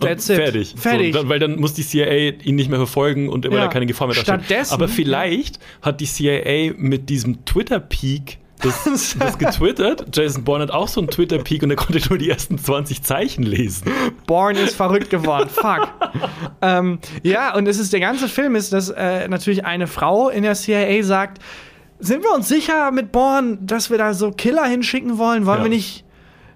That's 0.00 0.28
it. 0.30 0.36
Fertig. 0.36 0.74
Fertig. 0.76 1.12
So, 1.12 1.18
dann, 1.20 1.28
weil 1.28 1.38
dann 1.40 1.56
muss 1.60 1.74
die 1.74 1.82
CIA 1.82 2.32
ihn 2.44 2.54
nicht 2.54 2.70
mehr 2.70 2.78
verfolgen 2.78 3.28
und 3.28 3.44
immer 3.44 3.56
Ja. 3.56 3.62
da 3.64 3.68
keine 3.68 3.86
Gefahr 3.86 4.06
mehr 4.06 4.14
darstellen. 4.14 4.40
Stattdessen- 4.44 4.72
Aber 4.72 4.88
vielleicht 4.88 5.58
hat 5.82 6.00
die 6.00 6.06
CIA 6.06 6.72
mit 6.76 7.08
diesem 7.10 7.44
Twitter-Peak 7.44 8.38
das, 8.60 9.14
das 9.18 9.38
getwittert. 9.38 10.06
Jason 10.16 10.44
Bourne 10.44 10.64
hat 10.64 10.70
auch 10.70 10.88
so 10.88 11.00
einen 11.00 11.08
Twitter-Peak 11.10 11.62
und 11.62 11.70
er 11.70 11.76
konnte 11.76 12.00
nur 12.08 12.18
die 12.18 12.30
ersten 12.30 12.58
20 12.58 13.02
Zeichen 13.02 13.42
lesen. 13.42 13.90
Born 14.26 14.56
ist 14.56 14.74
verrückt 14.76 15.10
geworden. 15.10 15.48
Fuck. 15.48 15.88
ähm, 16.62 16.98
ja, 17.22 17.54
und 17.54 17.66
es 17.66 17.78
ist 17.78 17.92
der 17.92 18.00
ganze 18.00 18.28
Film 18.28 18.54
ist, 18.56 18.72
dass 18.72 18.88
äh, 18.90 19.28
natürlich 19.28 19.64
eine 19.64 19.86
Frau 19.86 20.28
in 20.28 20.42
der 20.42 20.54
CIA 20.54 21.02
sagt, 21.02 21.42
sind 21.98 22.22
wir 22.22 22.32
uns 22.34 22.48
sicher 22.48 22.90
mit 22.92 23.12
Born, 23.12 23.58
dass 23.66 23.90
wir 23.90 23.98
da 23.98 24.14
so 24.14 24.30
Killer 24.30 24.64
hinschicken 24.64 25.18
wollen? 25.18 25.44
Wollen 25.46 25.58
Ja. 25.58 25.64
wir 25.64 25.70
nicht 25.70 26.04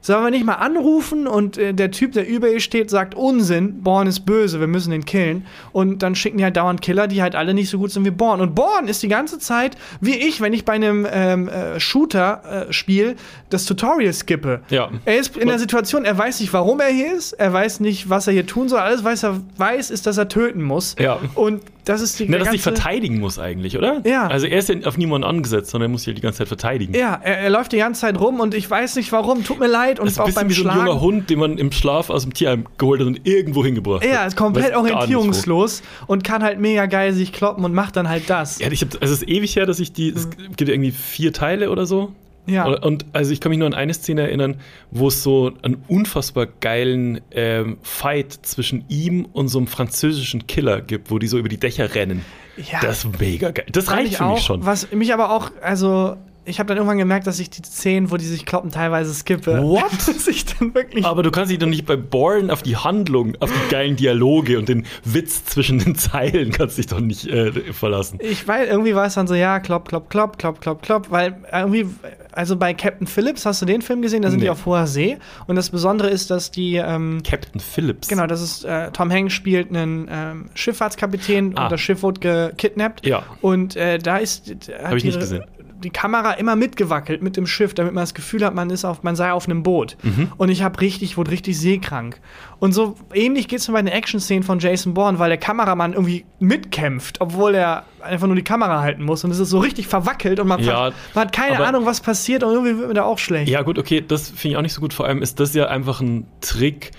Sollen 0.05 0.23
wir 0.23 0.31
nicht 0.31 0.45
mal 0.45 0.57
anrufen 0.57 1.27
und 1.27 1.57
äh, 1.57 1.73
der 1.73 1.91
Typ, 1.91 2.13
der 2.13 2.29
über 2.29 2.51
ihr 2.51 2.61
steht, 2.61 2.91
sagt 2.91 3.15
Unsinn, 3.15 3.83
Born 3.83 4.07
ist 4.07 4.27
böse, 4.27 4.61
wir 4.61 4.67
müssen 4.67 4.91
den 4.91 5.07
killen. 5.07 5.47
Und 5.73 6.03
dann 6.03 6.15
schicken 6.15 6.37
die 6.37 6.45
halt 6.45 6.59
dauernd 6.59 6.83
Killer, 6.83 7.09
die 7.09 7.23
halt 7.23 7.35
alle 7.35 7.55
nicht 7.55 7.71
so 7.71 7.79
gut 7.79 7.91
sind 7.91 8.05
wie 8.05 8.11
Born. 8.11 8.43
Und 8.43 8.55
Born 8.55 8.87
ist 8.87 9.03
die 9.03 9.09
ganze 9.09 9.39
Zeit, 9.39 9.79
wie 10.03 10.15
ich, 10.15 10.43
wenn 10.43 10.53
ich 10.53 10.67
bei 10.67 10.75
einem 10.75 11.07
ähm, 11.11 11.49
äh, 11.49 11.81
Shooter-Spiel 11.81 13.17
das 13.49 13.65
Tutorial 13.65 14.13
skippe. 14.13 14.61
Ja. 14.69 14.91
Er 15.07 15.17
ist 15.17 15.39
in 15.39 15.49
der 15.49 15.59
Situation, 15.59 16.05
er 16.05 16.19
weiß 16.19 16.41
nicht, 16.41 16.53
warum 16.53 16.81
er 16.81 16.89
hier 16.89 17.15
ist, 17.15 17.33
er 17.33 17.55
weiß 17.55 17.81
nicht, 17.81 18.11
was 18.11 18.27
er 18.27 18.35
hier 18.35 18.47
tun 18.47 18.69
soll. 18.69 18.81
Alles, 18.81 19.05
was 19.05 19.23
er 19.23 19.41
weiß, 19.57 19.91
ist, 19.91 20.07
dass 20.07 20.19
er 20.19 20.29
töten 20.29 20.63
muss. 20.63 20.97
Ja. 20.99 21.19
Und 21.35 21.63
das 21.85 22.01
ist 22.01 22.19
die 22.19 22.27
Na, 22.27 22.39
dass 22.39 22.47
ganze, 22.47 22.53
sich 22.53 22.63
verteidigen 22.63 23.21
muss 23.21 23.39
eigentlich, 23.39 23.77
oder? 23.77 24.01
Ja. 24.05 24.27
Also 24.27 24.47
er 24.47 24.59
ist 24.59 24.71
ja 24.71 24.77
auf 24.85 24.97
niemanden 24.97 25.27
angesetzt, 25.27 25.71
sondern 25.71 25.91
er 25.91 25.93
muss 25.93 26.03
sich 26.03 26.09
ja 26.09 26.15
die 26.15 26.23
ganze 26.23 26.39
Zeit 26.39 26.49
verteidigen. 26.49 26.95
Ja, 26.95 27.21
er, 27.23 27.41
er 27.41 27.51
läuft 27.51 27.73
die 27.73 27.79
ganze 27.79 28.01
Zeit 28.03 28.19
rum 28.19 28.41
und 28.41 28.55
ich 28.55 28.69
weiß 28.69 28.97
nicht 28.97 29.13
warum, 29.13 29.45
tut 29.45 29.61
mir 29.61 29.67
leid. 29.67 29.94
Und 29.99 30.07
Das 30.07 30.15
ist 30.15 30.19
auch 30.21 30.31
beim 30.33 30.49
wie 30.49 30.55
so 30.55 30.63
ein 30.63 30.73
Schlagen. 30.73 30.87
junger 30.87 31.01
Hund, 31.01 31.31
den 31.31 31.39
man 31.39 31.59
im 31.59 31.73
Schlaf 31.73 32.11
aus 32.11 32.23
dem 32.23 32.35
Tierheim 32.35 32.67
geholt 32.79 33.01
hat 33.01 33.07
und 33.07 33.27
irgendwo 33.27 33.65
hingebracht 33.65 34.05
hat. 34.05 34.11
Ja, 34.11 34.27
ist 34.27 34.37
komplett 34.37 34.75
orientierungslos 34.75 35.83
und 36.07 36.25
kann 36.25 36.43
halt 36.43 36.61
mega 36.61 36.87
geil 36.87 37.13
sich 37.13 37.33
kloppen 37.33 37.65
und 37.65 37.75
macht 37.75 37.97
dann 37.97 38.09
halt 38.09 38.29
das. 38.29 38.59
Ja, 38.59 38.71
ich 38.71 38.83
hab, 38.83 39.01
also 39.01 39.15
es 39.15 39.23
ist 39.23 39.29
ewig 39.29 39.55
her, 39.57 39.67
dass 39.67 39.81
ich 39.81 39.93
die, 39.93 40.09
es 40.11 40.29
gibt 40.57 40.69
irgendwie 40.69 40.91
vier 40.91 41.33
Teile 41.33 41.71
oder 41.71 41.87
so. 41.87 42.13
Ja. 42.47 42.67
Und, 42.67 43.07
also 43.15 43.33
ich 43.33 43.41
kann 43.41 43.51
mich 43.51 43.59
nur 43.59 43.67
an 43.67 43.75
eine 43.75 43.95
Szene 43.95 44.23
erinnern, 44.23 44.57
wo 44.91 45.09
es 45.09 45.23
so 45.23 45.53
einen 45.63 45.83
unfassbar 45.89 46.47
geilen 46.61 47.21
ähm, 47.31 47.79
Fight 47.83 48.33
zwischen 48.43 48.85
ihm 48.89 49.27
und 49.33 49.49
so 49.49 49.59
einem 49.59 49.67
französischen 49.67 50.47
Killer 50.47 50.83
gibt, 50.83 51.11
wo 51.11 51.19
die 51.19 51.27
so 51.27 51.39
über 51.39 51.49
die 51.49 51.59
Dächer 51.59 51.95
rennen. 51.95 52.23
Ja. 52.57 52.81
Das 52.83 53.05
ist 53.05 53.19
mega 53.19 53.51
geil. 53.51 53.67
Das 53.73 53.91
reicht 53.91 54.13
ich 54.13 54.17
für 54.19 54.27
mich 54.27 54.43
schon. 54.43 54.65
Was 54.65 54.93
mich 54.93 55.13
aber 55.15 55.31
auch, 55.31 55.51
also 55.63 56.17
ich 56.47 56.59
habe 56.59 56.69
dann 56.69 56.77
irgendwann 56.77 56.99
gemerkt, 56.99 57.27
dass 57.27 57.39
ich 57.39 57.51
die 57.51 57.63
Szenen, 57.63 58.11
wo 58.11 58.17
die 58.17 58.25
sich 58.25 58.45
kloppen, 58.47 58.71
teilweise 58.71 59.13
skippe. 59.15 59.63
What? 59.63 59.85
dass 60.07 60.27
ich 60.27 60.45
dann 60.45 60.75
wirklich. 60.75 61.05
Aber 61.05 61.23
du 61.23 61.31
kannst 61.31 61.51
dich 61.51 61.59
doch 61.59 61.67
nicht 61.67 61.87
bei 61.87 61.97
Born 61.97 62.51
auf 62.51 62.63
die 62.63 62.77
Handlung, 62.77 63.35
auf 63.41 63.51
die 63.51 63.71
geilen 63.71 63.97
Dialoge 63.97 64.59
und 64.59 64.69
den 64.69 64.87
Witz 65.05 65.45
zwischen 65.47 65.79
den 65.79 65.95
Zeilen 65.95 66.51
kannst 66.53 66.79
dich 66.79 66.87
doch 66.87 67.01
nicht 67.01 67.27
äh, 67.27 67.73
verlassen. 67.73 68.19
Ich 68.23 68.47
weiß, 68.47 68.69
irgendwie 68.69 68.95
war 68.95 69.07
es 69.07 69.15
dann 69.15 69.27
so, 69.27 69.35
ja, 69.35 69.61
klopp, 69.61 69.89
klopp, 69.89 70.11
klopp, 70.11 70.39
klopp, 70.39 70.61
klopp, 70.61 70.83
klopp, 70.83 71.11
weil 71.11 71.37
irgendwie, 71.53 71.87
also 72.33 72.57
bei 72.57 72.75
Captain 72.75 73.07
Phillips, 73.07 73.47
hast 73.47 73.63
du 73.63 73.67
den 73.67 73.83
Film 73.83 74.03
gesehen? 74.03 74.23
Da 74.23 74.31
sind 74.31 74.39
Nee. 74.41 74.47
die 74.47 74.51
auf 74.51 74.67
hoher 74.67 74.87
See. 74.87 75.17
Und 75.47 75.57
das 75.57 75.71
Besondere 75.71 76.09
ist, 76.11 76.31
dass 76.31 76.51
die, 76.51 76.77
ähm, 76.77 77.23
Captain 77.29 77.61
Phillips. 77.61 78.09
genau, 78.09 78.27
das 78.27 78.43
ist, 78.43 78.65
äh, 78.65 78.91
Tom 78.91 79.11
Hanks 79.11 79.33
spielt 79.33 79.71
einen 79.71 80.09
ähm, 80.11 80.47
Schifffahrtskapitän 80.55 81.57
Ah. 81.57 81.65
und 81.65 81.73
das 81.73 81.81
Schiff 81.81 82.03
wurde 82.03 82.21
gekidnappt. 82.51 83.07
Ja. 83.07 83.23
Und 83.41 83.77
äh, 83.77 83.99
da 83.99 84.19
ist, 84.19 84.51
hat 84.51 84.85
Hab 84.91 84.95
ich 84.97 85.05
nicht 85.05 85.19
gesehen. 85.21 85.45
Die 85.85 85.91
Kamera 85.91 86.33
immer 86.33 86.57
mitgewackelt 86.57 87.23
mit 87.23 87.37
dem 87.37 87.47
Schiff, 87.47 87.75
damit 87.75 87.93
man 87.95 88.03
das 88.03 88.15
Gefühl 88.15 88.45
hat, 88.45 88.55
man 88.55 88.71
ist 88.71 88.85
auf, 88.85 89.03
man 89.03 89.15
sei 89.17 89.31
auf 89.33 89.47
einem 89.47 89.63
Boot. 89.63 89.97
Mhm. 90.03 90.33
Und 90.37 90.49
ich 90.49 90.63
habe 90.63 90.81
richtig, 90.81 91.17
wurde 91.17 91.31
richtig 91.31 91.59
seekrank. 91.59 92.21
Und 92.59 92.73
so 92.73 92.97
ähnlich 93.13 93.47
geht 93.49 93.59
es 93.61 93.69
mir 93.69 93.75
bei 93.75 93.83
den 93.83 93.89
Action-Szenen 93.93 94.43
von 94.43 94.59
Jason 94.59 94.95
Bourne, 94.95 95.19
weil 95.19 95.29
der 95.29 95.39
Kameramann 95.39 95.93
irgendwie 95.93 96.25
mitkämpft, 96.41 97.21
obwohl 97.21 97.55
er 97.55 97.85
einfach 98.01 98.27
nur 98.27 98.37
die 98.37 98.43
Kamera 98.43 98.81
halten 98.81 99.03
muss. 99.05 99.25
Und 99.25 99.31
es 99.31 99.39
ist 99.39 99.51
so 99.51 99.59
richtig 99.59 99.87
verwackelt 99.87 100.41
und 100.41 100.49
man, 100.49 100.61
Ja, 100.63 100.91
ver- 100.91 100.93
man 101.15 101.25
hat 101.27 101.33
keine 101.35 101.57
aber- 101.57 101.67
Ahnung, 101.69 101.87
was 101.87 102.01
passiert 102.01 102.43
und 102.43 102.53
irgendwie 102.53 102.77
wird 102.79 102.89
mir 102.89 102.95
da 102.95 103.05
auch 103.05 103.19
schlecht. 103.19 103.49
Ja, 103.51 103.63
gut, 103.63 103.79
okay, 103.79 104.03
das 104.07 104.31
finde 104.31 104.49
ich 104.49 104.57
auch 104.57 104.63
nicht 104.63 104.75
so 104.75 104.81
gut. 104.81 104.93
Vor 104.95 105.07
allem 105.07 105.23
ist 105.23 105.41
das 105.41 105.55
ja 105.55 105.67
einfach 105.67 106.01
ein 106.01 106.27
Trick, 106.41 106.91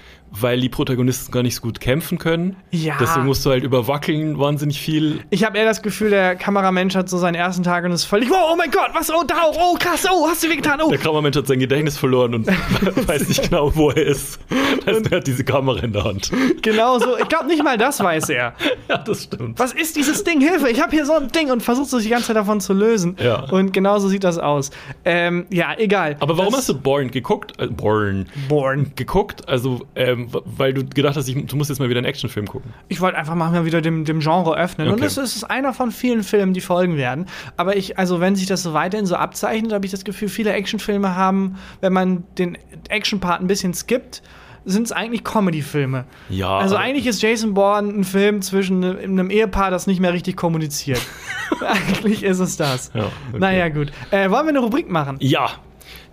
weil 0.42 0.60
die 0.60 0.70
Protagonisten 0.70 1.32
gar 1.32 1.44
nicht 1.44 1.56
so 1.56 1.62
gut 1.62 1.80
kämpfen 1.80 2.18
können. 2.18 2.56
Ja. 2.72 2.96
Deswegen 3.00 3.26
musst 3.26 3.46
du 3.46 3.50
halt 3.50 3.64
überwackeln 3.64 4.40
wahnsinnig 4.40 4.80
viel. 4.80 5.20
Ich 5.30 5.44
habe 5.44 5.58
eher 5.58 5.66
das 5.66 5.82
Gefühl, 5.82 6.10
der 6.10 6.36
Kameramensch 6.36 6.96
hat 6.96 7.10
so 7.10 7.18
seinen 7.18 7.36
ersten 7.36 7.64
Tag 7.64 7.86
und 7.86 7.92
ist 7.92 8.06
völlig, 8.06 8.30
wow, 8.30 8.52
oh 8.52 8.56
mein 8.56 8.72
Gott, 8.72 8.90
was, 8.94 9.10
oh, 9.12 9.24
da, 9.26 9.36
oh, 9.52 9.76
krass, 9.80 10.06
oh, 10.12 10.28
hast 10.28 10.44
du 10.44 10.50
wehgetan, 10.50 10.82
oh. 10.82 10.90
Der 10.90 11.00
Kameramensch 11.00 11.38
hat 11.38 11.48
sein 11.48 11.60
Gedächtnis 11.60 11.98
verloren 11.98 12.36
und 12.36 12.48
weiß 13.08 13.28
nicht 13.28 13.50
genau, 13.50 13.76
wo 13.76 13.90
er 13.92 14.06
ist. 14.06 14.40
Also 14.86 15.02
er 15.10 15.18
hat 15.18 15.28
diese 15.28 15.44
Kamera 15.44 15.80
in 15.80 15.94
der 15.94 16.04
Hand. 16.04 16.32
Genau 16.62 17.00
so. 17.00 17.18
Ich 17.18 17.28
glaube, 17.28 17.48
nicht 17.48 17.64
mal 17.64 17.78
das 17.78 18.02
weiß 18.02 18.30
er. 18.30 18.54
Ja, 18.88 19.00
das 19.00 19.24
stimmt. 19.24 19.58
Was 19.58 19.74
ist 19.74 19.96
dieses 19.96 20.24
Ding? 20.24 20.40
Hilfe, 20.40 20.70
ich 20.70 20.80
habe 20.80 20.92
hier 20.92 21.08
so 21.08 21.14
ein 21.14 21.30
Ding 21.30 21.52
und 21.52 21.64
versucht 21.64 21.90
sich 21.90 22.04
die 22.04 22.10
ganze 22.10 22.28
Zeit 22.28 22.36
davon 22.36 22.62
zu 22.62 22.72
lösen. 22.72 23.18
Ja. 23.20 23.50
Und 23.50 23.74
genauso 23.74 24.10
sieht 24.10 24.24
das 24.24 24.38
aus. 24.38 24.70
Ähm, 25.06 25.48
ja, 25.50 25.74
egal. 25.76 26.18
Aber 26.20 26.38
warum 26.38 26.52
das, 26.52 26.62
hast 26.62 26.70
du 26.70 26.80
Born 26.80 27.10
geguckt? 27.10 27.60
Äh, 27.60 27.68
Born. 27.68 28.28
Born? 28.48 28.92
Geguckt? 28.96 29.50
Also, 29.50 29.88
ähm, 29.96 30.25
weil 30.32 30.74
du 30.74 30.86
gedacht 30.86 31.16
hast, 31.16 31.28
ich, 31.28 31.46
du 31.46 31.56
musst 31.56 31.70
jetzt 31.70 31.80
mal 31.80 31.90
wieder 31.90 32.00
einen 32.00 32.06
Actionfilm 32.08 32.48
gucken. 32.48 32.74
Ich 32.88 33.02
wollte 33.02 33.18
einfach 33.18 33.36
mal 33.36 33.66
wieder 33.66 33.82
dem, 33.82 34.06
dem 34.06 34.20
Genre 34.20 34.56
öffnen. 34.58 34.88
Und 34.88 34.96
Okay. 34.96 35.06
es 35.06 35.18
ist 35.18 35.44
einer 35.44 35.74
von 35.74 35.92
vielen 35.92 36.24
Filmen, 36.24 36.54
die 36.54 36.62
folgen 36.62 36.98
werden. 36.98 37.26
Aber 37.58 37.76
ich, 37.76 37.98
also 37.98 38.20
wenn 38.20 38.36
sich 38.36 38.48
das 38.48 38.64
so 38.64 38.74
weiterhin 38.74 39.06
so 39.06 39.16
abzeichnet, 39.16 39.74
habe 39.74 39.86
ich 39.86 39.92
das 39.92 40.04
Gefühl, 40.04 40.30
viele 40.30 40.54
Actionfilme 40.54 41.16
haben, 41.16 41.56
wenn 41.82 41.94
man 41.94 42.24
den 42.38 42.58
Action-Part 42.90 43.42
ein 43.42 43.48
bisschen 43.48 43.74
skippt, 43.74 44.22
sind 44.68 44.84
es 44.84 44.92
eigentlich 44.92 45.24
Comedy-Filme. 45.24 46.06
Ja, 46.30 46.58
Also 46.58 46.76
eigentlich 46.76 47.06
ist 47.06 47.22
Jason 47.22 47.54
Bourne 47.54 47.88
ein 48.00 48.04
Film 48.04 48.42
zwischen 48.42 48.80
ne- 48.80 48.98
einem 49.04 49.30
Ehepaar, 49.30 49.70
das 49.70 49.86
nicht 49.86 50.00
mehr 50.00 50.12
richtig 50.14 50.36
kommuniziert. 50.38 51.00
eigentlich 51.62 52.24
ist 52.24 52.40
es 52.40 52.58
das. 52.58 52.92
Ja, 52.96 53.04
okay. 53.04 53.40
Naja, 53.40 53.70
gut. 53.70 53.92
Äh, 54.12 54.30
wollen 54.32 54.46
wir 54.46 54.50
eine 54.50 54.60
Rubrik 54.60 54.90
machen? 54.90 55.18
Ja. 55.20 55.50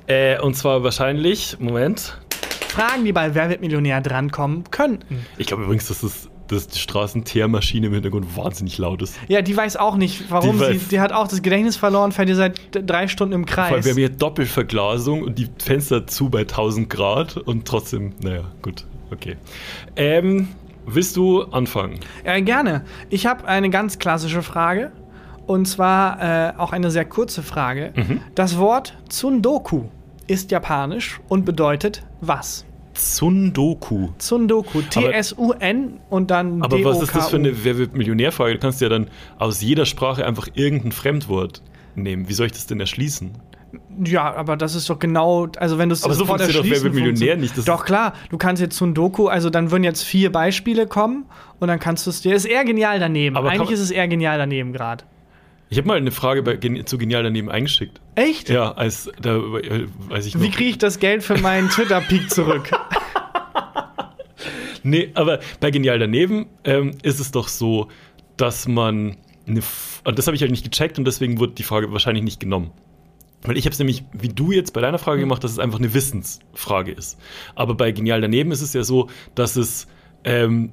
Äh, 0.06 0.38
und 0.40 0.54
zwar 0.54 0.82
wahrscheinlich, 0.82 1.56
Moment. 1.60 2.18
Fragen, 2.72 3.04
die 3.04 3.12
bei 3.12 3.34
Wer 3.34 3.50
wird 3.50 3.60
Millionär 3.60 4.00
drankommen 4.00 4.64
könnten. 4.70 5.26
Ich 5.36 5.46
glaube 5.46 5.64
übrigens, 5.64 5.88
dass, 5.88 6.00
das, 6.00 6.30
dass 6.48 6.68
die 6.68 6.78
Straßenteermaschine 6.78 7.88
im 7.88 7.92
Hintergrund 7.92 8.36
wahnsinnig 8.36 8.78
laut 8.78 9.02
ist. 9.02 9.14
Ja, 9.28 9.42
die 9.42 9.56
weiß 9.56 9.76
auch 9.76 9.96
nicht, 9.96 10.30
warum 10.30 10.58
Die 10.58 10.78
sie. 10.78 10.88
Die 10.88 11.00
hat 11.00 11.12
auch 11.12 11.28
das 11.28 11.42
Gedächtnis 11.42 11.76
verloren, 11.76 12.12
fährt 12.12 12.30
ihr 12.30 12.36
seit 12.36 12.58
drei 12.72 13.08
Stunden 13.08 13.34
im 13.34 13.46
Kreis. 13.46 13.84
wir 13.84 13.90
haben 13.90 13.98
hier 13.98 14.08
Doppelverglasung 14.08 15.22
und 15.22 15.38
die 15.38 15.48
Fenster 15.62 16.06
zu 16.06 16.30
bei 16.30 16.40
1000 16.40 16.88
Grad 16.88 17.36
und 17.36 17.66
trotzdem, 17.66 18.14
naja, 18.22 18.44
gut, 18.62 18.86
okay. 19.10 19.36
Ähm, 19.96 20.48
willst 20.86 21.16
du 21.16 21.42
anfangen? 21.42 22.00
Ja, 22.24 22.40
gerne. 22.40 22.84
Ich 23.10 23.26
habe 23.26 23.46
eine 23.46 23.68
ganz 23.68 23.98
klassische 23.98 24.42
Frage. 24.42 24.92
Und 25.44 25.66
zwar 25.66 26.22
äh, 26.22 26.52
auch 26.56 26.72
eine 26.72 26.90
sehr 26.92 27.04
kurze 27.04 27.42
Frage. 27.42 27.92
Mhm. 27.96 28.20
Das 28.36 28.58
Wort 28.58 28.96
Tsundoku 29.08 29.86
ist 30.26 30.50
japanisch 30.50 31.20
und 31.28 31.44
bedeutet 31.44 32.04
was? 32.20 32.64
Tsundoku. 32.94 34.10
Tsundoku. 34.18 34.82
T-S-U-N 34.82 36.00
und 36.10 36.30
dann 36.30 36.62
Aber 36.62 36.84
was 36.84 37.02
ist 37.02 37.14
das 37.14 37.30
für 37.30 37.36
eine 37.36 37.64
Wer 37.64 37.78
wird 37.78 37.94
Millionärfrage? 37.94 38.54
Du 38.54 38.60
kannst 38.60 38.80
ja 38.80 38.88
dann 38.88 39.08
aus 39.38 39.62
jeder 39.62 39.86
Sprache 39.86 40.26
einfach 40.26 40.48
irgendein 40.54 40.92
Fremdwort 40.92 41.62
nehmen. 41.94 42.28
Wie 42.28 42.32
soll 42.34 42.46
ich 42.46 42.52
das 42.52 42.66
denn 42.66 42.80
erschließen? 42.80 43.32
Ja, 44.04 44.34
aber 44.34 44.58
das 44.58 44.74
ist 44.74 44.90
doch 44.90 44.98
genau, 44.98 45.48
also 45.56 45.78
wenn 45.78 45.88
du 45.88 45.94
es 45.94 46.04
Aber 46.04 46.12
so 46.12 46.26
funktioniert 46.26 46.58
doch 46.58 46.70
Wer 46.70 46.82
wird 46.82 46.94
Millionär 46.94 47.36
nicht, 47.36 47.56
das 47.56 47.64
Doch 47.64 47.86
klar, 47.86 48.12
du 48.28 48.36
kannst 48.36 48.60
jetzt 48.60 48.76
Tsundoku, 48.76 49.28
also 49.28 49.48
dann 49.48 49.70
würden 49.70 49.84
jetzt 49.84 50.02
vier 50.02 50.30
Beispiele 50.30 50.86
kommen 50.86 51.24
und 51.58 51.68
dann 51.68 51.78
kannst 51.78 52.06
du 52.06 52.10
es 52.10 52.20
dir. 52.20 52.34
Ist 52.34 52.44
eher 52.44 52.64
genial 52.64 53.00
daneben. 53.00 53.36
Aber 53.36 53.48
Eigentlich 53.48 53.70
ist 53.70 53.80
es 53.80 53.90
eher 53.90 54.08
genial 54.08 54.36
daneben 54.36 54.74
gerade. 54.74 55.04
Ich 55.72 55.78
habe 55.78 55.88
mal 55.88 55.96
eine 55.96 56.10
Frage 56.10 56.42
bei, 56.42 56.58
zu 56.82 56.98
Genial 56.98 57.22
daneben 57.22 57.50
eingeschickt. 57.50 57.98
Echt? 58.14 58.50
Ja, 58.50 58.72
als 58.72 59.10
da 59.22 59.36
äh, 59.36 59.86
weiß 60.10 60.26
ich 60.26 60.34
noch. 60.34 60.42
Wie 60.42 60.50
kriege 60.50 60.68
ich 60.68 60.76
das 60.76 60.98
Geld 60.98 61.22
für 61.22 61.38
meinen 61.38 61.68
Twitter-Peak 61.70 62.28
zurück? 62.28 62.70
Nee, 64.82 65.12
aber 65.14 65.40
bei 65.60 65.70
Genial 65.70 65.98
daneben 65.98 66.46
ähm, 66.64 66.98
ist 67.02 67.20
es 67.20 67.30
doch 67.30 67.48
so, 67.48 67.88
dass 68.36 68.68
man 68.68 69.16
eine. 69.46 69.60
F 69.60 70.02
und 70.04 70.18
das 70.18 70.26
habe 70.26 70.34
ich 70.34 70.42
halt 70.42 70.50
nicht 70.50 70.64
gecheckt 70.64 70.98
und 70.98 71.06
deswegen 71.06 71.38
wurde 71.38 71.54
die 71.54 71.62
Frage 71.62 71.90
wahrscheinlich 71.90 72.24
nicht 72.24 72.40
genommen. 72.40 72.72
Weil 73.40 73.56
ich 73.56 73.64
habe 73.64 73.72
es 73.72 73.78
nämlich, 73.78 74.04
wie 74.12 74.28
du 74.28 74.52
jetzt 74.52 74.74
bei 74.74 74.82
deiner 74.82 74.98
Frage 74.98 75.20
gemacht, 75.20 75.42
dass 75.42 75.52
es 75.52 75.58
einfach 75.58 75.78
eine 75.78 75.94
Wissensfrage 75.94 76.92
ist. 76.92 77.18
Aber 77.54 77.74
bei 77.76 77.92
Genial 77.92 78.20
daneben 78.20 78.52
ist 78.52 78.60
es 78.60 78.74
ja 78.74 78.82
so, 78.82 79.08
dass 79.34 79.56
es 79.56 79.86
ähm, 80.24 80.72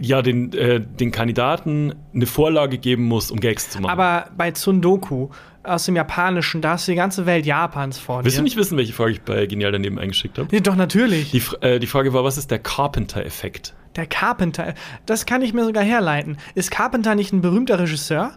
ja 0.00 0.22
den, 0.22 0.52
äh, 0.52 0.80
den 0.80 1.10
Kandidaten 1.10 1.94
eine 2.14 2.26
Vorlage 2.26 2.78
geben 2.78 3.04
muss, 3.04 3.30
um 3.30 3.40
Gags 3.40 3.70
zu 3.70 3.80
machen. 3.80 3.92
Aber 3.92 4.26
bei 4.36 4.50
Tsundoku 4.50 5.28
aus 5.62 5.84
dem 5.84 5.96
Japanischen, 5.96 6.62
da 6.62 6.72
hast 6.72 6.88
du 6.88 6.92
die 6.92 6.96
ganze 6.96 7.26
Welt 7.26 7.46
Japans 7.46 7.98
vor 7.98 8.20
dir. 8.20 8.24
Willst 8.24 8.38
du 8.38 8.42
nicht 8.42 8.56
wissen, 8.56 8.76
welche 8.76 8.92
Frage 8.92 9.12
ich 9.12 9.22
bei 9.22 9.46
Genial 9.46 9.72
daneben 9.72 9.98
eingeschickt 9.98 10.38
habe? 10.38 10.48
Nee, 10.50 10.60
doch, 10.60 10.76
natürlich. 10.76 11.30
Die, 11.30 11.42
äh, 11.60 11.78
die 11.78 11.86
Frage 11.86 12.12
war, 12.12 12.24
was 12.24 12.38
ist 12.38 12.50
der 12.50 12.58
Carpenter-Effekt? 12.58 13.74
Der 13.96 14.06
Carpenter, 14.06 14.74
das 15.06 15.26
kann 15.26 15.42
ich 15.42 15.52
mir 15.52 15.64
sogar 15.64 15.82
herleiten. 15.82 16.36
Ist 16.54 16.70
Carpenter 16.70 17.14
nicht 17.14 17.32
ein 17.32 17.40
berühmter 17.40 17.78
Regisseur? 17.78 18.32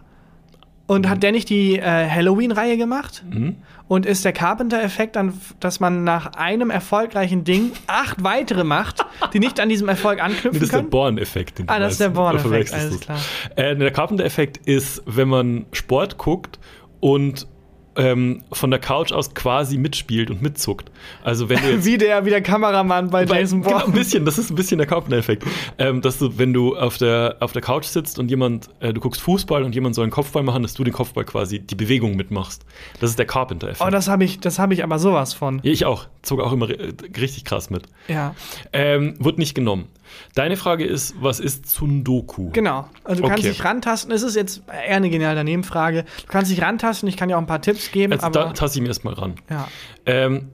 Und 0.86 1.08
hat 1.08 1.22
der 1.22 1.32
nicht 1.32 1.48
die 1.48 1.78
äh, 1.78 1.82
Halloween-Reihe 2.10 2.76
gemacht? 2.76 3.24
Mhm. 3.30 3.56
Und 3.88 4.04
ist 4.04 4.24
der 4.24 4.32
Carpenter-Effekt 4.32 5.16
dann, 5.16 5.32
dass 5.60 5.80
man 5.80 6.04
nach 6.04 6.34
einem 6.34 6.70
erfolgreichen 6.70 7.44
Ding 7.44 7.72
acht 7.86 8.22
weitere 8.22 8.64
macht, 8.64 9.04
die 9.32 9.38
nicht 9.38 9.60
an 9.60 9.68
diesem 9.68 9.88
Erfolg 9.88 10.22
anknüpfen 10.22 10.52
das 10.52 10.62
ist 10.62 10.72
der 10.72 10.80
können? 10.80 10.90
Born-Effekt. 10.90 11.62
Ah, 11.66 11.78
das 11.78 11.92
ist 11.92 12.00
der. 12.00 12.10
Born-Effekt, 12.10 12.72
alles 12.74 12.94
es. 12.94 13.00
klar. 13.00 13.18
Äh, 13.56 13.76
der 13.76 13.90
Carpenter-Effekt 13.90 14.58
ist, 14.66 15.02
wenn 15.06 15.28
man 15.28 15.66
Sport 15.72 16.18
guckt 16.18 16.58
und 17.00 17.46
ähm, 17.96 18.42
von 18.52 18.70
der 18.70 18.80
Couch 18.80 19.12
aus 19.12 19.34
quasi 19.34 19.78
mitspielt 19.78 20.30
und 20.30 20.42
mitzuckt. 20.42 20.90
Also 21.22 21.48
wenn 21.48 21.58
du 21.62 21.84
Wie 21.84 21.98
der, 21.98 22.24
wie 22.24 22.30
der 22.30 22.42
Kameramann 22.42 23.10
bei 23.10 23.24
Jason 23.24 23.62
genau, 23.62 23.78
Bourne. 23.78 23.92
ein 23.92 23.92
bisschen, 23.92 24.24
das 24.24 24.38
ist 24.38 24.50
ein 24.50 24.54
bisschen 24.54 24.78
der 24.78 24.86
Carpenter-Effekt. 24.86 25.44
Ähm, 25.78 26.00
dass 26.00 26.18
du, 26.18 26.38
wenn 26.38 26.52
du 26.52 26.76
auf 26.76 26.98
der, 26.98 27.36
auf 27.40 27.52
der 27.52 27.62
Couch 27.62 27.84
sitzt 27.84 28.18
und 28.18 28.30
jemand, 28.30 28.68
äh, 28.80 28.92
du 28.92 29.00
guckst 29.00 29.20
Fußball 29.20 29.62
und 29.62 29.74
jemand 29.74 29.94
soll 29.94 30.04
einen 30.04 30.12
Kopfball 30.12 30.42
machen, 30.42 30.62
dass 30.62 30.74
du 30.74 30.84
den 30.84 30.92
Kopfball 30.92 31.24
quasi 31.24 31.58
die 31.60 31.74
Bewegung 31.74 32.16
mitmachst. 32.16 32.64
Das 33.00 33.10
ist 33.10 33.18
der 33.18 33.26
Carpenter-Effekt. 33.26 33.86
Oh, 33.86 33.90
das 33.90 34.08
habe 34.08 34.24
ich, 34.24 34.40
das 34.40 34.58
hab 34.58 34.72
ich 34.72 34.82
aber 34.84 34.98
sowas 34.98 35.34
von. 35.34 35.60
ja, 35.62 35.72
ich 35.72 35.84
auch. 35.84 36.06
Zog 36.22 36.40
auch 36.40 36.52
immer 36.52 36.68
richtig 36.68 37.44
krass 37.44 37.70
mit. 37.70 37.84
Ja, 38.08 38.34
Ähm, 38.72 39.14
wird 39.18 39.38
nicht 39.38 39.54
genommen. 39.54 39.88
Deine 40.34 40.56
Frage 40.56 40.84
ist, 40.84 41.14
was 41.20 41.40
ist 41.40 41.66
Tsundoku? 41.66 42.50
genau. 42.50 42.88
Also 43.04 43.22
du 43.22 43.28
kannst 43.28 43.44
Okay. 43.44 43.52
dich 43.52 43.64
rantasten. 43.64 44.12
Es 44.12 44.22
ist 44.22 44.36
jetzt 44.36 44.62
eher 44.68 44.96
eine 44.96 45.10
genial 45.10 45.34
daneben 45.34 45.64
Frage. 45.64 46.04
Du 46.22 46.26
kannst 46.28 46.50
dich 46.50 46.60
rantasten. 46.62 47.08
Ich 47.08 47.16
kann 47.16 47.28
dir 47.28 47.36
auch 47.36 47.40
ein 47.40 47.46
paar 47.46 47.62
Tipps 47.62 47.90
geben. 47.90 48.12
Jetzt 48.12 48.22
da 48.22 48.26
aber 48.26 48.54
taste 48.54 48.78
ich 48.78 48.82
mir 48.82 48.88
erstmal 48.88 49.14
ran. 49.14 49.34
ja. 49.50 49.68
Ähm, 50.06 50.50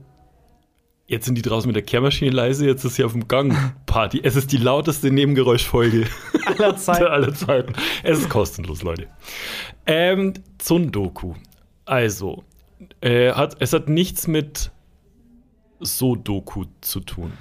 jetzt 1.07 1.25
sind 1.25 1.35
die 1.35 1.41
draußen 1.41 1.67
mit 1.67 1.75
der 1.75 1.83
Kehrmaschine 1.83 2.31
leise, 2.31 2.65
jetzt 2.65 2.85
ist 2.85 2.95
sie 2.95 3.03
auf 3.03 3.11
dem 3.11 3.27
Gang 3.27 3.53
Party. 3.85 4.21
Es 4.23 4.37
ist 4.37 4.51
die 4.53 4.57
lauteste 4.57 5.11
Nebengeräuschfolge 5.11 6.05
aller 6.45 6.75
Zeit. 6.77 7.01
aller 7.03 7.33
Zeiten. 7.33 7.73
Es 8.03 8.19
ist 8.19 8.29
kostenlos, 8.29 8.81
Leute. 8.81 9.07
Ähm, 9.85 10.33
Tsundoku. 10.57 11.33
Also, 11.83 12.43
äh, 13.01 13.33
hat, 13.33 13.57
es 13.59 13.73
hat 13.73 13.89
nichts 13.89 14.27
mit 14.27 14.71
Sodoku 15.81 16.65
zu 16.81 16.99
tun. 17.01 17.33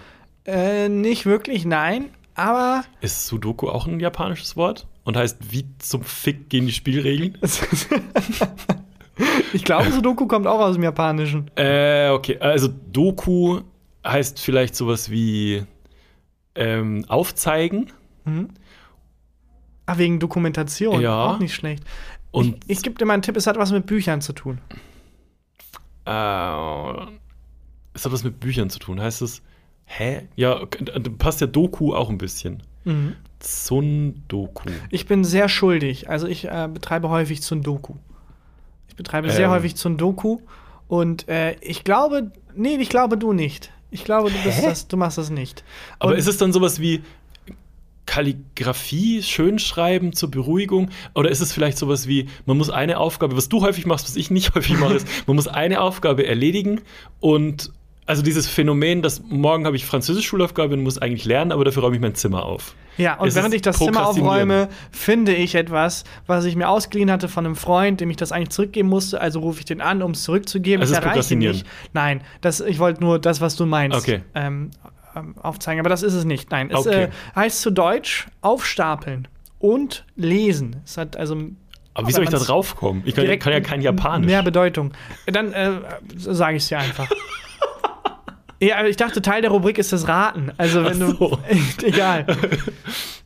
Äh, 0.51 0.89
nicht 0.89 1.27
wirklich, 1.27 1.65
nein. 1.65 2.11
Aber 2.35 2.85
Ist 3.01 3.27
Sudoku 3.27 3.69
auch 3.69 3.87
ein 3.87 4.01
japanisches 4.01 4.57
Wort? 4.57 4.87
Und 5.05 5.17
heißt, 5.17 5.53
wie 5.53 5.67
zum 5.79 6.03
Fick 6.03 6.49
gehen 6.49 6.67
die 6.67 6.73
Spielregeln? 6.73 7.39
ich 9.53 9.65
glaube, 9.65 9.93
Sudoku 9.93 10.27
kommt 10.27 10.47
auch 10.47 10.61
aus 10.61 10.75
dem 10.75 10.83
Japanischen. 10.83 11.51
Äh, 11.57 12.11
okay. 12.11 12.39
Also 12.41 12.69
Doku 12.69 13.61
heißt 14.05 14.41
vielleicht 14.41 14.75
sowas 14.75 15.11
wie 15.11 15.65
ähm, 16.55 17.05
aufzeigen. 17.09 17.93
Ah, 19.87 19.99
wegen 19.99 20.19
Dokumentation. 20.19 21.01
Ja. 21.01 21.27
Auch 21.27 21.39
nicht 21.39 21.55
schlecht. 21.55 21.85
Und 22.31 22.65
ich 22.67 22.79
ich 22.79 22.83
gebe 22.83 22.97
dir 22.97 23.05
mal 23.05 23.15
einen 23.15 23.23
Tipp, 23.23 23.37
es 23.37 23.47
hat 23.47 23.59
was 23.59 23.73
mit 23.73 23.87
Büchern 23.87 24.21
zu 24.21 24.33
tun. 24.33 24.61
äh, 26.07 27.07
es 27.93 28.05
hat 28.05 28.13
was 28.13 28.25
mit 28.25 28.41
Büchern 28.41 28.71
zu 28.71 28.79
tun. 28.79 29.01
Heißt 29.01 29.23
es, 29.23 29.43
hä? 29.99 30.29
Ja, 30.37 30.61
passt 31.19 31.41
ja 31.41 31.47
Doku 31.47 31.95
auch 31.95 32.09
ein 32.11 32.19
bisschen. 32.19 32.63
Mhm. 32.85 33.15
Tsundoku. 33.41 34.69
Ich 34.91 35.07
bin 35.07 35.25
sehr 35.25 35.49
schuldig. 35.49 36.09
Also 36.09 36.27
ich 36.27 36.47
äh, 36.47 36.69
betreibe 36.73 37.09
häufig 37.09 37.41
Tsundoku. 37.43 37.95
Ich 38.89 38.97
betreibe 38.97 39.31
sehr 39.31 39.47
Ähm. 39.47 39.51
häufig 39.53 39.75
Tsundoku. 39.77 40.39
Und 40.89 41.29
äh, 41.29 41.57
ich 41.61 41.85
glaube, 41.85 42.33
nee, 42.55 42.77
ich 42.77 42.89
glaube 42.89 43.17
du 43.17 43.33
nicht. 43.33 43.71
Ich 43.91 44.05
glaube, 44.05 44.31
du, 44.31 44.37
das, 44.45 44.87
du 44.89 44.97
machst 44.97 45.19
das 45.19 45.31
nicht. 45.31 45.65
Aber 45.99 46.13
Und- 46.13 46.19
ist 46.19 46.27
es 46.29 46.37
dann 46.39 46.53
sowas 46.53 46.81
wie 46.81 47.03
Kalligrafie, 48.07 49.23
Schönschreiben 49.23 50.13
zur 50.13 50.31
Beruhigung? 50.31 50.91
Oder 51.15 51.31
ist 51.31 51.41
es 51.41 51.53
vielleicht 51.53 51.79
sowas 51.79 52.07
wie, 52.09 52.29
man 52.47 52.57
muss 52.59 52.71
eine 52.71 52.99
Aufgabe, 52.99 53.37
was 53.37 53.49
du 53.49 53.63
häufig 53.63 53.87
machst, 53.87 54.07
was 54.07 54.17
ich 54.17 54.31
nicht 54.31 54.53
häufig 54.55 54.79
mache, 54.79 54.95
ist, 54.95 55.07
man 55.27 55.37
muss 55.37 55.47
eine 55.49 55.81
Aufgabe 55.81 56.27
erledigen 56.27 56.81
und 57.21 57.73
also 58.11 58.23
dieses 58.23 58.49
Phänomen, 58.49 59.03
dass 59.03 59.23
morgen 59.29 59.67
habe 59.67 59.77
ich 59.77 59.87
Französisch-Schulaufgabe 59.87 60.75
und 60.75 60.83
muss 60.83 60.99
eigentlich 60.99 61.25
lernen, 61.25 61.53
aber 61.53 61.65
dafür 61.65 61.85
räume 61.85 61.95
ich 61.95 62.03
mein 62.03 62.17
Zimmer 62.17 62.45
auf. 62.45 62.75
Ja, 62.97 63.15
und 63.15 63.29
Es 63.29 63.37
während 63.37 63.55
ich 63.55 63.63
das 63.63 63.79
Zimmer 63.79 64.09
aufräume, 64.09 64.69
finde 64.91 65.33
ich 65.33 65.55
etwas, 65.55 66.03
was 66.27 66.45
ich 66.45 66.57
mir 66.57 66.69
ausgeliehen 66.69 67.11
hatte 67.11 67.29
von 67.29 67.47
einem 67.47 67.55
Freund, 67.55 68.01
dem 68.01 68.11
ich 68.11 68.17
das 68.17 68.33
eigentlich 68.33 68.51
zurückgeben 68.51 68.89
musste. 68.89 69.21
Also 69.21 69.39
rufe 69.41 69.61
ich 69.61 69.65
den 69.65 69.81
an, 69.81 70.03
um 70.03 70.11
es 70.11 70.25
zurückzugeben. 70.25 70.81
Also 70.83 70.93
ich 70.93 70.99
ist 70.99 71.05
erreiche 71.07 71.37
nicht. 71.37 71.65
Nein, 71.93 72.23
das, 72.41 72.61
ich 72.61 72.81
wollte 72.81 73.01
nur 73.01 73.21
das, 73.21 73.41
was 73.41 73.55
du 73.55 73.65
meinst, 73.65 73.97
Okay. 73.97 74.23
ähm, 74.35 74.71
ähm, 75.15 75.37
aufzeigen. 75.41 75.79
Aber 75.81 75.89
das 75.89 76.03
ist 76.03 76.15
es 76.15 76.25
nicht. 76.25 76.51
Nein, 76.51 76.71
es 76.71 76.87
Okay. 76.87 77.05
äh, 77.05 77.09
heißt 77.37 77.63
zu 77.63 77.71
Deutsch 77.71 78.27
aufstapeln 78.41 79.29
und 79.61 80.05
lesen. 80.17 80.83
Es 80.85 80.97
hat 80.97 81.17
also 81.17 81.37
Aber 81.95 82.09
wie 82.09 82.13
soll 82.13 82.25
ich 82.25 82.29
da 82.29 82.33
Wenn 82.33 82.39
man's 82.41 82.47
drauf 82.49 82.77
kommen? 82.77 83.03
Ich 83.07 83.15
kann, 83.15 83.25
kann 83.39 83.53
ja 83.53 83.61
kein 83.61 83.83
Japanisch. 83.83 84.27
Mehr 84.27 84.43
Bedeutung. 84.43 84.93
Dann 85.27 85.53
äh, 85.53 85.71
sage 86.17 86.57
ich 86.57 86.65
es 86.65 86.69
dir 86.69 86.79
einfach. 86.81 87.09
Ja, 88.63 88.77
aber 88.79 88.89
ich 88.91 88.97
dachte, 88.97 89.23
Teil 89.23 89.41
der 89.41 89.51
Rubrik 89.51 89.79
ist 89.79 89.93
das 89.93 90.07
Raten. 90.07 90.53
Also 90.59 90.85
wenn 90.85 91.03
Ach 91.03 91.09
so. 91.19 91.29
du. 91.31 91.39
egal. 91.87 92.27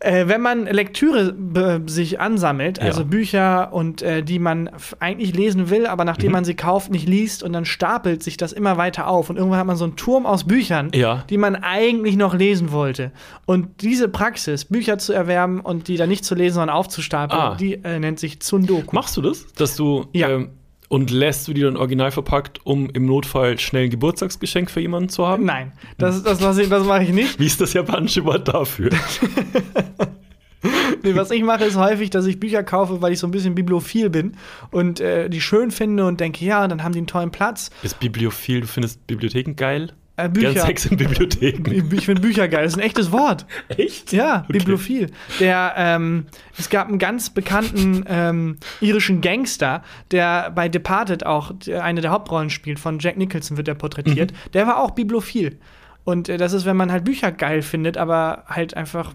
äh, 0.00 0.28
wenn 0.28 0.40
man 0.40 0.66
Lektüre 0.66 1.32
be- 1.32 1.82
sich 1.86 2.20
ansammelt, 2.20 2.78
also 2.80 3.00
Ja. 3.00 3.06
Bücher 3.06 3.72
und 3.72 4.00
äh, 4.02 4.22
die 4.22 4.38
man 4.38 4.70
eigentlich 5.00 5.34
lesen 5.34 5.70
will, 5.70 5.86
aber 5.86 6.04
nachdem 6.04 6.28
Mhm. 6.28 6.32
man 6.32 6.44
sie 6.44 6.54
kauft, 6.54 6.90
nicht 6.90 7.08
liest 7.08 7.42
und 7.42 7.52
dann 7.52 7.64
stapelt 7.64 8.22
sich 8.22 8.36
das 8.36 8.52
immer 8.52 8.76
weiter 8.76 9.08
auf. 9.08 9.28
Und 9.30 9.36
irgendwann 9.36 9.58
hat 9.58 9.66
man 9.66 9.76
so 9.76 9.84
einen 9.84 9.96
Turm 9.96 10.24
aus 10.26 10.44
Büchern, 10.44 10.90
Ja. 10.94 11.24
die 11.30 11.36
man 11.38 11.56
eigentlich 11.56 12.16
noch 12.16 12.34
lesen 12.34 12.70
wollte. 12.70 13.10
Und 13.46 13.82
diese 13.82 14.08
Praxis, 14.08 14.64
Bücher 14.66 14.98
zu 14.98 15.12
erwerben 15.12 15.60
und 15.60 15.88
die 15.88 15.96
dann 15.96 16.08
nicht 16.08 16.24
zu 16.24 16.34
lesen, 16.34 16.54
sondern 16.54 16.76
aufzustapeln, 16.76 17.40
Ah. 17.40 17.54
die 17.56 17.74
äh, 17.82 17.98
nennt 17.98 18.20
sich 18.20 18.40
Tsundoku. 18.40 18.94
Machst 18.94 19.16
du 19.16 19.22
das? 19.22 19.46
Dass 19.54 19.74
du 19.74 20.06
Ja. 20.12 20.28
ähm, 20.28 20.50
und 20.94 21.10
lässt 21.10 21.46
du 21.48 21.52
die 21.52 21.60
dann 21.62 21.76
original 21.76 22.10
verpackt, 22.10 22.60
um 22.64 22.88
im 22.90 23.04
Notfall 23.06 23.58
schnell 23.58 23.84
ein 23.84 23.90
Geburtstagsgeschenk 23.90 24.70
für 24.70 24.80
jemanden 24.80 25.08
zu 25.08 25.26
haben? 25.26 25.44
Nein, 25.44 25.72
das, 25.98 26.22
das, 26.22 26.58
ich- 26.58 26.68
das 26.68 26.84
mache 26.86 27.02
ich 27.04 27.10
nicht. 27.12 27.38
Wie 27.38 27.46
ist 27.46 27.60
das 27.60 27.72
japanische 27.72 28.24
Wort 28.24 28.48
dafür? 28.48 28.90
Nee, 31.02 31.14
was 31.14 31.30
ich 31.30 31.42
mache, 31.42 31.64
ist 31.64 31.76
häufig, 31.76 32.08
dass 32.08 32.24
ich 32.24 32.40
Bücher 32.40 32.62
kaufe, 32.62 33.02
weil 33.02 33.12
ich 33.12 33.18
so 33.18 33.26
ein 33.26 33.30
bisschen 33.30 33.54
bibliophil 33.54 34.08
bin 34.08 34.36
und 34.70 34.98
äh, 34.98 35.28
die 35.28 35.42
schön 35.42 35.70
finde 35.70 36.06
und 36.06 36.20
denke, 36.20 36.42
ja, 36.42 36.66
dann 36.66 36.82
haben 36.82 36.92
die 36.92 36.98
einen 37.00 37.06
tollen 37.06 37.30
Platz. 37.30 37.70
Ist 37.82 38.00
Bibliophil, 38.00 38.62
du 38.62 38.66
findest 38.66 39.06
Bibliotheken 39.06 39.52
geil? 39.56 39.92
Äh, 40.16 40.28
Bücher. 40.28 40.60
Sex 40.60 40.86
in 40.86 40.96
Bibliotheken. 40.96 41.72
Ich, 41.92 42.04
finde 42.04 42.20
Bücher 42.22 42.46
geil. 42.46 42.62
Das 42.64 42.74
ist 42.74 42.78
ein 42.78 42.84
echtes 42.84 43.10
Wort. 43.10 43.46
Echt? 43.68 44.12
Ja, 44.12 44.40
Okay. 44.44 44.58
bibliophil. 44.58 45.10
Der, 45.40 45.74
ähm, 45.76 46.26
es 46.56 46.70
gab 46.70 46.88
einen 46.88 46.98
ganz 47.00 47.30
bekannten 47.30 48.04
ähm, 48.08 48.58
irischen 48.80 49.20
Gangster, 49.20 49.82
der 50.12 50.50
bei 50.52 50.68
Departed 50.68 51.26
auch 51.26 51.52
eine 51.80 52.00
der 52.00 52.12
Hauptrollen 52.12 52.50
spielt. 52.50 52.78
Von 52.78 53.00
Jack 53.00 53.16
Nicholson 53.16 53.56
wird 53.56 53.66
er 53.66 53.74
porträtiert. 53.74 54.30
Mhm. 54.32 54.50
Der 54.52 54.66
war 54.68 54.78
auch 54.80 54.92
bibliophil. 54.92 55.58
Und 56.04 56.28
äh, 56.28 56.36
das 56.36 56.52
ist, 56.52 56.64
wenn 56.64 56.76
man 56.76 56.92
halt 56.92 57.04
Bücher 57.04 57.32
geil 57.32 57.62
findet, 57.62 57.96
aber 57.96 58.44
halt 58.46 58.76
einfach. 58.76 59.14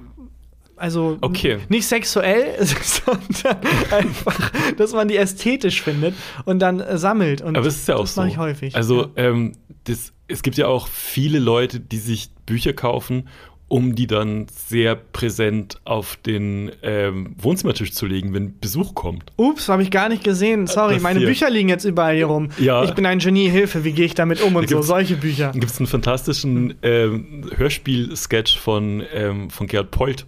Also 0.80 1.18
Okay. 1.22 1.58
nicht 1.70 1.86
sexuell, 1.88 2.56
sondern 2.66 3.58
einfach, 3.92 4.52
dass 4.78 4.94
man 4.94 5.08
die 5.08 5.18
ästhetisch 5.18 5.82
findet 5.82 6.16
und 6.46 6.60
dann 6.60 6.80
äh, 6.80 6.98
sammelt. 6.98 7.42
Und 7.42 7.58
Aber 7.58 7.68
es 7.68 7.76
ist 7.78 7.88
ja 7.88 7.96
auch 7.96 8.02
das 8.02 8.16
so. 8.16 8.22
mache 8.22 8.32
ich 8.32 8.38
häufig. 8.38 8.76
Also, 8.76 9.04
ja. 9.04 9.10
ähm, 9.18 9.54
das, 9.84 10.14
es 10.28 10.42
gibt 10.42 10.58
ja 10.58 10.68
auch 10.68 10.88
viele 10.88 11.40
Leute, 11.40 11.80
die 11.80 11.98
sich 11.98 12.30
Bücher 12.46 12.74
kaufen, 12.74 13.28
um 13.68 13.94
die 13.94 14.08
dann 14.08 14.48
sehr 14.52 14.96
präsent 14.96 15.80
auf 15.86 16.16
den 16.26 16.72
ähm, 16.82 17.36
Wohnzimmertisch 17.38 17.92
zu 17.94 18.08
legen, 18.08 18.34
wenn 18.34 18.58
Besuch 18.60 18.96
kommt. 18.96 19.32
Ups, 19.38 19.70
habe 19.70 19.84
ich 19.84 19.92
gar 19.92 20.10
nicht 20.10 20.24
gesehen. 20.24 20.66
Sorry, 20.66 20.94
passiert. 20.96 21.04
meine 21.04 21.20
Bücher 21.20 21.52
liegen 21.52 21.70
jetzt 21.70 21.84
überall 21.86 22.16
hier 22.16 22.26
rum. 22.26 22.50
Ja. 22.58 22.84
Ich 22.84 22.96
bin 22.96 23.06
ein 23.06 23.20
Genie, 23.20 23.48
Hilfe, 23.48 23.84
wie 23.84 23.92
gehe 23.92 24.06
ich 24.06 24.16
damit 24.16 24.42
um 24.42 24.56
und 24.56 24.68
so, 24.68 24.78
gibt's- 24.78 24.88
solche 24.88 25.18
Bücher. 25.18 25.52
Da 25.54 25.60
gibt 25.60 25.72
es 25.72 25.78
einen 25.78 25.86
fantastischen 25.86 26.76
ähm, 26.82 27.44
Hörspiel-Sketch 27.56 28.58
von, 28.58 29.04
ähm, 29.14 29.52
von 29.52 29.68
Gerhard 29.68 29.92
Polt. 29.92 30.26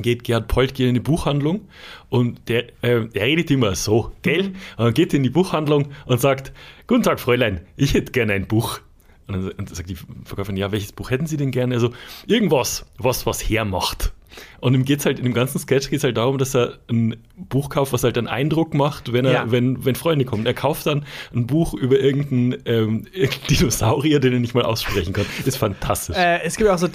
Geht 0.00 0.24
Gerhard 0.24 0.48
Polt 0.48 0.74
geht 0.74 0.88
in 0.88 0.94
die 0.94 1.00
Buchhandlung 1.00 1.68
und 2.08 2.48
der, 2.48 2.64
ähm, 2.82 3.10
der 3.14 3.22
redet 3.22 3.50
immer 3.50 3.74
so, 3.76 4.10
gell? 4.22 4.42
Mhm. 4.42 4.54
Und 4.76 4.84
dann 4.86 4.94
geht 4.94 5.14
in 5.14 5.22
die 5.22 5.30
Buchhandlung 5.30 5.88
und 6.06 6.20
sagt: 6.20 6.52
Guten 6.88 7.02
Tag, 7.04 7.20
Fräulein, 7.20 7.60
ich 7.76 7.94
hätte 7.94 8.10
gerne 8.12 8.32
ein 8.32 8.46
Buch. 8.48 8.80
Und 9.28 9.34
dann, 9.34 9.44
und 9.52 9.68
dann 9.70 9.74
sagt 9.74 9.88
die 9.88 9.96
Verkäuferin: 10.24 10.56
Ja, 10.56 10.72
welches 10.72 10.92
Buch 10.92 11.10
hätten 11.10 11.26
Sie 11.26 11.36
denn 11.36 11.52
gerne? 11.52 11.74
Also, 11.74 11.90
irgendwas, 12.26 12.86
was 12.98 13.24
was 13.24 13.40
hermacht. 13.48 14.12
Und 14.58 14.74
ihm 14.74 14.84
geht's 14.84 15.06
halt, 15.06 15.18
in 15.20 15.24
dem 15.26 15.32
ganzen 15.32 15.60
Sketch 15.60 15.90
geht 15.90 15.98
es 15.98 16.02
halt 16.04 16.16
darum, 16.16 16.38
dass 16.38 16.56
er 16.56 16.78
ein 16.90 17.16
Buch 17.36 17.68
kauft, 17.70 17.92
was 17.92 18.02
halt 18.02 18.18
einen 18.18 18.26
Eindruck 18.26 18.74
macht, 18.74 19.12
wenn, 19.12 19.24
er, 19.24 19.32
Ja. 19.32 19.50
wenn, 19.52 19.84
wenn 19.84 19.94
Freunde 19.94 20.24
kommen. 20.24 20.44
Er 20.44 20.54
kauft 20.54 20.86
dann 20.86 21.04
ein 21.32 21.46
Buch 21.46 21.72
über 21.74 22.00
irgendeinen, 22.00 22.60
ähm, 22.64 23.06
Dinosaurier, 23.50 24.18
den 24.18 24.32
er 24.32 24.40
nicht 24.40 24.54
mal 24.54 24.64
aussprechen 24.64 25.12
kann. 25.12 25.24
Ist 25.44 25.56
fantastisch. 25.56 26.16
Äh, 26.16 26.42
es 26.42 26.56
gibt 26.56 26.68
auch 26.68 26.78
so 26.78 26.88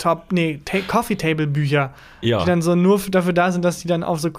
Tabletop, 0.00 0.32
nee, 0.32 0.60
Ta 0.64 0.78
Coffee 0.86 1.14
Table 1.16 1.46
Bücher, 1.46 1.92
Ja. 2.22 2.40
die 2.40 2.46
dann 2.46 2.62
so 2.62 2.74
nur 2.74 2.98
dafür 3.10 3.32
da 3.32 3.52
sind, 3.52 3.64
dass 3.64 3.78
die 3.80 3.88
dann 3.88 4.02
auf 4.02 4.20
so 4.20 4.28
äh, 4.28 4.32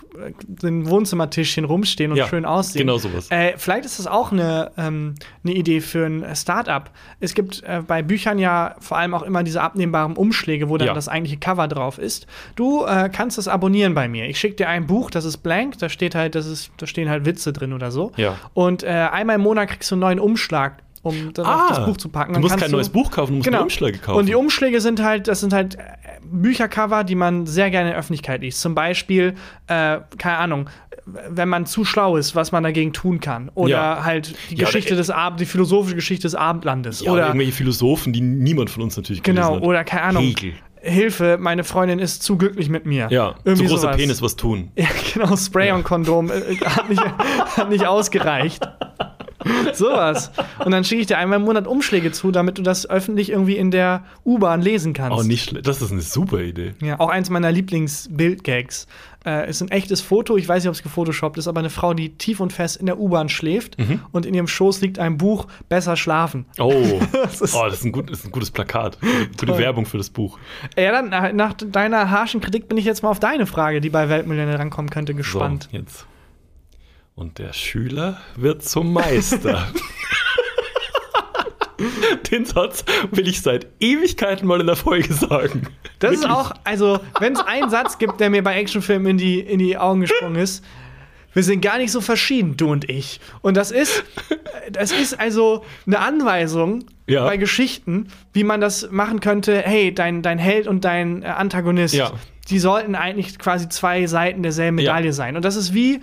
den 0.48 0.90
Wohnzimmertischchen 0.90 1.66
rumstehen 1.66 2.12
und 2.12 2.18
Ja, 2.18 2.28
schön 2.28 2.46
aussehen. 2.46 2.80
genau 2.86 2.98
sowas. 2.98 3.28
Äh, 3.30 3.54
vielleicht 3.58 3.86
ist 3.86 4.00
das 4.00 4.08
auch 4.08 4.32
eine, 4.32 4.72
ähm, 4.78 5.16
eine 5.44 5.54
Idee 5.54 5.82
für 5.82 6.06
ein 6.06 6.26
Startup. 6.36 6.90
Es 7.20 7.34
gibt 7.34 7.64
äh, 7.64 7.82
bei 7.86 8.02
Büchern 8.02 8.40
ja 8.40 8.76
vor 8.80 8.98
allem 8.98 9.14
auch 9.14 9.24
immer 9.24 9.44
diese 9.44 9.62
abnehmbaren 9.62 10.14
Umschläge, 10.18 10.70
wo 10.70 10.78
dann 10.78 10.88
Ja. 10.88 10.94
das 10.94 11.08
eigentliche 11.08 11.38
Cover 11.38 11.68
drauf 11.68 11.98
ist. 11.98 12.28
Du 12.56 12.86
äh, 12.86 13.10
kannst 13.12 13.38
das 13.38 13.48
abonnieren 13.48 13.94
bei 13.94 14.08
mir. 14.08 14.26
Ich 14.28 14.40
schicke 14.40 14.56
dir 14.56 14.70
ein 14.70 14.88
Buch, 14.88 15.12
das 15.12 15.26
ist 15.26 15.38
blank, 15.38 15.78
da 15.80 15.90
steht 15.90 16.16
halt, 16.16 16.36
das 16.36 16.46
ist, 16.48 16.72
da 16.78 16.88
stehen 16.88 17.10
halt 17.10 17.26
Witze 17.26 17.54
drin 17.54 17.74
oder 17.74 17.92
so. 17.92 18.12
Ja. 18.18 18.38
Und 18.54 18.84
äh, 18.84 18.88
einmal 18.88 19.36
im 19.36 19.42
Monat 19.42 19.70
kriegst 19.70 19.92
du 19.92 19.96
einen 19.96 20.02
neuen 20.02 20.20
Umschlag, 20.20 20.78
um 21.04 21.34
dann 21.34 21.46
auf 21.46 21.70
das 21.70 21.86
Buch 21.86 21.98
zu 21.98 22.10
packen. 22.10 22.32
Ah, 22.32 22.34
Du 22.40 22.42
Dann 22.42 22.42
musst 22.52 22.58
kein 22.58 22.72
neues 22.72 22.90
Buch 22.90 23.10
kaufen, 23.12 23.32
du 23.32 23.38
musst 23.38 23.48
Genau. 23.50 23.64
Umschläge 23.64 23.98
kaufen. 24.00 24.20
Und 24.20 24.26
die 24.28 24.36
Umschläge 24.36 24.82
sind 24.82 25.02
halt, 25.04 25.28
das 25.28 25.40
sind 25.42 25.54
halt 25.54 25.76
äh, 25.76 25.82
Büchercover, 26.24 27.04
die 27.04 27.16
man 27.16 27.46
sehr 27.46 27.70
gerne 27.72 27.88
in 27.90 27.92
der 27.94 28.00
Öffentlichkeit 28.00 28.42
liest. 28.42 28.62
Zum 28.62 28.76
Beispiel, 28.76 29.34
äh, 29.68 30.00
keine 30.18 30.38
Ahnung, 30.38 30.70
wenn 31.06 31.50
man 31.50 31.66
zu 31.66 31.84
schlau 31.84 32.16
ist, 32.18 32.36
was 32.36 32.52
man 32.52 32.64
dagegen 32.64 32.94
tun 32.94 33.20
kann. 33.20 33.50
Oder 33.56 33.72
Ja. 33.72 34.06
halt 34.06 34.36
die 34.52 34.56
Ja, 34.56 34.66
Geschichte 34.66 34.92
oder- 34.94 34.98
des 35.02 35.10
Abend, 35.10 35.40
die 35.40 35.46
philosophische 35.46 35.96
Geschichte 35.96 36.24
des 36.24 36.36
Abendlandes. 36.36 37.00
ja, 37.02 37.06
oder 37.12 37.14
oder 37.14 37.28
irgendwelche 37.28 37.52
Philosophen, 37.54 38.14
die 38.14 38.22
niemand 38.22 38.70
von 38.70 38.84
uns 38.84 38.96
natürlich 38.98 39.24
gelesen 39.24 39.44
genau, 39.44 39.56
hat. 39.58 39.64
oder 39.64 39.84
keine 39.84 40.04
Ahnung. 40.04 40.24
Hegel. 40.24 40.54
Hilfe, 40.84 41.38
meine 41.40 41.64
Freundin 41.64 42.00
ist 42.00 42.24
zu 42.24 42.38
glücklich 42.38 42.68
mit 42.70 42.88
mir. 42.88 43.08
Ja, 43.12 43.36
Irgendwie 43.44 43.66
zu 43.66 43.70
großer 43.74 43.82
sowas. 43.84 43.98
Penis 43.98 44.22
was 44.22 44.36
tun. 44.36 44.72
Ja, 44.76 44.88
genau, 45.14 45.36
Spray 45.36 45.72
und 45.72 45.84
Kondom 45.84 46.32
äh, 46.32 46.56
hat, 46.66 46.90
nicht, 46.90 47.04
hat 47.58 47.70
nicht 47.70 47.86
ausgereicht. 47.86 48.68
Sowas. 49.74 50.32
Und 50.64 50.72
dann 50.72 50.84
schicke 50.84 51.02
ich 51.02 51.08
dir 51.08 51.18
einmal 51.18 51.40
im 51.40 51.46
Monat 51.46 51.68
Umschläge 51.68 52.12
zu, 52.12 52.32
damit 52.32 52.58
du 52.58 52.62
das 52.62 52.90
öffentlich 52.90 53.30
irgendwie 53.30 53.58
in 53.58 53.72
der 53.72 54.04
U-Bahn 54.26 54.62
lesen 54.62 54.94
kannst. 54.94 55.18
Oh, 55.20 55.24
nicht 55.24 55.50
schlecht. 55.50 55.68
Das 55.68 55.82
ist 55.82 55.92
eine 55.92 56.02
super 56.02 56.40
Idee. 56.40 56.74
Ja, 56.82 57.00
auch 57.00 57.10
eins 57.10 57.30
meiner 57.30 57.52
Lieblingsbildgags. 57.52 58.88
Äh, 59.24 59.48
ist 59.52 59.62
ein 59.62 59.70
echtes 59.70 60.02
Foto, 60.02 60.36
ich 60.36 60.48
weiß 60.50 60.64
nicht, 60.64 60.70
ob 60.70 60.74
es 60.74 60.82
gefotoshoppt 60.82 61.38
ist, 61.38 61.48
aber 61.48 61.60
eine 61.60 61.70
Frau, 61.70 61.94
die 61.94 62.18
tief 62.18 62.40
und 62.40 62.52
fest 62.52 62.78
in 62.78 62.88
der 62.88 63.00
U-Bahn 63.00 63.30
schläft 63.30 63.78
und 64.12 64.26
in 64.26 64.34
ihrem 64.34 64.48
Schoß 64.48 64.82
liegt 64.82 64.98
ein 64.98 65.18
Buch 65.20 65.46
Besser 65.70 65.96
schlafen. 65.96 66.46
Oh, 66.58 66.74
Das 67.12 67.40
ist- 67.40 67.56
oh 67.56 67.66
das, 67.66 67.76
ist 67.76 67.86
ein 67.86 67.92
gut, 67.92 68.10
ist 68.10 68.26
ein 68.26 68.32
gutes 68.32 68.50
Plakat. 68.50 68.98
Gute 69.00 69.46
Toll. 69.46 69.58
Werbung 69.60 69.86
für 69.86 69.98
das 69.98 70.10
Buch. 70.10 70.40
Ja, 70.76 70.92
dann 70.92 71.10
nach, 71.10 71.32
nach 71.34 71.54
deiner 71.54 72.10
harschen 72.10 72.42
Kritik 72.42 72.68
bin 72.68 72.80
ich 72.80 72.86
jetzt 72.86 73.04
mal 73.04 73.10
auf 73.10 73.20
deine 73.20 73.46
Frage, 73.46 73.80
die 73.80 73.92
bei 73.92 74.10
Weltmillionär 74.10 74.58
rankommen 74.58 74.90
könnte, 74.90 75.14
gespannt. 75.14 75.70
So, 75.72 75.78
jetzt. 75.78 76.08
Und 77.16 77.38
der 77.40 77.54
Schüler 77.54 78.20
wird 78.36 78.64
zum 78.64 78.94
Meister. 78.94 79.68
Den 82.32 82.46
Satz 82.46 82.86
will 83.12 83.28
ich 83.28 83.42
seit 83.42 83.66
Ewigkeiten 83.80 84.48
mal 84.48 84.62
in 84.62 84.68
der 84.68 84.76
Folge 84.76 85.12
sagen. 85.14 85.64
Das 86.00 86.12
ist 86.14 86.22
Wirklich. 86.22 86.38
auch, 86.38 86.52
also, 86.64 87.00
wenn 87.20 87.34
es 87.34 87.40
einen 87.40 87.70
Satz 87.72 87.98
gibt, 87.98 88.20
der 88.20 88.30
mir 88.30 88.44
bei 88.44 88.56
Actionfilmen 88.60 89.08
in 89.12 89.18
die, 89.18 89.40
in 89.40 89.58
die 89.60 89.78
Augen 89.78 90.02
gesprungen 90.02 90.36
ist, 90.36 90.64
wir 91.34 91.44
sind 91.44 91.62
gar 91.62 91.78
nicht 91.78 91.92
so 91.92 92.02
verschieden, 92.02 92.56
du 92.58 92.70
und 92.72 92.90
ich. 92.90 93.20
Und 93.42 93.58
das 93.58 93.72
ist, 93.72 94.04
das 94.72 94.92
ist 94.92 95.20
also 95.20 95.64
eine 95.88 96.00
Anweisung 96.00 96.86
Ja. 97.08 97.26
bei 97.26 97.38
Geschichten, 97.38 98.08
wie 98.34 98.44
man 98.44 98.62
das 98.62 98.90
machen 98.92 99.20
könnte. 99.20 99.58
Hey, 99.62 99.94
dein, 99.94 100.22
dein 100.22 100.38
Held 100.38 100.68
und 100.68 100.86
dein 100.86 101.24
äh, 101.24 101.28
Antagonist, 101.28 101.94
Ja. 101.96 102.12
die 102.50 102.60
sollten 102.60 102.94
eigentlich 102.96 103.40
quasi 103.40 103.70
zwei 103.70 104.06
Seiten 104.08 104.44
derselben 104.44 104.78
Ja. 104.78 104.92
Medaille 104.94 105.14
sein. 105.14 105.36
Und 105.36 105.46
das 105.46 105.56
ist 105.56 105.74
wie, 105.74 106.02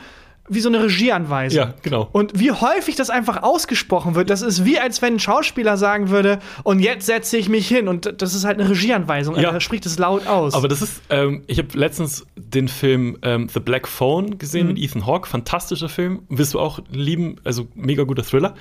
wie 0.48 0.60
so 0.60 0.68
eine 0.68 0.82
Regieanweisung. 0.82 1.58
Ja, 1.58 1.74
genau. 1.82 2.08
Und 2.12 2.38
wie 2.38 2.50
häufig 2.52 2.96
das 2.96 3.10
einfach 3.10 3.42
ausgesprochen 3.42 4.14
wird, 4.14 4.30
das 4.30 4.42
ist 4.42 4.64
wie, 4.64 4.78
als 4.78 5.02
wenn 5.02 5.14
ein 5.14 5.20
Schauspieler 5.20 5.76
sagen 5.76 6.10
würde, 6.10 6.38
und 6.64 6.80
jetzt 6.80 7.06
setze 7.06 7.36
ich 7.36 7.48
mich 7.48 7.68
hin. 7.68 7.88
Und 7.88 8.20
das 8.22 8.34
ist 8.34 8.44
halt 8.44 8.60
eine 8.60 8.68
Regieanweisung. 8.70 9.36
Ja. 9.36 9.50
Er 9.52 9.60
spricht 9.60 9.86
es 9.86 9.98
laut 9.98 10.26
aus. 10.26 10.54
Aber 10.54 10.68
das 10.68 10.82
ist, 10.82 11.02
ähm, 11.10 11.42
ich 11.46 11.58
habe 11.58 11.68
letztens 11.78 12.26
den 12.36 12.68
Film 12.68 13.18
ähm, 13.22 13.48
The 13.52 13.60
Black 13.60 13.86
Phone 13.88 14.38
gesehen 14.38 14.66
Mhm. 14.68 14.74
mit 14.74 14.82
Ethan 14.82 15.06
Hawke, 15.06 15.28
fantastischer 15.28 15.88
Film, 15.88 16.22
wirst 16.28 16.54
du 16.54 16.60
auch 16.60 16.80
lieben, 16.90 17.36
also 17.44 17.68
mega 17.74 18.04
guter 18.04 18.22
Thriller. 18.24 18.54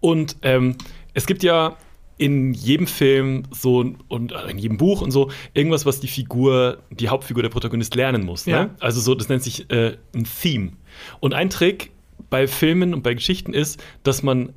Und 0.00 0.36
ähm, 0.42 0.76
es 1.14 1.26
gibt 1.26 1.42
ja 1.42 1.76
in 2.20 2.52
jedem 2.52 2.86
Film 2.86 3.44
so 3.50 3.94
und 4.08 4.32
in 4.48 4.58
jedem 4.58 4.76
Buch 4.76 5.00
und 5.00 5.10
so 5.10 5.30
irgendwas, 5.54 5.86
was 5.86 6.00
die 6.00 6.06
Figur, 6.06 6.78
die 6.90 7.08
Hauptfigur, 7.08 7.42
der 7.42 7.48
Protagonist 7.48 7.94
lernen 7.94 8.26
muss. 8.26 8.44
Ja. 8.44 8.64
Ne? 8.64 8.70
Also 8.78 9.00
so, 9.00 9.14
das 9.14 9.30
nennt 9.30 9.42
sich 9.42 9.70
äh, 9.70 9.96
ein 10.14 10.26
Theme. 10.40 10.72
Und 11.20 11.32
ein 11.32 11.48
Trick 11.48 11.92
bei 12.28 12.46
Filmen 12.46 12.92
und 12.92 13.02
bei 13.02 13.14
Geschichten 13.14 13.54
ist, 13.54 13.82
dass 14.02 14.22
man 14.22 14.48
äh, 14.48 14.52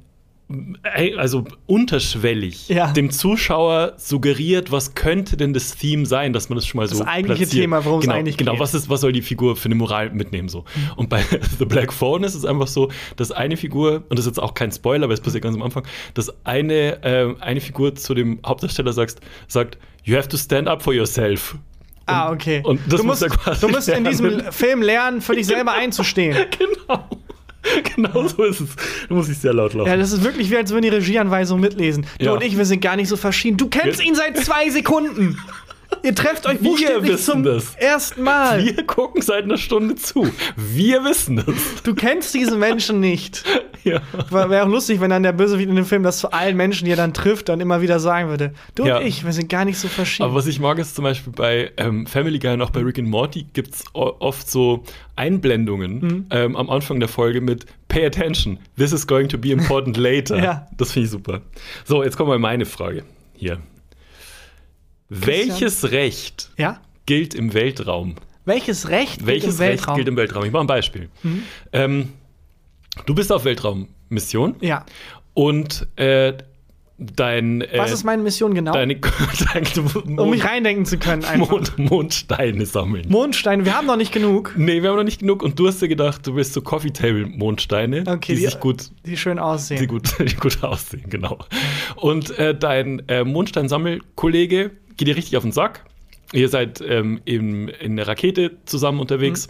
also 0.95 1.45
unterschwellig 1.65 2.69
Ja. 2.69 2.91
dem 2.91 3.09
Zuschauer 3.11 3.93
suggeriert, 3.97 4.71
was 4.71 4.93
könnte 4.93 5.35
denn 5.37 5.53
das 5.53 5.75
Theme 5.75 6.05
sein, 6.05 6.33
dass 6.33 6.49
man 6.49 6.57
das 6.57 6.67
schon 6.67 6.79
mal 6.79 6.87
so 6.87 6.99
Das 6.99 7.07
eigentliche 7.07 7.43
platziert. 7.43 7.63
Thema, 7.63 7.85
worum 7.85 7.99
es 7.99 8.05
genau, 8.05 8.15
eigentlich 8.17 8.37
genau, 8.37 8.51
geht. 8.51 8.59
was 8.59 8.73
ist, 8.73 8.89
was 8.89 9.01
soll 9.01 9.11
die 9.13 9.21
Figur 9.21 9.55
für 9.55 9.65
eine 9.65 9.75
Moral 9.75 10.11
mitnehmen 10.11 10.49
so? 10.49 10.65
Und 10.95 11.09
bei 11.09 11.23
The 11.59 11.65
Black 11.65 11.91
Phone 11.93 12.23
ist 12.23 12.35
es 12.35 12.45
einfach 12.45 12.67
so, 12.67 12.91
dass 13.15 13.31
eine 13.31 13.57
Figur 13.57 14.03
und 14.09 14.19
das 14.19 14.21
ist 14.25 14.31
jetzt 14.31 14.39
auch 14.39 14.53
kein 14.53 14.71
Spoiler, 14.71 15.07
weil 15.07 15.13
es 15.15 15.21
passiert 15.21 15.43
ganz 15.43 15.55
am 15.55 15.61
Anfang, 15.63 15.83
dass 16.13 16.31
eine 16.45 17.03
äh, 17.03 17.33
eine 17.39 17.61
Figur 17.61 17.95
zu 17.95 18.13
dem 18.13 18.39
Hauptdarsteller 18.45 18.93
sagt, 18.93 19.21
sagt, 19.47 19.77
you 20.03 20.15
have 20.15 20.27
to 20.27 20.37
stand 20.37 20.67
up 20.67 20.83
for 20.83 20.93
yourself. 20.93 21.55
ah, 22.05 22.31
okay. 22.31 22.61
und 22.65 22.79
das 22.89 22.99
du 22.99 23.07
muss 23.07 23.21
musst, 23.21 23.23
er 23.23 23.29
quasi 23.29 23.61
du 23.65 23.69
musst 23.69 23.87
in 23.89 24.03
diesem 24.03 24.25
lernen. 24.27 24.51
Film 24.51 24.81
lernen, 24.81 25.21
für 25.21 25.35
dich 25.35 25.47
selber 25.47 25.71
einzustehen. 25.81 26.35
Genau. 26.59 27.07
genau 27.95 28.27
so 28.27 28.43
ist 28.43 28.59
es. 28.61 28.69
Da 29.07 29.15
muss 29.15 29.29
ich 29.29 29.37
sehr 29.37 29.53
laut 29.53 29.73
lachen. 29.73 29.87
Ja, 29.87 29.95
das 29.97 30.11
ist 30.11 30.23
wirklich 30.23 30.49
wie, 30.51 30.57
als 30.57 30.71
würden 30.71 30.83
die 30.83 30.89
Regieanweisungen 30.89 31.61
mitlesen. 31.61 32.05
Du 32.19 32.25
Ja. 32.25 32.31
und 32.33 32.43
ich, 32.43 32.57
wir 32.57 32.65
sind 32.65 32.81
gar 32.81 32.95
nicht 32.95 33.07
so 33.09 33.15
verschieden. 33.17 33.57
Du 33.57 33.69
kennst 33.69 33.99
Wir- 33.99 34.07
ihn 34.07 34.15
seit 34.15 34.37
zwei 34.37 34.69
Sekunden. 34.69 35.37
Ihr 36.01 36.15
trefft 36.15 36.45
euch 36.45 36.61
Wir 36.61 36.69
buchstäblich 36.69 37.11
wissen 37.13 37.31
zum 37.31 37.43
das. 37.43 37.75
ersten 37.75 38.23
Mal. 38.23 38.63
Wir 38.65 38.85
gucken 38.85 39.21
seit 39.21 39.43
einer 39.43 39.57
Stunde 39.57 39.95
zu. 39.95 40.27
Wir 40.57 41.03
wissen 41.03 41.37
es. 41.37 41.83
Du 41.83 41.93
kennst 41.95 42.33
diesen 42.33 42.59
Menschen 42.59 42.99
nicht. 42.99 43.43
Ja. 43.85 44.01
Wäre 44.29 44.63
auch 44.63 44.69
lustig, 44.69 45.01
wenn 45.01 45.09
dann 45.09 45.23
der 45.23 45.33
Bösewicht 45.33 45.67
in 45.67 45.75
dem 45.75 45.83
Film 45.83 46.03
das 46.03 46.19
zu 46.19 46.31
allen 46.31 46.55
Menschen, 46.55 46.85
die 46.85 46.91
er 46.91 46.95
dann 46.95 47.13
trifft, 47.13 47.49
dann 47.49 47.59
immer 47.59 47.81
wieder 47.81 47.99
sagen 47.99 48.29
würde: 48.29 48.53
Du 48.75 48.85
Ja. 48.85 48.99
und 48.99 49.05
ich, 49.05 49.25
wir 49.25 49.33
sind 49.33 49.49
gar 49.49 49.65
nicht 49.65 49.77
so 49.77 49.89
verschieden. 49.89 50.23
Aber 50.23 50.35
was 50.35 50.47
ich 50.47 50.61
mag, 50.61 50.79
ist 50.79 50.95
zum 50.95 51.03
Beispiel 51.03 51.33
bei 51.33 51.69
ähm, 51.75 52.07
Family 52.07 52.39
Guy 52.39 52.53
und 52.53 52.61
auch 52.61 52.69
bei 52.69 52.79
Rick 52.79 52.97
and 52.99 53.09
Morty 53.09 53.45
gibt 53.51 53.75
es 53.75 53.83
oft 53.91 54.49
so 54.49 54.85
Einblendungen 55.17 55.99
Mhm. 55.99 56.25
ähm, 56.29 56.55
am 56.55 56.69
Anfang 56.69 57.01
der 57.01 57.09
Folge 57.09 57.41
mit 57.41 57.65
Pay 57.89 58.05
attention, 58.05 58.57
this 58.77 58.93
is 58.93 59.05
going 59.05 59.27
to 59.27 59.37
be 59.37 59.49
important 59.51 59.97
later. 59.97 60.41
Ja. 60.41 60.67
Das 60.77 60.93
finde 60.93 61.07
ich 61.07 61.11
super. 61.11 61.41
So, 61.83 62.03
jetzt 62.05 62.15
kommt 62.15 62.29
mal 62.29 62.39
meine 62.39 62.65
Frage 62.65 63.03
hier. 63.35 63.57
Welches 65.21 65.91
Recht 65.91 66.49
ja? 66.57 66.79
gilt 67.05 67.33
im 67.33 67.53
Weltraum? 67.53 68.15
Welches 68.45 68.89
Recht 68.89 69.17
gilt 69.19 69.27
Welches 69.27 69.55
im 69.55 69.61
Recht 69.61 69.69
Weltraum? 69.79 69.93
Mhm. 69.93 69.97
gilt 69.97 70.07
im 70.09 70.17
Weltraum? 70.17 70.45
Ich 70.45 70.51
mache 70.51 70.63
ein 70.63 70.67
Beispiel. 70.67 71.09
Ähm, 71.71 72.09
du 73.05 73.15
bist 73.15 73.31
auf 73.31 73.45
Weltraummission 73.45 74.55
ja. 74.61 74.85
und 75.33 75.87
äh, 75.95 76.33
dein. 76.97 77.61
Äh, 77.61 77.77
Was 77.77 77.91
ist 77.91 78.03
meine 78.03 78.21
Mission 78.21 78.53
genau? 78.53 78.71
deine, 78.73 78.95
deine 79.53 79.67
um 80.17 80.29
mich 80.29 80.43
reindenken 80.43 80.85
zu 80.85 80.97
können. 80.97 81.23
Einfach. 81.23 81.49
Mond, 81.51 81.77
Mondsteine 81.79 82.65
sammeln. 82.65 83.05
Mondsteine, 83.09 83.65
wir 83.65 83.75
haben 83.77 83.87
noch 83.87 83.95
nicht 83.97 84.11
genug. 84.13 84.53
Nee, 84.57 84.81
wir 84.81 84.89
haben 84.89 84.97
noch 84.97 85.03
nicht 85.03 85.19
genug. 85.21 85.41
Und 85.41 85.57
du 85.57 85.67
hast 85.67 85.81
dir 85.81 85.87
gedacht, 85.87 86.25
du 86.27 86.35
willst 86.35 86.53
so 86.53 86.61
Coffee 86.61 86.91
Table 86.91 87.25
Mondsteine, 87.25 88.03
Okay, 88.05 88.33
die, 88.33 88.39
die- 88.41 88.45
sich 88.45 88.59
gut, 88.59 88.89
Die 89.05 89.17
schön 89.17 89.39
aussehen. 89.39 89.79
die 89.79 89.87
gut, 89.87 90.13
die 90.19 90.35
gut 90.35 90.63
aussehen, 90.63 91.05
genau. 91.09 91.39
Und 91.95 92.37
äh, 92.37 92.53
dein 92.57 93.07
äh, 93.07 93.23
Mondsteinsammelkollege 93.23 94.71
geht 94.97 95.07
dir 95.07 95.15
richtig 95.15 95.37
auf 95.37 95.43
den 95.43 95.51
Sack. 95.51 95.85
Ihr 96.31 96.49
seid 96.49 96.81
ähm, 96.81 97.21
in, 97.25 97.67
in 97.67 97.95
der 97.95 98.07
Rakete 98.07 98.57
zusammen 98.65 98.99
unterwegs 98.99 99.47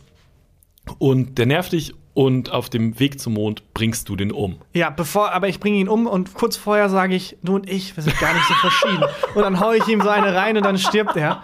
Mhm. 0.86 0.94
und 1.00 1.38
der 1.38 1.46
nervt 1.46 1.72
dich 1.72 1.94
und 2.14 2.52
auf 2.52 2.70
dem 2.70 3.00
Weg 3.00 3.20
zum 3.20 3.34
Mond 3.34 3.64
bringst 3.74 4.08
du 4.10 4.16
den 4.16 4.32
um. 4.32 4.58
Ja, 4.74 4.90
bevor, 4.90 5.32
aber 5.32 5.48
ich 5.48 5.60
bringe 5.60 5.78
ihn 5.78 5.88
um 5.88 6.06
und 6.08 6.34
kurz 6.34 6.58
vorher 6.58 6.90
sage 6.90 7.16
ich, 7.16 7.38
du 7.42 7.56
und 7.56 7.70
ich, 7.70 7.96
wir 7.96 8.04
sind 8.04 8.20
gar 8.20 8.34
nicht 8.34 8.46
so 8.48 8.54
verschieden. 8.56 9.04
und 9.36 9.42
dann 9.42 9.60
haue 9.60 9.78
ich 9.78 9.88
ihm 9.88 10.02
so 10.02 10.10
eine 10.10 10.36
rein 10.36 10.58
und 10.58 10.64
dann 10.64 10.78
stirbt 10.78 11.16
er. 11.16 11.42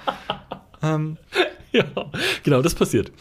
Ähm, 0.83 1.17
Ja, 1.71 1.83
genau, 2.43 2.63
das 2.63 2.73
passiert. 2.73 3.11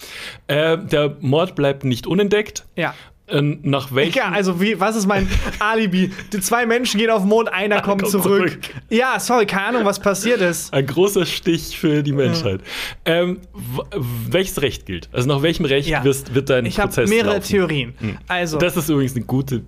Äh, 0.47 0.79
der 0.79 1.19
Mord 1.21 1.55
bleibt 1.55 1.85
nicht 1.85 2.07
unentdeckt. 2.07 2.65
ja. 2.77 2.95
Ähm, 3.31 3.59
nach 3.63 3.95
welchem 3.95 4.17
Ja, 4.19 4.31
also 4.31 4.61
wie, 4.61 4.79
was 4.81 4.97
ist 4.97 5.07
mein 5.07 5.29
Alibi? 5.59 6.11
Die 6.33 6.41
zwei 6.41 6.65
Menschen 6.67 6.99
gehen 6.99 7.11
auf 7.11 7.23
den 7.23 7.29
Mond, 7.29 7.53
einer 7.53 7.81
kommt, 7.83 8.03
kommt 8.03 8.11
zurück. 8.13 8.51
zurück. 8.51 8.59
Ja, 8.89 9.21
sorry, 9.21 9.45
keine 9.47 9.67
Ahnung, 9.69 9.85
was 9.85 9.99
passiert 10.01 10.41
ist. 10.41 10.73
Ein 10.73 10.87
großer 10.87 11.27
Stich 11.27 11.79
für 11.79 12.03
die 12.03 12.13
Menschheit. 12.13 12.61
Ähm, 13.05 13.41
w- 13.53 13.83
welches 14.31 14.63
Recht 14.63 14.87
gilt? 14.87 15.09
Also 15.13 15.29
nach 15.29 15.43
welchem 15.43 15.65
Recht 15.67 15.89
Ja. 15.89 16.03
wirst, 16.05 16.35
wird 16.35 16.49
dein 16.51 16.65
Ich 16.67 16.79
habe 16.79 16.89
Prozess 16.89 17.11
mehrere 17.11 17.35
laufen? 17.35 17.47
Theorien. 17.49 17.95
Also, 18.29 18.59
Das 18.59 18.77
ist 18.77 18.89
übrigens 18.89 19.15
eine 19.17 19.25
gute 19.25 19.63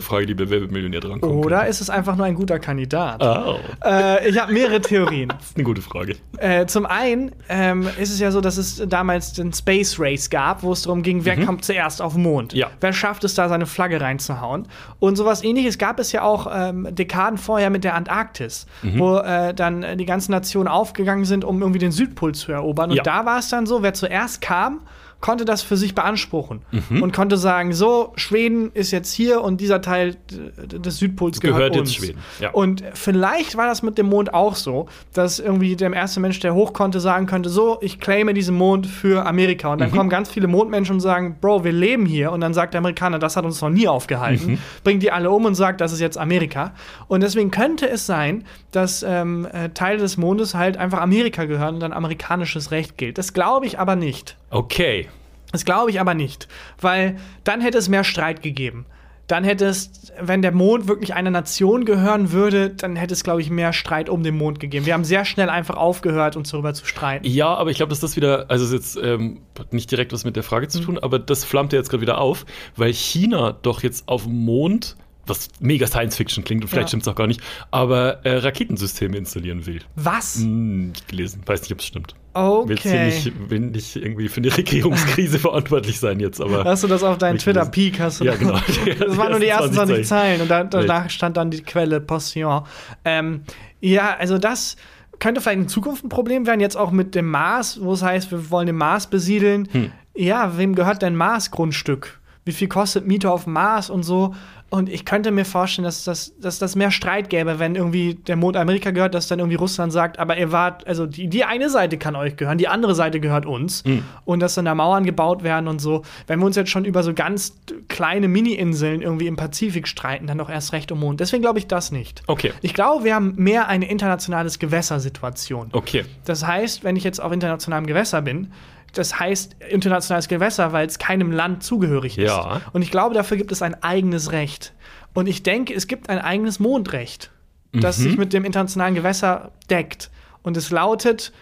Frage, 0.00 0.26
die 0.26 0.34
bei 0.34 0.44
Millionär 0.46 1.00
drankommt. 1.00 1.32
oder 1.44 1.66
ist 1.66 1.80
es 1.80 1.90
einfach 1.90 2.16
nur 2.16 2.26
ein 2.26 2.34
guter 2.34 2.58
Kandidat? 2.58 3.22
Oh, 3.22 3.56
Äh, 3.84 4.28
ich 4.28 4.38
habe 4.40 4.52
mehrere 4.52 4.80
Theorien. 4.80 5.28
das 5.38 5.50
ist 5.50 5.56
eine 5.56 5.64
gute 5.64 5.82
Frage. 5.82 6.16
Äh, 6.38 6.66
zum 6.66 6.86
einen 6.86 7.32
ähm, 7.48 7.88
ist 8.00 8.10
es 8.10 8.18
ja 8.18 8.30
so, 8.30 8.40
dass 8.40 8.56
es 8.56 8.82
damals 8.88 9.32
den 9.32 9.52
Space 9.52 9.96
Race 9.98 10.28
gab, 10.30 10.62
wo 10.62 10.72
es 10.72 10.82
darum 10.82 11.02
ging, 11.02 11.24
wer 11.24 11.44
kommt 11.44 11.64
zuerst 11.64 12.02
auf 12.02 12.14
den 12.14 12.22
Mond. 12.22 12.52
Mhm. 12.52 12.58
Ja. 12.60 12.70
Wer 12.80 12.92
schafft 12.92 13.24
es 13.24 13.34
da, 13.34 13.48
seine 13.48 13.66
Flagge 13.66 14.00
reinzuhauen. 14.00 14.66
Und 14.98 15.16
sowas 15.16 15.44
ähnliches 15.44 15.78
gab 15.78 15.98
es 16.00 16.12
ja 16.12 16.22
auch 16.22 16.46
ähm, 16.52 16.88
Dekaden 16.90 17.38
vorher 17.38 17.70
mit 17.70 17.84
der 17.84 17.94
Antarktis, 17.94 18.66
Mhm. 18.82 18.98
wo 18.98 19.18
äh, 19.18 19.54
dann 19.54 19.82
äh, 19.82 19.96
die 19.96 20.06
ganzen 20.06 20.32
Nationen 20.32 20.68
aufgegangen 20.68 21.24
sind, 21.24 21.44
um 21.44 21.60
irgendwie 21.62 21.78
den 21.78 21.92
Südpol 21.92 22.34
zu 22.34 22.52
erobern. 22.52 22.90
Und 22.90 22.96
Ja. 22.96 23.02
da 23.02 23.24
war 23.24 23.38
es 23.38 23.48
dann 23.48 23.66
so, 23.66 23.82
wer 23.82 23.94
zuerst 23.94 24.40
kam, 24.40 24.80
konnte 25.26 25.44
das 25.44 25.60
für 25.62 25.76
sich 25.76 25.92
beanspruchen 25.96 26.60
Mhm. 26.70 27.02
und 27.02 27.12
konnte 27.12 27.36
sagen, 27.36 27.72
so, 27.72 28.12
Schweden 28.14 28.70
ist 28.74 28.92
jetzt 28.92 29.12
hier 29.12 29.40
und 29.42 29.60
dieser 29.60 29.80
Teil 29.80 30.16
des 30.30 30.98
Südpols 30.98 31.40
gehört, 31.40 31.58
Gehört 31.72 31.76
uns. 31.78 31.94
Schweden, 31.94 32.18
ja. 32.40 32.50
Und 32.50 32.84
vielleicht 32.94 33.56
war 33.56 33.66
das 33.66 33.82
mit 33.82 33.98
dem 33.98 34.06
Mond 34.06 34.32
auch 34.32 34.54
so, 34.54 34.86
dass 35.12 35.40
irgendwie 35.40 35.74
der 35.74 35.92
erste 35.92 36.20
Mensch, 36.20 36.38
der 36.38 36.54
hoch 36.54 36.72
konnte, 36.72 37.00
sagen 37.00 37.26
könnte, 37.26 37.48
so, 37.48 37.78
ich 37.80 37.98
claime 37.98 38.34
diesen 38.34 38.54
Mond 38.56 38.86
für 38.86 39.26
Amerika. 39.26 39.72
Und 39.72 39.80
dann 39.80 39.90
kommen 39.90 40.08
ganz 40.10 40.28
viele 40.30 40.46
Mondmenschen 40.46 40.94
und 40.94 41.00
sagen, 41.00 41.38
Bro, 41.40 41.64
wir 41.64 41.72
leben 41.72 42.06
hier. 42.06 42.30
Und 42.30 42.40
dann 42.40 42.54
sagt 42.54 42.74
der 42.74 42.78
Amerikaner, 42.78 43.18
das 43.18 43.36
hat 43.36 43.44
uns 43.44 43.60
noch 43.60 43.70
nie 43.70 43.88
aufgehalten. 43.88 44.60
Bringt 44.84 45.02
die 45.02 45.10
alle 45.10 45.28
um 45.30 45.44
und 45.44 45.56
sagt, 45.56 45.80
das 45.80 45.92
ist 45.92 46.00
jetzt 46.00 46.18
Amerika. 46.18 46.72
Und 47.08 47.22
deswegen 47.24 47.50
könnte 47.50 47.88
es 47.90 48.06
sein, 48.06 48.44
dass 48.70 49.02
ähm, 49.02 49.48
äh, 49.52 49.70
Teile 49.70 49.98
des 49.98 50.16
Mondes 50.18 50.54
halt 50.54 50.76
einfach 50.76 51.00
Amerika 51.00 51.46
gehören 51.46 51.74
und 51.74 51.80
dann 51.80 51.92
amerikanisches 51.92 52.70
Recht 52.70 52.96
gilt. 52.96 53.18
Das 53.18 53.32
glaube 53.32 53.66
ich 53.66 53.78
aber 53.80 53.96
nicht. 53.96 54.36
Okay. 54.50 55.08
Das 55.52 55.64
glaube 55.64 55.90
ich 55.90 56.00
aber 56.00 56.14
nicht, 56.14 56.48
weil 56.80 57.16
dann 57.44 57.60
hätte 57.60 57.78
es 57.78 57.88
mehr 57.88 58.04
Streit 58.04 58.42
gegeben. 58.42 58.86
Dann 59.26 59.42
hätte 59.42 59.66
es, 59.66 60.12
wenn 60.20 60.40
der 60.40 60.52
Mond 60.52 60.86
wirklich 60.86 61.14
einer 61.14 61.30
Nation 61.30 61.84
gehören 61.84 62.30
würde, 62.30 62.70
dann 62.70 62.94
hätte 62.94 63.12
es, 63.12 63.24
glaube 63.24 63.40
ich, 63.40 63.50
mehr 63.50 63.72
Streit 63.72 64.08
um 64.08 64.22
den 64.22 64.36
Mond 64.36 64.60
gegeben. 64.60 64.86
Wir 64.86 64.94
haben 64.94 65.02
sehr 65.04 65.24
schnell 65.24 65.48
einfach 65.50 65.76
aufgehört, 65.76 66.36
uns 66.36 66.50
darüber 66.52 66.74
zu 66.74 66.86
streiten. 66.86 67.26
Ja, 67.26 67.52
aber 67.54 67.70
ich 67.70 67.76
glaube, 67.76 67.90
dass 67.90 67.98
das 67.98 68.14
wieder, 68.14 68.44
also 68.48 68.72
jetzt 68.72 68.96
ähm, 69.02 69.40
hat 69.58 69.72
nicht 69.72 69.90
direkt 69.90 70.12
was 70.12 70.24
mit 70.24 70.36
der 70.36 70.44
Frage 70.44 70.66
Mhm. 70.66 70.70
zu 70.70 70.80
tun, 70.80 70.98
aber 70.98 71.18
das 71.18 71.44
flammt 71.44 71.72
ja 71.72 71.78
jetzt 71.80 71.90
gerade 71.90 72.02
wieder 72.02 72.18
auf, 72.18 72.46
weil 72.76 72.92
China 72.92 73.50
doch 73.62 73.82
jetzt 73.82 74.06
auf 74.08 74.24
dem 74.24 74.44
Mond, 74.44 74.96
was 75.26 75.48
mega 75.58 75.88
Science 75.88 76.14
Fiction 76.16 76.44
klingt 76.44 76.62
und 76.62 76.68
vielleicht 76.68 76.84
Ja. 76.84 76.88
stimmt 76.90 77.02
es 77.02 77.08
auch 77.08 77.16
gar 77.16 77.26
nicht, 77.26 77.40
aber 77.72 78.24
äh, 78.24 78.36
Raketensysteme 78.36 79.16
installieren 79.16 79.66
will. 79.66 79.80
Was? 79.96 80.36
Hm, 80.36 80.88
nicht 80.90 81.08
gelesen, 81.08 81.42
weiß 81.44 81.62
nicht, 81.62 81.72
ob 81.72 81.80
es 81.80 81.86
stimmt. 81.86 82.14
Will 82.36 82.70
jetzt 82.76 82.82
hier 82.82 82.92
Okay. 82.92 83.04
nicht, 83.06 83.50
will 83.50 83.60
nicht 83.60 83.96
irgendwie 83.96 84.28
für 84.28 84.40
die 84.40 84.48
Regierungskrise 84.50 85.38
verantwortlich 85.40 85.98
sein 85.98 86.20
jetzt, 86.20 86.40
aber. 86.40 86.64
Hast 86.64 86.82
du 86.84 86.88
das 86.88 87.02
auf 87.02 87.18
deinen. 87.18 87.38
Twitter-Peak? 87.38 88.00
Hast 88.00 88.20
du 88.20 88.24
Ja, 88.24 88.32
das- 88.32 88.40
genau. 88.40 88.54
Das 89.06 89.16
waren 89.16 89.30
nur 89.30 89.40
die 89.40 89.46
ersten 89.48 89.72
20 89.74 90.06
Zeilen 90.06 90.40
und 90.42 90.48
da, 90.50 90.64
danach 90.64 91.10
stand 91.10 91.36
dann 91.36 91.50
die 91.50 91.62
Quelle 91.62 92.00
Postillon. 92.00 92.62
Ähm, 93.04 93.42
ja, 93.80 94.16
also 94.18 94.38
das 94.38 94.76
könnte 95.18 95.40
vielleicht 95.40 95.58
in 95.60 95.68
Zukunft 95.68 96.04
ein 96.04 96.08
Problem 96.10 96.46
werden, 96.46 96.60
jetzt 96.60 96.76
auch 96.76 96.90
mit 96.90 97.14
dem 97.14 97.30
Mars, 97.30 97.78
wo 97.82 97.92
es 97.94 98.02
heißt, 98.02 98.30
wir 98.30 98.50
wollen 98.50 98.66
den 98.66 98.76
Mars 98.76 99.06
besiedeln. 99.06 99.68
Hm. 99.72 99.92
Ja, 100.14 100.56
wem 100.58 100.74
gehört 100.74 101.02
denn 101.02 101.14
Mars-Grundstück? 101.16 102.20
Wie 102.46 102.52
viel 102.52 102.68
kostet 102.68 103.06
Miete 103.06 103.30
auf 103.30 103.44
dem 103.44 103.54
Mars 103.54 103.90
und 103.90 104.04
so? 104.04 104.32
Und 104.68 104.88
ich 104.88 105.04
könnte 105.04 105.30
mir 105.30 105.44
vorstellen, 105.44 105.84
dass 105.84 106.04
das, 106.04 106.32
dass 106.38 106.74
mehr 106.74 106.90
Streit 106.90 107.28
gäbe, 107.28 107.58
wenn 107.58 107.76
irgendwie 107.76 108.14
der 108.14 108.36
Mond 108.36 108.56
Amerika 108.56 108.90
gehört, 108.90 109.14
dass 109.14 109.28
dann 109.28 109.38
irgendwie 109.38 109.56
Russland 109.56 109.92
sagt, 109.92 110.18
aber 110.18 110.36
ihr 110.36 110.50
wart, 110.50 110.86
also 110.86 111.06
die, 111.06 111.28
die 111.28 111.44
eine 111.44 111.70
Seite 111.70 111.98
kann 111.98 112.16
euch 112.16 112.36
gehören, 112.36 112.58
die 112.58 112.66
andere 112.66 112.94
Seite 112.94 113.20
gehört 113.20 113.46
uns. 113.46 113.82
Und 114.24 114.40
dass 114.40 114.54
dann 114.54 114.64
da 114.64 114.74
Mauern 114.74 115.04
gebaut 115.04 115.44
werden 115.44 115.68
und 115.68 115.80
so. 115.80 116.02
Wenn 116.26 116.40
wir 116.40 116.46
uns 116.46 116.56
jetzt 116.56 116.70
schon 116.70 116.84
über 116.84 117.02
so 117.02 117.14
ganz 117.14 117.56
kleine 117.88 118.26
Mini-Inseln 118.28 119.02
irgendwie 119.02 119.26
im 119.26 119.36
Pazifik 119.36 119.86
streiten, 119.86 120.26
dann 120.26 120.38
doch 120.38 120.50
erst 120.50 120.72
recht 120.72 120.90
um 120.92 121.00
Mond. 121.00 121.20
Deswegen 121.20 121.42
glaube 121.42 121.58
ich 121.58 121.66
das 121.66 121.90
nicht. 121.92 122.22
Okay. 122.26 122.52
Ich 122.62 122.74
glaube, 122.74 123.04
wir 123.04 123.14
haben 123.14 123.34
mehr 123.36 123.68
eine 123.68 123.88
internationales 123.88 124.58
Gewässersituation. 124.58 125.68
Okay. 125.72 126.04
Das 126.24 126.44
heißt, 126.46 126.82
wenn 126.82 126.96
ich 126.96 127.04
jetzt 127.04 127.20
auf 127.20 127.32
internationalem 127.32 127.86
Gewässer 127.86 128.22
bin, 128.22 128.52
das 128.98 129.18
heißt 129.18 129.56
internationales 129.68 130.28
Gewässer, 130.28 130.72
weil 130.72 130.86
es 130.86 130.98
keinem 130.98 131.30
Land 131.32 131.62
zugehörig 131.62 132.18
ist. 132.18 132.28
Ja. 132.30 132.60
Und 132.72 132.82
ich 132.82 132.90
glaube, 132.90 133.14
dafür 133.14 133.36
gibt 133.36 133.52
es 133.52 133.62
ein 133.62 133.82
eigenes 133.82 134.32
Recht. 134.32 134.72
Und 135.14 135.26
ich 135.26 135.42
denke, 135.42 135.74
es 135.74 135.86
gibt 135.86 136.08
ein 136.10 136.18
eigenes 136.18 136.58
Mondrecht, 136.60 137.30
das 137.72 137.96
sich 137.96 138.16
mit 138.16 138.32
dem 138.32 138.44
internationalen 138.44 138.94
Gewässer 138.94 139.52
deckt. 139.70 140.10
Und 140.42 140.56
es 140.56 140.70
lautet, 140.70 141.32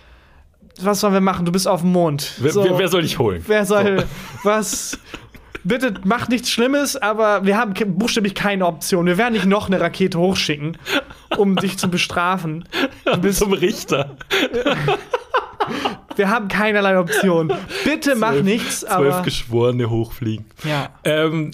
was 0.81 1.01
sollen 1.01 1.13
wir 1.13 1.21
machen? 1.21 1.45
Du 1.45 1.53
bist 1.53 1.69
auf 1.69 1.83
dem 1.83 1.93
Mond. 1.93 2.33
Wer, 2.39 2.53
So. 2.53 2.79
wer, 2.79 2.89
soll 2.89 3.03
dich 3.03 3.19
holen? 3.19 3.43
Wer 3.47 3.65
soll 3.65 4.05
was? 4.43 4.99
Bitte 5.63 5.95
macht 6.05 6.29
nichts 6.31 6.51
Schlimmes, 6.51 6.97
aber 6.97 7.47
wir 7.47 7.57
haben 7.57 7.73
buchstäblich 7.99 8.35
keine 8.35 8.67
Option. 8.67 9.07
Wir 9.07 9.17
werden 9.17 9.33
nicht 9.33 9.47
noch 9.47 9.69
eine 9.69 9.81
Rakete 9.81 10.19
hochschicken, 10.19 10.77
um 11.39 11.57
dich 11.57 11.79
zu 11.79 11.89
bestrafen. 11.89 12.69
Du 13.05 13.17
bist, 13.21 13.39
Zum 13.39 13.53
Richter. 13.53 14.17
wir 16.17 16.31
haben 16.31 16.49
keinerlei 16.49 16.99
Option. 16.99 17.53
Bitte 17.85 18.15
mach 18.17 18.33
Zwölf- 18.33 18.45
nichts, 18.45 18.81
Zwölf 18.81 19.23
Geschworene 19.23 19.91
hochfliegen. 19.91 20.47
ja. 20.65 20.91
Ähm, 21.05 21.51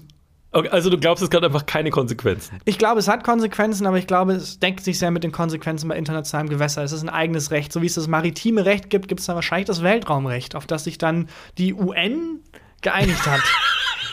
okay, 0.52 0.68
also 0.68 0.90
du 0.90 0.98
glaubst, 0.98 1.22
es 1.22 1.30
hat 1.34 1.44
einfach 1.44 1.66
keine 1.66 1.90
Konsequenzen. 1.90 2.58
Ich 2.64 2.78
glaube, 2.78 3.00
es 3.00 3.08
hat 3.08 3.24
Konsequenzen, 3.24 3.86
aber 3.86 3.98
ich 3.98 4.06
glaube, 4.06 4.32
es 4.32 4.58
deckt 4.58 4.84
sich 4.84 4.98
sehr 4.98 5.11
mit 5.11 5.22
den 5.24 5.32
Konsequenzen 5.32 5.88
bei 5.88 5.96
internationalem 5.96 6.48
Gewässer. 6.48 6.82
Es 6.82 6.92
ist 6.92 7.02
ein 7.02 7.08
eigenes 7.08 7.50
Recht. 7.50 7.72
So 7.72 7.82
wie 7.82 7.86
es 7.86 7.94
das 7.94 8.08
maritime 8.08 8.64
Recht 8.64 8.90
gibt, 8.90 9.08
gibt 9.08 9.20
es 9.20 9.26
dann 9.26 9.36
wahrscheinlich 9.36 9.66
das 9.66 9.82
Weltraumrecht, 9.82 10.54
auf 10.56 10.66
das 10.66 10.84
sich 10.84 10.98
dann 10.98 11.28
die 11.58 11.74
UN 11.74 12.40
geeinigt 12.82 13.26
hat. 13.26 13.40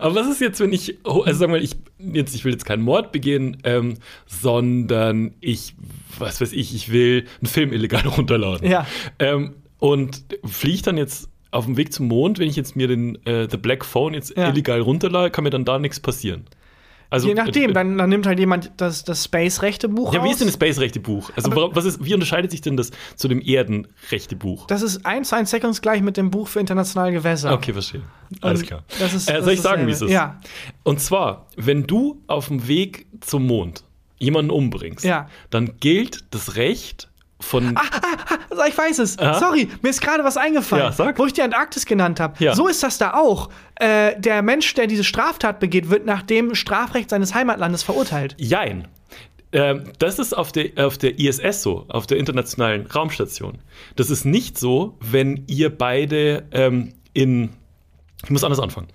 Aber 0.00 0.14
was 0.14 0.28
ist 0.28 0.40
jetzt, 0.40 0.60
wenn 0.60 0.72
ich, 0.72 0.98
oh, 1.04 1.22
also 1.22 1.40
sag 1.40 1.50
mal, 1.50 1.62
ich, 1.62 1.76
jetzt, 1.98 2.34
ich 2.34 2.44
will 2.44 2.52
jetzt 2.52 2.64
keinen 2.64 2.82
Mord 2.82 3.12
begehen, 3.12 3.56
ähm, 3.64 3.94
sondern 4.26 5.34
ich, 5.40 5.74
was 6.18 6.40
weiß 6.40 6.52
ich, 6.52 6.74
ich 6.74 6.92
will 6.92 7.24
einen 7.40 7.46
Film 7.48 7.72
illegal 7.72 8.06
runterladen. 8.06 8.68
Ja. 8.68 8.86
Ähm, 9.18 9.54
und 9.78 10.24
fliege 10.44 10.74
ich 10.76 10.82
dann 10.82 10.96
jetzt 10.96 11.28
auf 11.50 11.66
dem 11.66 11.76
Weg 11.76 11.92
zum 11.92 12.08
Mond, 12.08 12.38
wenn 12.38 12.48
ich 12.48 12.56
jetzt 12.56 12.76
mir 12.76 12.88
den 12.88 13.24
äh, 13.26 13.48
The 13.50 13.56
Black 13.56 13.84
Phone 13.84 14.14
jetzt 14.14 14.36
Ja. 14.36 14.48
illegal 14.48 14.80
runterlade, 14.80 15.30
kann 15.30 15.44
mir 15.44 15.50
dann 15.50 15.64
da 15.64 15.78
nichts 15.78 16.00
passieren. 16.00 16.44
Also, 17.12 17.28
Je 17.28 17.34
nachdem, 17.34 17.70
äh, 17.70 17.72
dann, 17.74 17.98
dann 17.98 18.08
nimmt 18.08 18.26
halt 18.26 18.38
jemand 18.38 18.72
das, 18.78 19.04
das 19.04 19.24
Space-Rechte-Buch 19.24 20.14
Ja, 20.14 20.24
wie 20.24 20.30
ist 20.30 20.40
denn 20.40 20.48
das 20.48 20.54
Space-Rechte-Buch? 20.54 21.30
Also, 21.36 21.50
Aber- 21.52 21.76
was 21.76 21.84
ist, 21.84 22.02
wie 22.02 22.14
unterscheidet 22.14 22.50
sich 22.50 22.62
denn 22.62 22.76
das 22.76 22.90
zu 23.16 23.28
dem 23.28 23.40
Erden-Rechte-Buch? 23.40 24.66
Das 24.66 24.82
ist 24.82 25.04
eins 25.04 25.28
zu 25.28 25.36
eins 25.36 25.50
deckungsgleich 25.50 26.00
mit 26.02 26.16
dem 26.16 26.30
Buch 26.30 26.48
für 26.48 26.60
internationale 26.60 27.12
Gewässer. 27.12 27.52
Okay, 27.52 27.72
verstehe. 27.72 28.02
Alles 28.40 28.62
klar. 28.62 28.82
das 28.98 29.12
ist- 29.14 29.28
äh, 29.28 29.34
das 29.34 29.44
soll 29.44 29.54
ich 29.54 29.60
sagen, 29.60 29.86
wie 29.86 29.90
es 29.90 30.00
ist? 30.00 30.10
Ja. 30.10 30.40
Und 30.84 31.00
zwar, 31.00 31.46
wenn 31.56 31.86
du 31.86 32.22
auf 32.26 32.48
dem 32.48 32.66
Weg 32.66 33.06
zum 33.20 33.46
Mond 33.46 33.84
jemanden 34.18 34.50
umbringst, 34.50 35.04
Ja. 35.04 35.28
dann 35.50 35.72
gilt 35.80 36.24
das 36.30 36.56
Recht 36.56 37.10
von. 37.42 37.76
Also 38.50 38.62
ich 38.68 38.76
weiß 38.76 38.98
es. 38.98 39.18
Aha. 39.18 39.38
Sorry, 39.38 39.68
mir 39.82 39.88
ist 39.90 40.00
gerade 40.00 40.24
was 40.24 40.36
eingefallen, 40.36 40.84
Ja, 40.86 40.92
sag. 40.92 41.18
wo 41.18 41.26
ich 41.26 41.32
die 41.32 41.42
Antarktis 41.42 41.86
genannt 41.86 42.20
habe. 42.20 42.34
Ja. 42.42 42.54
So 42.54 42.68
ist 42.68 42.82
das 42.82 42.98
da 42.98 43.14
auch. 43.14 43.48
Äh, 43.76 44.18
der 44.20 44.42
Mensch, 44.42 44.72
der 44.74 44.86
diese 44.86 45.04
Straftat 45.04 45.58
begeht, 45.60 45.90
wird 45.90 46.04
nach 46.06 46.22
dem 46.22 46.54
Strafrecht 46.54 47.10
seines 47.10 47.34
Heimatlandes 47.34 47.82
verurteilt. 47.82 48.34
Jein. 48.38 48.88
Ähm, 49.52 49.84
das 49.98 50.18
ist 50.18 50.32
auf 50.36 50.52
der, 50.52 50.70
auf 50.86 50.96
der 50.98 51.18
ISS 51.18 51.62
so, 51.62 51.84
auf 51.88 52.06
der 52.06 52.16
Internationalen 52.18 52.86
Raumstation. 52.86 53.58
Das 53.96 54.08
ist 54.10 54.24
nicht 54.24 54.58
so, 54.58 54.96
wenn 55.00 55.44
ihr 55.46 55.76
beide 55.76 56.44
ähm, 56.52 56.94
in. 57.12 57.50
Ich 58.24 58.30
muss 58.30 58.44
anders 58.44 58.60
anfangen. 58.60 58.88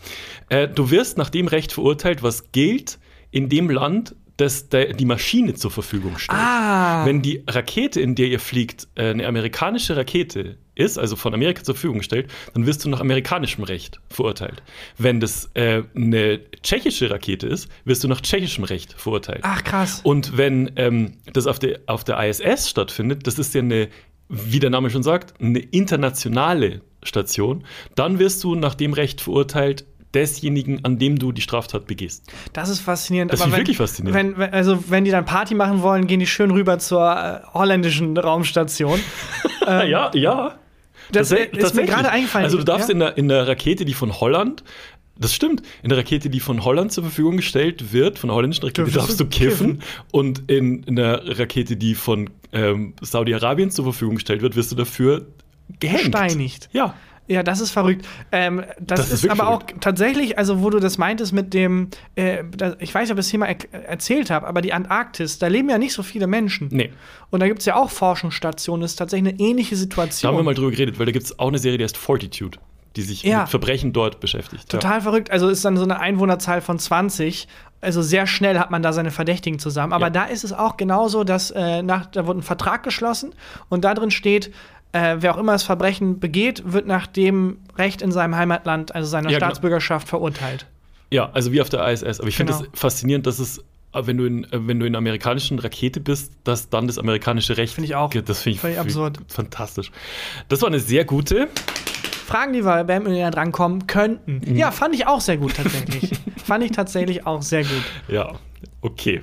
Äh, 0.49 0.67
du 0.69 0.89
wirst 0.89 1.17
nach 1.17 1.29
dem 1.29 1.47
Recht 1.47 1.73
verurteilt, 1.73 2.23
was 2.23 2.51
gilt 2.53 2.97
in 3.29 3.49
dem 3.49 3.69
Land, 3.69 4.15
das 4.37 4.69
der, 4.69 4.93
die 4.93 5.05
Maschine 5.05 5.55
zur 5.55 5.71
Verfügung 5.71 6.17
stellt. 6.19 6.39
Ah. 6.39 7.05
Wenn 7.05 7.21
die 7.21 7.43
Rakete, 7.47 7.99
in 7.99 8.15
der 8.15 8.27
ihr 8.27 8.39
fliegt, 8.39 8.87
äh, 8.95 9.09
eine 9.09 9.27
amerikanische 9.27 9.97
Rakete 9.97 10.57
ist, 10.75 10.99
also 10.99 11.15
von 11.15 11.33
Amerika 11.33 11.63
zur 11.63 11.73
Verfügung 11.73 12.03
stellt, 12.03 12.29
dann 12.53 12.67
wirst 12.67 12.85
du 12.85 12.89
nach 12.89 13.01
amerikanischem 13.01 13.63
Recht 13.63 13.99
verurteilt. 14.09 14.61
Wenn 14.97 15.19
das 15.19 15.49
äh, 15.55 15.83
eine 15.95 16.39
tschechische 16.61 17.09
Rakete 17.09 17.47
ist, 17.47 17.67
wirst 17.83 18.03
du 18.03 18.07
nach 18.07 18.21
tschechischem 18.21 18.63
Recht 18.63 18.93
verurteilt. 18.93 19.41
Ach 19.41 19.63
krass. 19.63 20.01
Und 20.03 20.37
wenn 20.37 20.71
ähm, 20.75 21.17
das 21.33 21.47
auf 21.47 21.57
der, 21.57 21.79
auf 21.87 22.03
der 22.03 22.23
ISS 22.23 22.69
stattfindet, 22.69 23.25
das 23.25 23.39
ist 23.39 23.55
ja 23.55 23.61
eine, 23.61 23.89
wie 24.29 24.59
der 24.59 24.69
Name 24.69 24.91
schon 24.91 25.03
sagt, 25.03 25.33
eine 25.41 25.59
internationale 25.59 26.81
Station, 27.01 27.63
dann 27.95 28.19
wirst 28.19 28.43
du 28.43 28.53
nach 28.53 28.75
dem 28.75 28.93
Recht 28.93 29.21
verurteilt 29.21 29.85
desjenigen, 30.13 30.83
an 30.85 30.97
dem 30.99 31.19
du 31.19 31.31
die 31.31 31.41
Straftat 31.41 31.85
begehst. 31.87 32.23
Das 32.53 32.69
ist 32.69 32.79
faszinierend. 32.79 33.31
Das 33.33 33.39
ich 33.41 33.45
wenn- 33.51 33.57
wirklich 33.57 33.77
faszinierend. 33.77 34.37
Wenn, 34.37 34.53
also, 34.53 34.83
wenn 34.89 35.03
die 35.05 35.11
dann 35.11 35.25
Party 35.25 35.53
machen 35.55 35.81
wollen, 35.81 36.07
gehen 36.07 36.19
die 36.19 36.27
schön 36.27 36.51
rüber 36.51 36.79
zur 36.79 37.11
äh, 37.43 37.47
holländischen 37.53 38.17
Raumstation. 38.17 38.99
Ähm, 39.69 39.89
ja, 39.89 40.11
ja. 40.13 40.55
Das 41.11 41.27
Tats- 41.27 41.57
ist 41.57 41.75
mir 41.75 41.83
gerade 41.85 42.09
eingefallen. 42.09 42.45
Also 42.45 42.57
du 42.57 42.63
darfst 42.63 42.87
Ja? 42.87 42.93
in, 42.93 42.99
der, 42.99 43.17
in 43.17 43.27
der 43.27 43.45
Rakete, 43.49 43.83
die 43.83 43.93
von 43.93 44.17
Holland, 44.21 44.63
das 45.19 45.33
stimmt, 45.33 45.61
in 45.83 45.89
der 45.89 45.97
Rakete, 45.97 46.29
die 46.29 46.39
von 46.39 46.63
Holland 46.63 46.93
zur 46.93 47.03
Verfügung 47.03 47.35
gestellt 47.35 47.91
wird, 47.91 48.17
von 48.17 48.29
der 48.29 48.35
holländischen 48.37 48.63
Rakete, 48.63 48.89
darfst 48.91 49.19
du 49.19 49.25
du 49.25 49.29
kiffen. 49.29 49.81
Und 50.13 50.49
in, 50.49 50.83
in 50.83 50.95
der 50.95 51.37
Rakete, 51.37 51.75
die 51.75 51.95
von 51.95 52.29
ähm, 52.53 52.93
Saudi-Arabien 53.01 53.69
zur 53.69 53.83
Verfügung 53.83 54.15
gestellt 54.15 54.41
wird, 54.41 54.55
wirst 54.55 54.71
du 54.71 54.77
dafür 54.77 55.25
gehängt. 55.81 56.03
Gesteinigt. 56.13 56.69
Ja. 56.71 56.93
Ja, 57.27 57.43
das 57.43 57.59
ist 57.59 57.71
verrückt. 57.71 58.07
Ähm, 58.31 58.63
das, 58.79 59.01
Das 59.01 59.11
ist 59.11 59.23
ist, 59.25 59.29
aber 59.29 59.47
auch 59.49 59.61
verrückt. 59.63 59.81
tatsächlich, 59.81 60.37
also 60.37 60.61
wo 60.61 60.69
du 60.69 60.79
das 60.79 60.97
meintest 60.97 61.33
mit 61.33 61.53
dem, 61.53 61.89
äh, 62.15 62.43
da, 62.55 62.75
ich 62.79 62.93
weiß 62.95 63.03
nicht, 63.03 63.11
ob 63.11 63.17
ich 63.17 63.25
das 63.25 63.29
hier 63.29 63.39
mal 63.39 63.47
er 63.71 63.85
erzählt 63.89 64.29
habe, 64.29 64.47
aber 64.47 64.61
die 64.61 64.71
Antarktis, 64.73 65.37
da 65.39 65.47
leben 65.47 65.69
ja 65.69 65.77
nicht 65.77 65.93
so 65.93 66.03
viele 66.03 66.25
Menschen. 66.27 66.69
Nee. 66.71 66.91
Und 67.29 67.41
da 67.41 67.47
gibt 67.47 67.59
es 67.59 67.65
ja 67.65 67.75
auch 67.75 67.89
Forschungsstationen, 67.89 68.81
das 68.81 68.91
ist 68.91 68.95
tatsächlich 68.97 69.33
eine 69.33 69.39
ähnliche 69.41 69.75
Da 69.75 69.79
Situation. 69.79 70.29
haben 70.31 70.39
wir 70.39 70.43
mal 70.43 70.53
drüber 70.53 70.71
geredet, 70.71 70.99
weil 70.99 71.05
da 71.05 71.11
gibt 71.11 71.25
es 71.25 71.37
auch 71.37 71.49
eine 71.49 71.59
Serie, 71.59 71.77
die 71.77 71.83
heißt 71.83 71.97
Fortitude, 71.97 72.57
die 72.95 73.01
sich 73.01 73.23
Ja. 73.23 73.41
mit 73.41 73.49
Verbrechen 73.49 73.91
dort 73.93 74.19
beschäftigt. 74.21 74.69
Total 74.69 75.01
verrückt. 75.01 75.29
Also 75.29 75.49
ist 75.49 75.65
dann 75.65 75.75
so 75.77 75.83
eine 75.83 75.99
Einwohnerzahl 75.99 76.61
von 76.61 76.79
20. 76.79 77.47
Also 77.79 78.01
sehr 78.01 78.25
schnell 78.25 78.57
hat 78.57 78.71
man 78.71 78.81
da 78.81 78.91
seine 78.91 79.11
Verdächtigen 79.11 79.59
zusammen. 79.59 79.93
Aber 79.93 80.05
Ja. 80.07 80.09
da 80.11 80.23
ist 80.23 80.43
es 80.43 80.51
auch 80.51 80.77
genauso, 80.77 81.23
dass 81.23 81.51
äh, 81.51 81.83
nach, 81.83 82.07
da 82.07 82.25
wurde 82.25 82.39
ein 82.39 82.43
Vertrag 82.43 82.81
geschlossen 82.83 83.35
und 83.69 83.83
da 83.85 83.93
drin 83.93 84.09
steht, 84.09 84.51
äh, 84.93 85.17
wer 85.19 85.33
auch 85.35 85.37
immer 85.39 85.51
das 85.53 85.63
Verbrechen 85.63 86.19
begeht, 86.19 86.63
wird 86.65 86.87
nach 86.87 87.07
dem 87.07 87.57
Recht 87.77 88.01
in 88.01 88.11
seinem 88.11 88.35
Heimatland, 88.35 88.93
also 88.95 89.07
seiner 89.07 89.29
Ja, 89.29 89.37
genau. 89.39 89.47
Staatsbürgerschaft, 89.47 90.07
verurteilt. 90.07 90.65
Ja, 91.11 91.29
also 91.33 91.51
wie 91.51 91.61
auf 91.61 91.69
der 91.69 91.87
ISS. 91.91 92.19
Aber 92.19 92.27
ich 92.29 92.35
finde 92.37 92.53
es 92.53 92.59
Genau. 92.59 92.71
faszinierend, 92.73 93.25
dass 93.27 93.39
es, 93.39 93.59
äh, 93.93 94.01
wenn 94.05 94.17
du, 94.17 94.25
in, 94.25 94.43
äh, 94.45 94.49
wenn 94.67 94.79
du 94.79 94.85
in 94.85 94.91
einer 94.93 94.97
amerikanischen 94.97 95.59
Rakete 95.59 95.99
bist, 95.99 96.33
dass 96.43 96.69
dann 96.69 96.87
das 96.87 96.97
amerikanische 96.97 97.55
Recht. 97.57 97.73
Finde 97.75 97.85
ich 97.87 97.95
auch. 97.95 98.09
Das 98.09 98.41
finde 98.41 98.55
ich 98.55 98.59
Völlig 98.61 98.79
absurd. 98.79 99.19
Fantastisch. 99.27 99.91
Das 100.49 100.61
war 100.61 100.67
eine 100.67 100.79
sehr 100.79 101.05
gute. 101.05 101.47
Fragen, 102.25 102.51
die 102.51 102.65
wir 102.65 102.83
beim 102.83 103.03
näher 103.03 103.31
drankommen 103.31 103.87
könnten. 103.87 104.41
Mhm. 104.45 104.57
Ja, 104.57 104.71
fand 104.71 104.93
ich 104.95 105.07
auch 105.07 105.21
sehr 105.21 105.37
gut 105.37 105.55
tatsächlich. 105.55 106.11
fand 106.43 106.63
ich 106.65 106.71
tatsächlich 106.71 107.25
auch 107.25 107.41
sehr 107.41 107.61
gut. 107.63 107.83
Ja, 108.09 108.33
okay. 108.81 109.21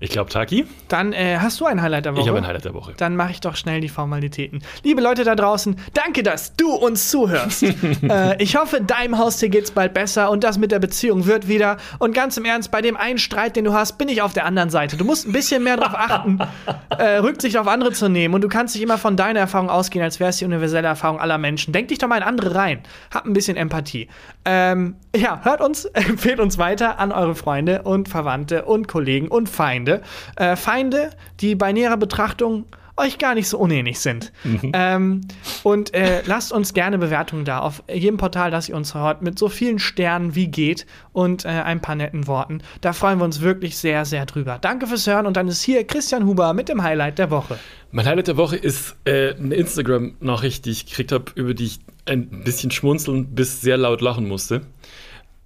Ich 0.00 0.10
glaube, 0.10 0.30
Taki, 0.30 0.64
Dann 0.88 1.12
äh, 1.12 1.38
hast 1.40 1.60
du 1.60 1.66
ein 1.66 1.82
Highlight 1.82 2.04
der 2.04 2.12
Woche. 2.14 2.22
ich 2.22 2.28
habe 2.28 2.38
ein 2.38 2.46
Highlight 2.46 2.64
der 2.64 2.74
Woche. 2.74 2.94
Dann 2.96 3.16
mache 3.16 3.32
ich 3.32 3.40
doch 3.40 3.56
schnell 3.56 3.80
die 3.80 3.88
Formalitäten. 3.88 4.62
Liebe 4.84 5.00
Leute 5.00 5.24
da 5.24 5.34
draußen, 5.34 5.76
danke, 5.92 6.22
dass 6.22 6.54
du 6.54 6.72
uns 6.72 7.10
zuhörst. 7.10 7.62
äh, 8.02 8.40
ich 8.40 8.56
hoffe, 8.56 8.80
deinem 8.80 9.18
Haustier 9.18 9.48
geht's 9.48 9.72
bald 9.72 9.94
besser 9.94 10.30
und 10.30 10.44
das 10.44 10.56
mit 10.56 10.70
der 10.70 10.78
Beziehung 10.78 11.26
wird 11.26 11.48
wieder. 11.48 11.78
Und 11.98 12.14
ganz 12.14 12.36
im 12.36 12.44
Ernst, 12.44 12.70
bei 12.70 12.80
dem 12.80 12.96
einen 12.96 13.18
Streit, 13.18 13.56
den 13.56 13.64
du 13.64 13.72
hast, 13.72 13.98
bin 13.98 14.08
ich 14.08 14.22
auf 14.22 14.32
der 14.32 14.44
anderen 14.44 14.70
Seite. 14.70 14.96
Du 14.96 15.04
musst 15.04 15.26
ein 15.26 15.32
bisschen 15.32 15.64
mehr 15.64 15.76
darauf 15.76 15.94
achten, 15.96 16.38
äh, 16.90 17.16
Rücksicht 17.16 17.56
auf 17.56 17.66
andere 17.66 17.90
zu 17.92 18.08
nehmen. 18.08 18.34
Und 18.34 18.42
du 18.42 18.48
kannst 18.48 18.76
nicht 18.76 18.84
immer 18.84 18.98
von 18.98 19.16
deiner 19.16 19.40
Erfahrung 19.40 19.68
ausgehen, 19.68 20.04
als 20.04 20.20
wäre 20.20 20.30
es 20.30 20.36
die 20.36 20.44
universelle 20.44 20.86
Erfahrung 20.86 21.18
aller 21.18 21.38
Menschen. 21.38 21.72
Denk 21.72 21.88
dich 21.88 21.98
doch 21.98 22.06
mal 22.06 22.18
in 22.18 22.22
andere 22.22 22.54
rein. 22.54 22.80
Hab 23.12 23.26
ein 23.26 23.32
bisschen 23.32 23.56
Empathie. 23.56 24.08
Ähm, 24.44 24.94
ja, 25.16 25.40
hört 25.42 25.60
uns, 25.60 25.84
empfehlt 25.92 26.38
uns 26.38 26.56
weiter 26.56 27.00
an 27.00 27.10
eure 27.10 27.34
Freunde 27.34 27.82
und 27.82 28.08
Verwandte 28.08 28.64
und 28.64 28.86
Kollegen 28.86 29.28
und 29.28 29.48
Feinde. 29.48 29.87
Äh, 30.36 30.56
Feinde, 30.56 31.10
die 31.40 31.54
bei 31.54 31.72
näherer 31.72 31.96
Betrachtung 31.96 32.66
euch 32.98 33.18
gar 33.18 33.34
nicht 33.34 33.48
so 33.48 33.58
unähnlich 33.58 34.00
sind. 34.00 34.32
Ähm, 34.72 35.20
und 35.62 35.94
äh, 35.94 36.22
lasst 36.26 36.52
uns 36.52 36.74
gerne 36.74 36.98
Bewertungen 36.98 37.44
da 37.44 37.60
auf 37.60 37.82
jedem 37.92 38.16
Portal, 38.16 38.50
das 38.50 38.68
ihr 38.68 38.76
uns 38.76 38.94
hört, 38.94 39.22
mit 39.22 39.38
so 39.38 39.48
vielen 39.48 39.78
Sternen 39.78 40.34
wie 40.34 40.48
geht 40.48 40.86
und 41.12 41.44
äh, 41.44 41.48
ein 41.48 41.80
paar 41.80 41.94
netten 41.94 42.26
Worten. 42.26 42.60
Da 42.80 42.92
freuen 42.92 43.18
wir 43.18 43.24
uns 43.24 43.40
wirklich 43.40 43.78
sehr, 43.78 44.04
sehr 44.04 44.26
drüber. 44.26 44.58
Danke 44.60 44.86
fürs 44.86 45.06
Hören 45.06 45.26
und 45.26 45.36
dann 45.36 45.48
ist 45.48 45.62
hier 45.62 45.84
Christian 45.84 46.26
Huber 46.26 46.52
mit 46.52 46.68
dem 46.68 46.82
Highlight 46.82 47.18
der 47.18 47.30
Woche. 47.30 47.58
Mein 47.92 48.04
Highlight 48.04 48.28
der 48.28 48.36
Woche 48.36 48.56
ist 48.56 48.96
äh, 49.04 49.34
eine 49.34 49.54
Instagram-Nachricht, 49.54 50.64
die 50.64 50.70
ich 50.70 50.86
gekriegt 50.86 51.12
habe, 51.12 51.26
über 51.36 51.54
die 51.54 51.66
ich 51.66 51.78
ein 52.06 52.28
bisschen 52.44 52.70
schmunzeln 52.70 53.34
bis 53.34 53.60
sehr 53.60 53.76
laut 53.76 54.00
lachen 54.00 54.26
musste. 54.26 54.62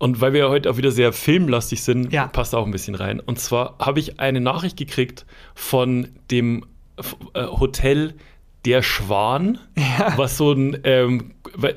Und 0.03 0.21
weil 0.21 0.33
wir 0.33 0.41
ja 0.41 0.49
heute 0.49 0.69
auch 0.69 0.77
wieder 0.79 0.91
sehr 0.91 1.13
filmlastig 1.13 1.81
sind, 1.85 2.13
Ja. 2.13 2.27
passt 2.27 2.57
auch 2.57 2.67
ein 2.67 2.73
bisschen 2.73 2.97
rein. 2.97 3.21
Und 3.21 3.39
zwar 3.39 3.77
habe 3.79 4.01
ich 4.01 4.19
eine 4.19 4.41
Nachricht 4.41 4.77
gekriegt 4.77 5.25
von 5.55 6.09
dem 6.33 6.65
äh, 7.35 7.45
Hotel 7.47 8.15
Der 8.65 8.83
Schwan, 8.83 9.59
was 10.17 10.37
so 10.39 10.51
ein, 10.53 10.77
ähm, 10.83 11.31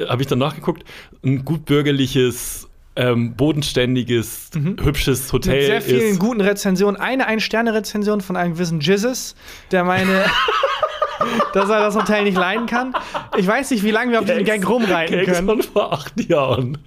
habe 0.10 0.24
ich 0.24 0.28
dann 0.28 0.40
nachgeguckt, 0.40 0.84
ein 1.24 1.46
gut 1.46 1.66
bürgerliches, 1.66 2.68
ähm, 2.96 3.36
bodenständiges, 3.36 4.50
hübsches 4.82 5.32
Hotel 5.32 5.58
Mit 5.58 5.66
sehr 5.68 5.82
vielen 5.84 6.12
ist. 6.14 6.20
guten 6.20 6.42
Rezensionen. 6.42 7.00
Eine 7.00 7.28
Ein-Sterne-Rezension 7.28 8.22
von 8.22 8.38
einem 8.38 8.54
gewissen 8.54 8.80
Jizzes, 8.80 9.36
der 9.70 9.84
meine. 9.84 10.26
dass 11.54 11.70
er 11.70 11.80
das 11.80 11.96
Hotel 11.96 12.24
nicht 12.24 12.38
leiden 12.38 12.66
kann. 12.66 12.94
Ich 13.38 13.48
weiß 13.48 13.72
nicht, 13.72 13.84
wie 13.84 13.92
lange 13.92 14.12
wir 14.12 14.20
auf 14.20 14.26
diesem 14.26 14.44
Gang 14.46 14.68
rumreiten 14.68 15.16
Gag 15.18 15.26
können. 15.26 15.48
von 15.48 15.62
vor 15.64 15.94
acht 15.94 16.30
Jahren. 16.30 16.78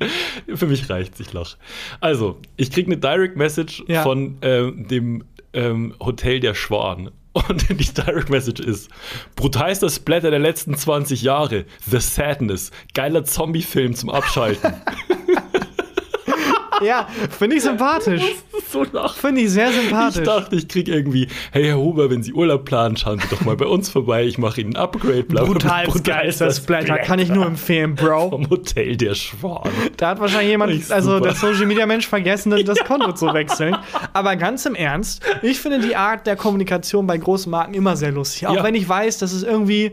Für 0.55 0.66
mich 0.66 0.89
reicht's, 0.91 1.20
ich 1.20 1.33
lach. 1.33 1.57
Also, 2.01 2.39
ich 2.57 2.70
krieg 2.70 2.87
eine 2.87 2.97
Direct 2.97 3.37
Message 3.37 3.83
Ja. 3.87 4.03
von 4.03 4.39
ähm, 4.43 4.87
dem 4.89 5.24
ähm, 5.53 5.95
Hotel 6.01 6.41
der 6.41 6.55
Schwan. 6.55 7.11
Und 7.33 7.68
die 7.68 7.74
Direct 7.95 8.31
Message 8.31 8.61
ist: 8.61 8.91
brutalster 9.37 9.89
Splatter 9.91 10.31
der 10.31 10.41
letzten 10.41 10.74
20 10.76 11.22
Jahre. 11.22 11.66
The 11.89 12.01
Sadness. 12.01 12.70
Geiler 12.95 13.24
Zombie-Film 13.24 13.95
zum 13.95 14.11
Abschalten. 14.11 14.72
Ja, 16.83 17.09
finde 17.37 17.57
ich 17.57 17.62
sympathisch. 17.62 18.22
so. 18.72 18.85
Finde 19.20 19.41
ich 19.43 19.51
sehr 19.51 19.72
sympathisch. 19.72 20.18
Ich 20.20 20.24
dachte, 20.26 20.57
ich 20.57 20.68
krieg 20.68 20.89
irgendwie, 20.89 21.29
hey 21.53 21.64
Herr 21.64 21.79
Huber, 21.79 22.11
wenn 22.11 22.22
Sie 22.22 22.33
Urlaub 22.33 22.64
planen, 22.64 22.97
schauen 22.97 23.18
Sie 23.18 23.26
doch 23.29 23.41
mal 23.43 23.57
bei 23.57 23.66
uns 23.66 23.89
vorbei. 23.89 24.24
Ich 24.24 24.39
mache 24.39 24.61
Ihnen 24.61 24.74
ein 24.74 24.83
Upgrade. 24.83 25.24
Bla, 25.24 25.43
bla. 25.45 25.53
Brutal 25.53 25.87
geilster 26.03 26.51
Splatter, 26.51 26.99
kann 26.99 27.18
ich 27.18 27.29
nur 27.29 27.47
empfehlen, 27.47 27.95
Bro. 27.95 28.31
Vom 28.31 28.49
Hotel 28.51 28.97
der 28.97 29.14
Schwan. 29.14 29.68
Da 29.97 30.11
hat 30.11 30.20
wahrscheinlich 30.20 30.51
jemand, 30.51 30.91
also 30.91 31.20
der 31.20 31.35
Social 31.35 31.66
Media 31.66 31.87
Mensch, 31.87 32.07
vergessen, 32.07 32.51
das 32.64 32.79
Konto 32.85 33.12
zu 33.12 33.33
wechseln. 33.33 33.76
Aber 34.12 34.37
ganz 34.37 34.64
im 34.66 34.74
Ernst, 34.74 35.22
ich 35.43 35.59
finde 35.61 35.81
die 35.81 35.97
Art 35.97 36.26
der 36.26 36.37
Kommunikation 36.37 37.07
bei 37.07 37.16
großen 37.18 37.51
Marken 37.51 37.74
immer 37.74 37.97
sehr 37.97 38.12
lustig. 38.12 38.47
Auch 38.47 38.55
Ja. 38.57 38.64
wenn 38.64 38.74
ich 38.74 38.89
weiß, 38.89 39.18
dass 39.18 39.33
es 39.33 39.43
irgendwie, 39.43 39.93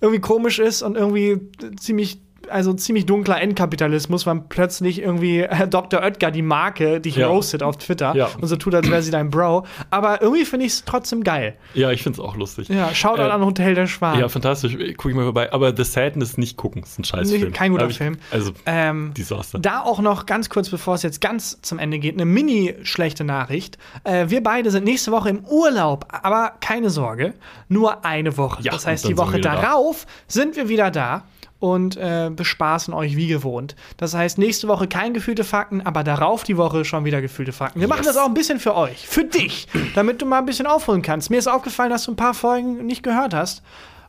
irgendwie 0.00 0.20
komisch 0.20 0.58
ist 0.58 0.82
und 0.82 0.96
irgendwie 0.96 1.38
ziemlich 1.78 2.18
also 2.50 2.72
ziemlich 2.74 3.06
dunkler 3.06 3.40
Endkapitalismus, 3.40 4.26
weil 4.26 4.42
plötzlich 4.48 5.00
irgendwie 5.00 5.40
äh, 5.40 5.68
Dr. 5.68 6.00
Oetker 6.02 6.30
die 6.30 6.42
Marke 6.42 7.00
dich 7.00 7.16
Ja. 7.16 7.28
roastet 7.28 7.62
auf 7.62 7.76
Twitter 7.78 8.14
Ja. 8.14 8.28
und 8.40 8.48
so 8.48 8.56
tut, 8.56 8.74
als 8.74 8.90
wäre 8.90 9.02
sie 9.02 9.10
dein 9.10 9.30
Bro. 9.30 9.66
Aber 9.90 10.20
irgendwie 10.22 10.44
finde 10.44 10.66
ich 10.66 10.72
es 10.72 10.84
trotzdem 10.84 11.22
geil. 11.24 11.56
Ja, 11.74 11.90
ich 11.90 12.02
finde 12.02 12.20
es 12.20 12.24
auch 12.24 12.36
lustig. 12.36 12.68
Ja, 12.68 12.94
Shoutout 12.94 13.22
Äh, 13.22 13.30
an 13.30 13.44
Hotel 13.44 13.74
der 13.74 13.86
Schwan. 13.86 14.18
Ja, 14.18 14.28
fantastisch. 14.28 14.72
Gucke 14.96 15.10
ich 15.10 15.14
mal 15.14 15.24
vorbei. 15.24 15.52
Aber 15.52 15.74
The 15.76 15.84
Sadness 15.84 16.36
nicht 16.38 16.56
gucken. 16.56 16.82
Ist 16.82 16.98
ein 16.98 17.04
Scheißfilm. 17.04 17.42
Nee, 17.44 17.50
kein 17.50 17.72
guter 17.72 17.88
ich, 17.88 17.96
Film. 17.98 18.16
Also, 18.30 18.52
Ähm, 18.66 19.12
Desaster. 19.16 19.58
Da 19.58 19.80
auch 19.80 20.00
noch 20.00 20.26
ganz 20.26 20.48
kurz, 20.48 20.68
bevor 20.68 20.94
es 20.94 21.02
jetzt 21.02 21.20
ganz 21.20 21.60
zum 21.62 21.78
Ende 21.78 21.98
geht, 21.98 22.14
eine 22.14 22.24
mini-schlechte 22.24 23.24
Nachricht. 23.24 23.78
Äh, 24.04 24.26
wir 24.28 24.42
beide 24.42 24.70
sind 24.70 24.84
nächste 24.84 25.12
Woche 25.12 25.30
im 25.30 25.44
Urlaub, 25.44 26.06
aber 26.10 26.52
keine 26.60 26.90
Sorge, 26.90 27.34
nur 27.68 28.04
eine 28.04 28.36
Woche. 28.36 28.62
Ja, 28.62 28.72
das 28.72 28.86
heißt, 28.86 29.08
die 29.08 29.16
Woche 29.16 29.38
wieder 29.38 29.50
da. 29.54 29.60
darauf 29.62 30.06
sind 30.26 30.56
wir 30.56 30.68
wieder 30.68 30.90
da 30.90 31.24
und 31.60 31.96
äh, 31.96 32.30
bespaßen 32.34 32.92
euch 32.92 33.16
wie 33.16 33.28
gewohnt. 33.28 33.76
Das 33.98 34.14
heißt, 34.14 34.38
nächste 34.38 34.66
Woche 34.66 34.88
kein 34.88 35.14
gefühlte 35.14 35.44
Fakten, 35.44 35.82
aber 35.82 36.02
darauf 36.02 36.42
die 36.42 36.56
Woche 36.56 36.84
schon 36.84 37.04
wieder 37.04 37.20
gefühlte 37.20 37.52
Fakten. 37.52 37.80
Wir 37.80 37.86
machen 37.88 38.00
Yes. 38.04 38.14
das 38.14 38.16
auch 38.16 38.26
ein 38.26 38.34
bisschen 38.34 38.58
für 38.58 38.74
euch, 38.74 39.06
für 39.06 39.24
dich, 39.24 39.68
damit 39.94 40.20
du 40.22 40.26
mal 40.26 40.38
ein 40.38 40.46
bisschen 40.46 40.66
aufholen 40.66 41.02
kannst. 41.02 41.30
Mir 41.30 41.38
ist 41.38 41.46
aufgefallen, 41.46 41.90
dass 41.90 42.04
du 42.04 42.12
ein 42.12 42.16
paar 42.16 42.34
Folgen 42.34 42.86
nicht 42.86 43.02
gehört 43.02 43.34
hast. 43.34 43.62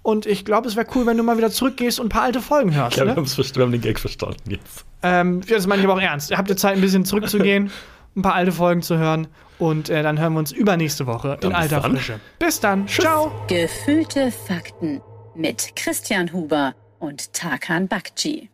Und 0.03 0.25
ich 0.25 0.45
glaube, 0.45 0.67
es 0.67 0.75
wäre 0.75 0.87
cool, 0.95 1.05
wenn 1.05 1.17
du 1.17 1.21
mal 1.23 1.37
wieder 1.37 1.51
zurückgehst 1.51 1.99
und 1.99 2.07
ein 2.07 2.09
paar 2.09 2.23
alte 2.23 2.41
Folgen 2.41 2.73
hörst. 2.73 2.91
Ich 2.97 3.03
glaube, 3.03 3.11
ne? 3.11 3.17
wir, 3.17 3.25
verstanden, 3.25 3.55
wir 3.59 3.63
haben 3.65 3.71
den 3.73 3.81
Gag 3.81 3.99
verstanden 3.99 4.49
jetzt. 4.49 4.85
Ähm, 5.03 5.41
das 5.47 5.67
meine 5.67 5.81
ich 5.81 5.87
aber 5.87 5.95
auch 5.95 6.01
ernst. 6.01 6.31
Ihr 6.31 6.37
habt 6.39 6.49
ihr 6.49 6.57
Zeit, 6.57 6.75
ein 6.75 6.81
bisschen 6.81 7.05
zurückzugehen, 7.05 7.69
ein 8.15 8.21
paar 8.23 8.33
alte 8.33 8.51
Folgen 8.51 8.81
zu 8.81 8.97
hören. 8.97 9.27
Und 9.59 9.89
äh, 9.89 10.01
dann 10.01 10.19
hören 10.19 10.33
wir 10.33 10.39
uns 10.39 10.51
übernächste 10.51 11.05
Woche 11.05 11.33
in 11.33 11.39
Dann 11.41 11.51
bis 11.51 11.59
alter 11.59 11.81
dann. 11.81 11.91
Frische. 11.97 12.19
Bis 12.39 12.59
dann. 12.59 12.87
Ciao. 12.87 13.31
Gefühlte 13.47 14.31
Fakten 14.31 15.01
mit 15.35 15.75
Christian 15.75 16.33
Huber 16.33 16.73
und 17.01 17.33
Tarkan 17.33 17.87
Bakci. 17.87 18.49